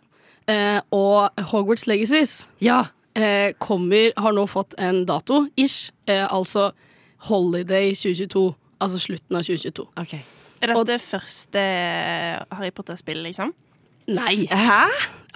og 0.95 1.29
Hogwarts 1.51 1.85
Legacies 1.87 2.47
Ja. 2.63 2.85
eh, 3.15 3.53
kommer, 3.59 4.11
har 4.17 4.33
nå 4.33 4.47
fått 4.49 4.73
en 4.77 5.05
dato, 5.05 5.45
ish. 5.55 5.91
Altså 6.07 6.71
Holiday 7.29 7.93
2022. 7.93 8.55
Altså 8.79 8.99
slutten 9.01 9.37
av 9.37 9.45
2022. 9.45 9.87
Okay. 10.01 10.25
Er 10.61 10.73
dette 10.73 10.97
første 11.03 11.61
Harry 12.57 12.71
Potter-spill, 12.73 13.21
liksom? 13.25 13.53
Nei! 14.07 14.47
Hæ? 14.47 14.81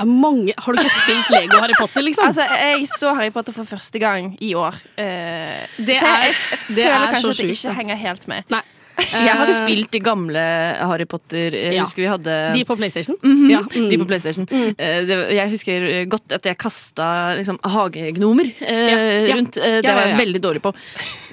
Det 0.01 0.07
mange 0.07 0.53
Har 0.57 0.73
du 0.73 0.79
ikke 0.81 0.93
spilt 0.95 1.27
Lego 1.29 1.60
Harry 1.62 1.75
Potter, 1.77 2.01
liksom? 2.01 2.25
Altså, 2.31 2.41
jeg 2.57 2.88
så 2.89 3.12
Harry 3.17 3.29
Potter 3.36 3.53
for 3.53 3.67
første 3.69 3.99
gang 4.01 4.31
i 4.41 4.53
år. 4.57 4.73
Eh, 4.97 5.67
Det 5.77 5.97
så 5.99 6.07
jeg, 6.07 6.31
jeg, 6.31 6.36
jeg 6.41 6.75
det 6.75 6.86
føler 6.86 6.95
er 6.95 7.12
kanskje 7.12 7.21
så 7.21 7.29
at 7.29 7.41
jeg 7.43 7.55
sjukt, 7.55 7.57
ikke 7.60 7.67
da. 7.69 7.73
henger 7.81 7.99
helt 8.07 8.27
med. 8.31 8.43
Nei. 8.55 8.62
Jeg 9.01 9.34
har 9.34 9.47
Eh, 9.49 9.53
spilt 9.65 9.91
de 9.95 9.99
gamle 10.03 10.41
Harry 10.77 11.05
Potter. 11.10 11.53
Jeg 11.57 11.73
Ja. 11.73 11.84
husker 11.86 12.01
vi 12.03 12.10
hadde 12.12 12.53
De 12.53 12.63
på 12.65 12.75
PlayStation? 12.77 13.15
Mhm, 13.23 13.49
Ja, 13.49 13.60
mm. 13.62 13.89
De 13.89 13.97
på 13.97 14.05
PlayStation. 14.07 14.47
Eh, 14.51 15.05
det, 15.05 15.17
jeg 15.36 15.49
husker 15.49 16.05
godt 16.10 16.31
at 16.38 16.43
jeg 16.45 16.57
kasta 16.57 17.36
liksom, 17.38 17.57
hagegnomer 17.63 18.51
eh, 18.62 19.27
Ja, 19.29 19.36
rundt. 19.36 19.57
Eh, 19.57 19.81
det 19.81 19.93
var 19.93 20.05
jeg 20.07 20.17
veldig 20.17 20.41
dårlig 20.41 20.62
på. 20.62 20.73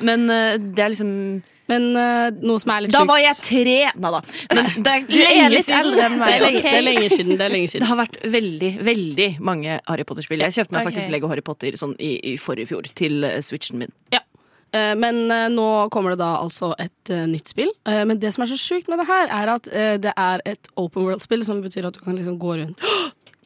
Men 0.02 0.28
eh, 0.30 0.56
det 0.58 0.78
er 0.84 0.88
liksom 0.94 1.42
Men 1.68 1.88
uh, 1.92 2.28
noe 2.40 2.60
som 2.62 2.72
er 2.72 2.86
litt 2.86 2.94
Da 2.94 3.02
var 3.08 3.20
jeg 3.20 3.36
tre! 3.44 3.76
Nei 4.00 4.12
da. 4.14 4.20
Men 4.54 4.70
det 4.84 4.92
er, 4.94 5.02
Du 5.08 5.16
er 5.18 5.34
lenge 5.34 5.50
litt 5.52 5.66
siden. 5.66 5.82
eldre 5.82 6.06
enn 6.06 6.16
meg, 6.20 6.36
det, 6.44 6.62
er 6.70 6.84
lenge, 6.84 7.10
siden, 7.12 7.34
det 7.34 7.44
er 7.44 7.54
lenge 7.54 7.72
siden. 7.72 7.84
Det 7.84 7.90
har 7.90 8.00
vært 8.00 8.16
veldig, 8.36 8.70
veldig 8.88 9.28
mange 9.44 9.76
Harry 9.90 10.06
Potter-spill. 10.08 10.44
Jeg 10.46 10.56
kjøpte 10.56 10.76
meg 10.76 10.80
okay. 10.80 10.90
faktisk 10.92 11.12
Lego 11.12 11.30
Harry 11.32 11.44
Potter 11.44 11.76
sånn 11.80 11.92
i, 12.00 12.14
i 12.32 12.34
forrige 12.40 12.72
fjor 12.72 12.88
til 12.98 13.26
eh, 13.28 13.38
switchen 13.44 13.82
min. 13.82 13.92
Ja. 14.14 14.24
Men 14.68 15.30
eh, 15.32 15.46
nå 15.48 15.66
kommer 15.92 16.12
det 16.12 16.18
da 16.20 16.34
altså 16.42 16.74
et 16.80 17.12
nytt 17.30 17.48
spill. 17.48 17.70
Men 17.88 18.18
det 18.20 18.34
som 18.34 18.44
er 18.44 18.50
så 18.50 18.58
sjukt 18.60 18.90
med 18.92 19.00
det 19.00 19.06
her, 19.08 19.30
er 19.32 19.52
at 19.54 19.68
det 20.04 20.12
er 20.12 20.44
et 20.48 20.68
open 20.76 21.06
world-spill, 21.08 21.44
som 21.46 21.62
betyr 21.64 21.88
at 21.88 21.96
du 21.96 22.02
kan 22.04 22.16
liksom 22.16 22.36
gå 22.40 22.58
rundt 22.60 22.84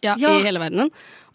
ja, 0.02 0.16
Ja. 0.22 0.34
i 0.34 0.42
hele 0.42 0.62
verdenen. 0.62 0.90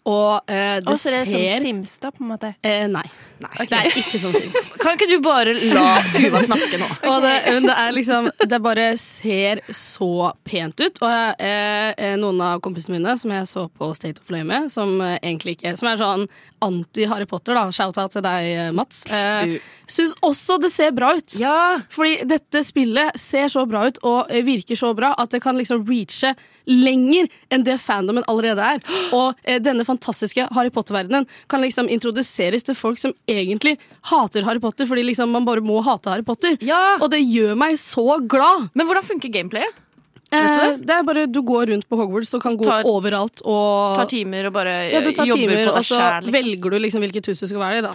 Og 0.08 0.48
eh, 0.48 0.78
det 0.80 0.88
Og 0.88 0.96
så 1.00 1.10
er 1.12 1.24
det 1.26 1.32
som 1.34 1.62
Sims, 1.64 1.98
da, 2.00 2.10
på 2.14 2.22
en 2.24 2.30
måte. 2.32 2.54
eh, 2.64 2.86
Nei. 2.88 3.04
Det 3.38 3.76
er 3.76 3.90
ikke 4.00 4.18
som 4.22 4.32
Sims. 4.34 4.70
Kan 4.82 4.96
ikke 4.96 5.08
du 5.10 5.18
bare 5.24 5.52
la 5.54 5.98
Tuva 6.14 6.40
snakke 6.46 6.80
nå? 6.80 6.88
Og 7.10 7.18
det, 7.26 7.34
det 7.66 7.74
er 7.74 7.92
liksom 7.94 8.30
Det 8.50 8.58
bare 8.64 8.86
ser 8.98 9.60
så 9.74 10.32
pent 10.48 10.80
ut. 10.80 11.02
Og 11.04 11.12
jeg, 11.12 11.94
eh, 11.98 12.14
noen 12.20 12.40
av 12.46 12.62
kompisene 12.64 12.96
mine 12.96 13.14
som 13.20 13.34
jeg 13.36 13.50
så 13.50 13.66
på 13.68 13.90
State 13.98 14.22
of 14.22 14.30
Play 14.30 14.46
med, 14.48 14.70
som 14.74 14.96
eh, 15.04 15.18
egentlig 15.20 15.58
ikke 15.58 15.76
Som 15.78 15.92
er 15.92 16.00
sånn 16.00 16.26
anti-Harry 16.64 17.26
Potter, 17.30 17.54
da. 17.54 17.68
Shout-out 17.70 18.16
til 18.16 18.24
deg, 18.24 18.48
eh, 18.64 18.70
Mats. 18.74 19.04
Eh, 19.14 19.58
Syns 19.88 20.16
også 20.26 20.56
det 20.62 20.72
ser 20.74 20.90
bra 20.96 21.12
ut. 21.14 21.36
Ja! 21.38 21.78
Fordi 21.94 22.16
dette 22.28 22.64
spillet 22.66 23.14
ser 23.20 23.46
så 23.52 23.62
bra 23.70 23.84
ut 23.86 24.00
og 24.02 24.26
eh, 24.32 24.42
virker 24.46 24.78
så 24.78 24.90
bra 24.98 25.12
at 25.18 25.30
det 25.36 25.42
kan 25.44 25.56
liksom 25.60 25.84
reache 25.88 26.32
lenger 26.68 27.26
enn 27.50 27.64
det 27.66 27.78
fandomen 27.80 28.24
allerede 28.28 28.60
er. 28.76 28.82
Og 29.16 29.34
eh, 29.44 29.58
denne 29.64 29.86
fantastiske 29.88 30.46
Harry 30.54 30.70
Potter-verdenen 30.74 31.26
kan 31.48 31.62
liksom 31.64 31.88
introduseres 31.88 32.64
til 32.68 32.76
folk 32.78 33.00
som 33.00 33.14
egentlig 33.28 33.78
hater 34.12 34.44
Harry 34.46 34.60
Potter, 34.62 34.86
fordi 34.86 35.02
liksom 35.08 35.32
man 35.34 35.48
bare 35.48 35.64
må 35.64 35.80
hate 35.86 36.12
Harry 36.12 36.26
Potter. 36.28 36.58
Ja! 36.64 36.98
Og 37.00 37.10
det 37.12 37.22
gjør 37.24 37.56
meg 37.58 37.78
så 37.80 38.18
glad. 38.28 38.68
Men 38.78 38.86
hvordan 38.88 39.06
funker 39.08 39.32
gameplayet? 39.32 39.84
Eh, 40.28 40.74
det 40.84 40.92
er 40.92 41.04
bare 41.08 41.22
Du 41.32 41.38
går 41.40 41.70
rundt 41.70 41.86
på 41.88 41.96
Hogwarts 41.96 42.34
og 42.36 42.42
kan 42.44 42.52
gå 42.60 42.66
Tar- 42.68 42.84
overalt 42.84 43.40
og 43.48 43.94
Tar 43.96 44.10
timer 44.10 44.50
og 44.50 44.52
bare 44.58 44.74
ja, 44.92 45.00
du 45.00 45.08
tar 45.16 45.24
jobber 45.24 45.40
timer, 45.40 45.70
på 45.70 45.76
deg 45.78 45.86
sjæl? 45.88 46.26
Liksom. 46.26 46.34
velger 46.36 46.74
du 46.74 46.76
liksom 46.84 47.00
hvilket 47.06 47.30
hus 47.32 47.40
du 47.40 47.46
skal 47.48 47.62
være 47.62 47.78
i. 47.78 47.84
da 47.86 47.92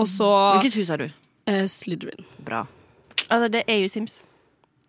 Og 0.00 0.06
så 0.08 0.30
Hvilket 0.56 0.78
hus 0.80 0.92
er 0.96 1.02
du? 1.04 1.10
eh, 1.52 1.66
Slytherin. 1.68 2.24
Bra. 2.40 2.62
Altså, 3.28 3.50
det 3.52 3.64
er 3.68 3.82
jo 3.84 3.88
Sims. 3.92 4.22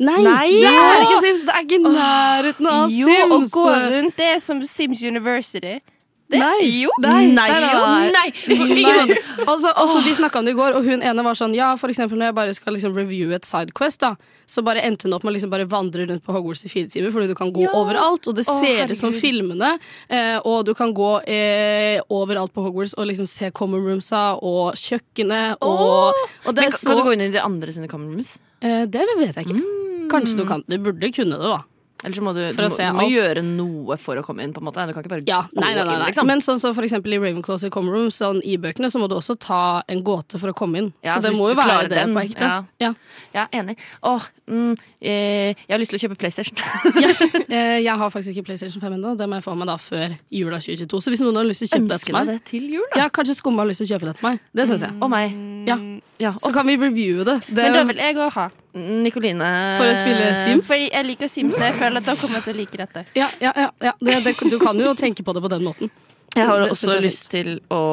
Nei, 0.03 0.21
Nei! 0.23 0.51
det 0.59 0.71
er 0.75 1.03
ikke 1.05 1.19
Sims! 1.23 1.41
Det 1.47 1.53
er 1.55 1.63
ikke 1.63 1.77
i 1.79 1.83
nærheten 1.87 2.67
av 2.67 2.87
Sims. 2.91 2.99
Jo, 2.99 3.35
å 3.37 3.41
gå 3.53 3.67
rundt 3.95 4.17
det 4.19 4.31
er 4.35 4.39
som 4.43 4.59
Sims 4.67 5.03
University. 5.07 5.77
Det, 6.25 6.39
Nei. 6.41 6.65
Jo. 6.81 6.89
Nei, 7.03 7.27
Nei, 7.37 7.45
nei, 7.53 8.09
nei. 8.09 9.17
Altså, 9.45 9.69
altså, 9.77 9.99
de 10.01 10.15
snakka 10.17 10.39
om 10.41 10.47
det 10.47 10.55
i 10.55 10.57
går, 10.57 10.73
og 10.79 10.87
hun 10.87 11.03
ene 11.05 11.21
var 11.21 11.37
sånn 11.37 11.53
Ja, 11.53 11.67
for 11.77 11.93
eksempel 11.93 12.17
når 12.17 12.31
jeg 12.31 12.35
bare 12.39 12.55
skal 12.57 12.73
liksom 12.73 12.95
review 12.97 13.29
et 13.37 13.45
sidequest, 13.45 14.01
da, 14.01 14.15
så 14.49 14.63
bare 14.65 14.81
endte 14.87 15.05
hun 15.05 15.13
opp 15.13 15.21
med 15.23 15.31
å 15.31 15.35
liksom 15.35 15.51
bare 15.53 15.67
vandre 15.69 16.07
rundt 16.09 16.25
på 16.25 16.33
Hogwarts 16.33 16.65
i 16.65 16.71
fire 16.73 16.89
timer, 16.89 17.13
fordi 17.13 17.29
du 17.29 17.35
kan 17.37 17.53
gå 17.53 17.61
Ja. 17.67 17.75
overalt, 17.77 18.25
og 18.27 18.39
det 18.39 18.47
ser 18.49 18.89
ut 18.89 18.97
som 18.97 19.13
filmene, 19.13 19.75
eh, 20.09 20.39
og 20.41 20.65
du 20.65 20.73
kan 20.73 20.95
gå 20.97 21.11
eh, 21.29 22.01
overalt 22.09 22.51
på 22.57 22.65
Hogwarts 22.65 22.97
og 22.97 23.05
liksom 23.11 23.29
se 23.29 23.51
common 23.53 23.85
roomsa 23.85 24.25
og 24.41 24.73
kjøkkenet 24.81 25.61
og, 25.61 26.17
og 26.41 26.51
det 26.57 26.65
Men 26.65 26.73
kan, 26.73 26.79
så 26.81 26.97
du 26.97 27.05
gå 27.05 27.13
inn 27.13 27.27
i 27.29 27.31
de 27.37 27.45
andre 27.45 27.71
sine 27.71 27.87
common 27.87 28.15
rooms? 28.17 28.39
Eh, 28.65 28.83
Det 28.91 29.07
vet 29.15 29.31
jeg 29.31 29.47
ikke. 29.47 29.61
Mm. 29.61 30.09
Kanskje 30.11 30.41
du 30.41 30.45
kan. 30.49 30.65
Du 30.67 30.77
burde 30.81 31.13
kunne 31.15 31.39
det, 31.39 31.55
da. 31.55 31.63
Eller 32.05 32.15
så 32.15 32.21
må 32.21 32.33
du, 32.35 32.41
du, 32.43 32.57
må, 32.59 32.67
se 32.69 32.85
du 32.85 32.97
må 32.99 33.05
gjøre 33.07 33.41
noe 33.41 33.95
for 33.97 34.19
å 34.19 34.23
komme 34.25 34.43
inn, 34.45 34.51
på 34.53 34.61
en 34.61 34.67
måte. 34.67 34.83
Du 34.85 34.91
kan 34.93 35.01
ikke 35.01 35.13
bare 35.15 35.23
Ja, 35.25 35.39
gå 35.49 35.61
nei, 35.63 35.71
nei, 35.73 35.85
nei, 35.87 35.95
inn, 35.95 36.03
liksom. 36.11 36.27
Men 36.29 36.43
sånn 36.45 36.59
som 36.61 36.75
for 36.77 36.85
eksempel 36.85 37.15
i 37.15 37.19
Ravenclaws 37.21 37.63
i 37.65 37.71
Common 37.73 37.95
Room, 37.95 38.11
sånn 38.13 38.41
i 38.45 38.59
bøkene, 38.61 38.91
så 38.93 38.99
må 39.01 39.07
du 39.09 39.15
også 39.17 39.37
ta 39.41 39.81
en 39.89 40.03
gåte 40.05 40.37
for 40.41 40.51
å 40.51 40.55
komme 40.57 40.83
inn. 40.83 40.89
Ja, 41.05 41.15
så 41.15 41.23
det 41.23 41.31
hvis 41.33 41.41
må 41.41 41.49
jo 41.49 41.57
være 41.57 41.87
det 41.89 41.97
den, 41.97 42.13
på 42.13 42.21
ekte. 42.27 42.49
Ja. 42.83 42.91
Ja. 43.33 43.47
Enig. 43.57 43.77
Åh, 44.05 44.27
mm, 44.51 44.75
eh, 45.01 45.55
jeg 45.63 45.71
har 45.73 45.81
lyst 45.81 45.95
til 45.95 46.01
å 46.01 46.03
kjøpe 46.05 46.19
PlayStation. 46.21 46.61
Eh, 47.55 47.79
Jeg 47.85 47.93
har 47.95 48.09
faktisk 48.11 48.33
ikke 48.33 48.49
PlayStation 48.49 48.81
5 48.83 48.95
ennå. 48.97 49.13
Det 49.17 49.25
må 49.29 49.37
jeg 49.37 49.45
få 49.45 49.53
meg 49.55 49.69
da 49.69 49.75
før 49.79 50.15
jula 50.33 50.57
2022. 50.59 50.99
Så 51.05 51.13
hvis 51.13 51.21
noen 51.23 51.37
har 51.39 51.47
lyst 51.47 51.63
til 51.63 51.69
å 51.69 51.77
kjøpe 51.77 51.93
det 51.93 51.99
til 52.03 52.15
meg 52.17 52.29
det 52.29 52.37
til 52.49 52.65
jul, 52.73 52.85
da? 52.91 53.05
Ja, 53.05 53.07
kanskje 53.13 53.37
Skumma 53.39 53.63
har 53.63 53.69
lyst 53.69 53.81
til 53.83 53.87
å 53.87 53.93
kjøpe 53.95 54.09
det 54.09 54.15
til 54.19 54.27
meg. 54.27 54.41
Det 54.57 54.65
syns 54.67 54.83
jeg. 54.83 54.97
Og 54.99 55.11
meg. 55.13 55.37
Ja. 55.69 55.77
Ja, 56.17 56.33
Så 56.39 56.51
kan 56.55 56.67
vi 56.67 56.77
reviewe 56.77 57.25
det. 57.27 57.41
det 57.47 57.63
Men 57.63 57.73
da 57.73 57.83
vil 57.89 57.99
jeg 57.99 58.15
òg 58.15 58.31
ha. 58.37 58.45
Nikoline 58.75 59.49
For 59.79 59.87
å 59.87 59.95
spille 59.99 60.31
Sims? 60.39 60.69
Fordi 60.69 60.89
jeg 60.91 61.07
liker 61.09 61.31
Sims, 61.31 61.59
og 61.59 61.67
jeg 61.67 61.75
føler 61.75 62.03
at 62.03 62.07
da 62.07 62.15
kommer 62.19 62.39
jeg 62.39 62.47
til 62.47 62.55
å 62.55 62.59
like 62.61 62.79
dette. 62.79 63.05
Ja, 63.19 63.29
ja, 63.43 63.51
ja, 63.55 63.69
ja. 63.83 63.93
Det, 63.99 64.17
det, 64.23 64.35
du 64.51 64.57
kan 64.61 64.79
jo 64.79 64.95
tenke 64.99 65.25
på 65.27 65.35
det 65.35 65.43
på 65.43 65.51
den 65.51 65.65
måten. 65.67 65.91
Jeg 66.35 66.47
har 66.49 66.65
også 66.67 66.97
lyst 66.99 67.29
til 67.31 67.57
å 67.71 67.83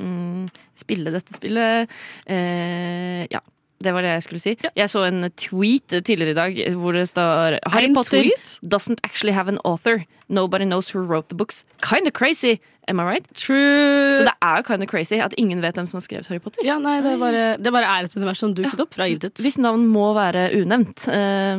mm, 0.00 0.48
spille 0.78 1.12
dette 1.12 1.36
spillet. 1.36 1.92
Eh, 2.24 3.24
ja. 3.28 3.42
Det 3.78 3.92
var 3.94 4.02
det 4.02 4.10
jeg 4.16 4.22
skulle 4.24 4.42
si. 4.42 4.52
Jeg 4.74 4.90
så 4.90 5.04
en 5.06 5.28
tweet 5.38 5.92
tidligere 6.02 6.32
i 6.32 6.38
dag 6.38 6.56
hvor 6.80 6.96
det 6.98 7.04
står 7.12 7.58
Harry 7.70 7.86
En 7.86 7.94
Potter 7.94 8.24
tweet? 8.26 8.56
doesn't 8.66 8.98
actually 9.06 9.32
have 9.36 9.46
an 9.48 9.60
author. 9.64 10.00
Nobody 10.28 10.64
knows 10.66 10.90
who 10.90 11.00
wrote 11.06 11.28
the 11.30 11.36
books. 11.38 11.64
Kinda 11.80 12.10
crazy, 12.10 12.58
am 12.88 12.98
I 13.00 13.04
right? 13.06 13.26
True. 13.38 14.14
Så 14.18 14.24
det 14.26 14.34
er 14.42 14.56
jo 14.58 14.62
kinda 14.66 14.86
crazy 14.90 15.20
at 15.22 15.32
ingen 15.38 15.62
vet 15.62 15.78
hvem 15.78 15.86
som 15.86 15.96
har 16.00 16.04
skrevet 16.08 16.26
Harry 16.26 16.42
Potter. 16.42 16.66
Ja, 16.66 16.78
nei, 16.82 16.98
det 17.06 17.14
bare, 17.22 17.44
det 17.62 17.72
bare 17.72 17.86
er 17.86 18.04
et 18.10 18.16
univers 18.18 18.42
som 18.42 18.52
dukket 18.58 18.82
opp 18.82 18.98
fra 18.98 19.06
intet. 19.08 19.38
Hvis 19.40 19.56
navn 19.62 19.86
må 19.88 20.10
være 20.18 20.48
unevnt. 20.58 21.06
Eh, 21.08 21.56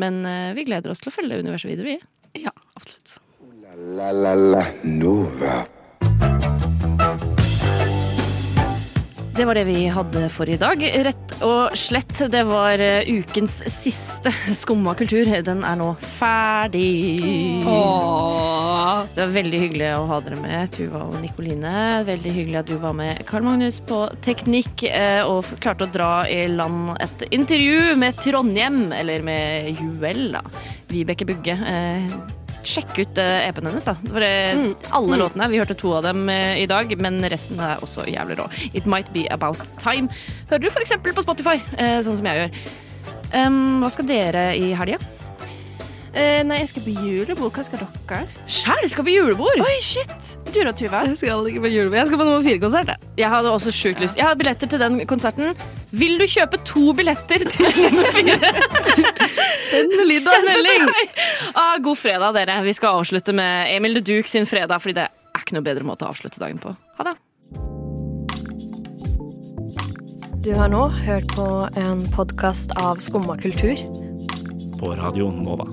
men 0.00 0.22
eh, 0.24 0.54
vi 0.56 0.64
gleder 0.70 0.94
oss 0.94 1.02
til 1.02 1.10
å 1.10 1.16
følge 1.18 1.42
universet 1.42 1.72
videre, 1.74 1.96
vi. 1.96 2.44
Ja, 2.46 2.54
absolutt. 2.78 3.18
La 3.98 4.12
la 4.14 4.34
la 4.38 4.62
Nova. 4.86 5.64
Det 9.36 9.44
var 9.44 9.52
det 9.58 9.66
vi 9.68 9.82
hadde 9.92 10.28
for 10.32 10.48
i 10.48 10.56
dag. 10.56 10.80
Rett 11.04 11.25
og 11.44 11.74
slett, 11.76 12.14
det 12.32 12.42
var 12.48 12.80
eh, 12.80 13.08
ukens 13.18 13.58
siste 13.72 14.32
Skumma 14.56 14.94
kultur. 14.96 15.28
Den 15.44 15.64
er 15.66 15.76
nå 15.78 15.90
ferdig. 16.00 17.64
Åh. 17.68 19.02
Det 19.12 19.20
var 19.20 19.34
veldig 19.34 19.60
hyggelig 19.60 19.90
å 19.98 20.06
ha 20.10 20.20
dere 20.24 20.38
med, 20.40 20.72
Tuva 20.72 21.02
og 21.10 21.18
Nikoline. 21.20 21.74
Veldig 22.08 22.32
hyggelig 22.38 22.60
at 22.62 22.70
du 22.70 22.76
var 22.80 22.96
med, 22.96 23.20
Karl 23.28 23.44
Magnus, 23.46 23.82
på 23.84 24.06
teknikk 24.24 24.86
eh, 24.88 25.20
og 25.26 25.48
klarte 25.60 25.88
å 25.88 25.92
dra 25.92 26.10
i 26.30 26.46
land 26.52 26.96
et 27.02 27.28
intervju 27.30 27.94
med 28.00 28.16
Trondheim, 28.22 28.90
eller 28.96 29.24
med 29.26 29.76
Juel, 29.76 30.28
da. 30.38 30.44
Vibeke 30.88 31.28
Bugge. 31.28 31.58
Eh, 32.66 32.72
Sjekk 32.72 32.98
ut 32.98 33.18
eh, 33.22 33.46
EP-en 33.48 33.68
hennes, 33.70 33.84
da. 33.86 33.94
For 33.94 34.20
mm. 34.26 34.74
alle 34.90 35.16
Mm. 35.16 35.20
låtene. 35.22 35.48
Vi 35.50 35.58
hørte 35.60 35.76
to 35.78 35.92
av 35.94 36.02
dem 36.02 36.28
eh, 36.28 36.58
i 36.62 36.66
dag, 36.66 36.90
men 37.00 37.22
resten 37.30 37.60
er 37.60 37.78
også 37.82 38.06
jævlig 38.10 38.38
rå. 38.40 38.48
It 38.74 38.86
Might 38.86 39.12
Be 39.14 39.26
About 39.30 39.62
Time 39.78 40.08
hører 40.50 40.60
du 40.62 40.68
f.eks. 40.68 40.96
på 41.02 41.22
Spotify, 41.22 41.60
eh, 41.78 42.00
sånn 42.02 42.16
som 42.18 42.26
jeg 42.26 42.42
gjør. 42.42 42.58
Um, 43.34 43.80
hva 43.82 43.90
skal 43.90 44.06
dere 44.06 44.56
i 44.56 44.72
helga? 44.74 44.98
Eh, 46.16 46.40
nei, 46.48 46.62
jeg 46.62 46.70
skal 46.70 46.84
på 46.86 46.92
julebord. 46.96 47.52
Hva 47.52 47.62
skal 47.66 47.82
dere? 47.82 48.22
Sjæl 48.48 48.86
skal 48.88 49.04
på 49.04 49.12
julebord! 49.12 49.60
Oi, 49.60 49.74
shit! 49.84 50.30
Du 50.48 50.62
da, 50.64 50.72
Tuva? 50.72 51.02
Jeg 51.10 51.18
skal 51.20 51.50
ikke 51.50 51.60
på 51.66 51.68
julebord. 51.68 51.98
Jeg 52.00 52.08
skal 52.08 52.20
på 52.22 52.24
nummer 52.24 52.46
fire-konsert. 52.46 52.92
jeg. 52.94 53.10
Jeg 53.20 53.28
hadde 53.34 53.52
også 53.52 53.72
sjukt 53.76 54.00
lyst. 54.00 54.16
Jeg 54.16 54.24
har 54.24 54.38
billetter 54.40 54.70
til 54.72 54.80
den 54.80 54.96
konserten. 55.10 55.52
Vil 55.92 56.16
du 56.16 56.24
kjøpe 56.24 56.62
to 56.64 56.94
billetter 56.96 57.44
til 57.44 57.68
nummer 57.84 58.08
fire? 58.16 58.54
Send 59.66 59.92
en 59.92 60.08
det 60.08 60.22
til 60.24 60.48
melding! 60.48 60.88
Ah, 61.52 61.76
god 61.84 62.00
fredag, 62.00 62.32
dere. 62.38 62.62
Vi 62.64 62.72
skal 62.80 62.96
avslutte 63.02 63.36
med 63.36 63.76
Emil 63.76 64.00
de 64.00 64.04
Duke 64.08 64.32
sin 64.32 64.48
fredag, 64.48 64.80
fordi 64.80 64.96
det 65.02 65.10
er 65.10 65.44
ikke 65.44 65.58
noe 65.58 65.68
bedre 65.68 65.84
måte 65.84 66.08
å 66.08 66.14
avslutte 66.16 66.40
dagen 66.40 66.56
på. 66.62 66.72
Ha 66.96 67.10
det. 67.10 67.16
Du 70.46 70.52
har 70.56 70.72
nå 70.72 70.86
hørt 71.04 71.28
på 71.36 71.46
en 71.76 72.04
podkast 72.16 72.72
av 72.80 73.04
Skumma 73.04 73.36
kultur. 73.36 74.05
På 74.80 74.94
Radio 74.94 75.30
Nova. 75.30 75.66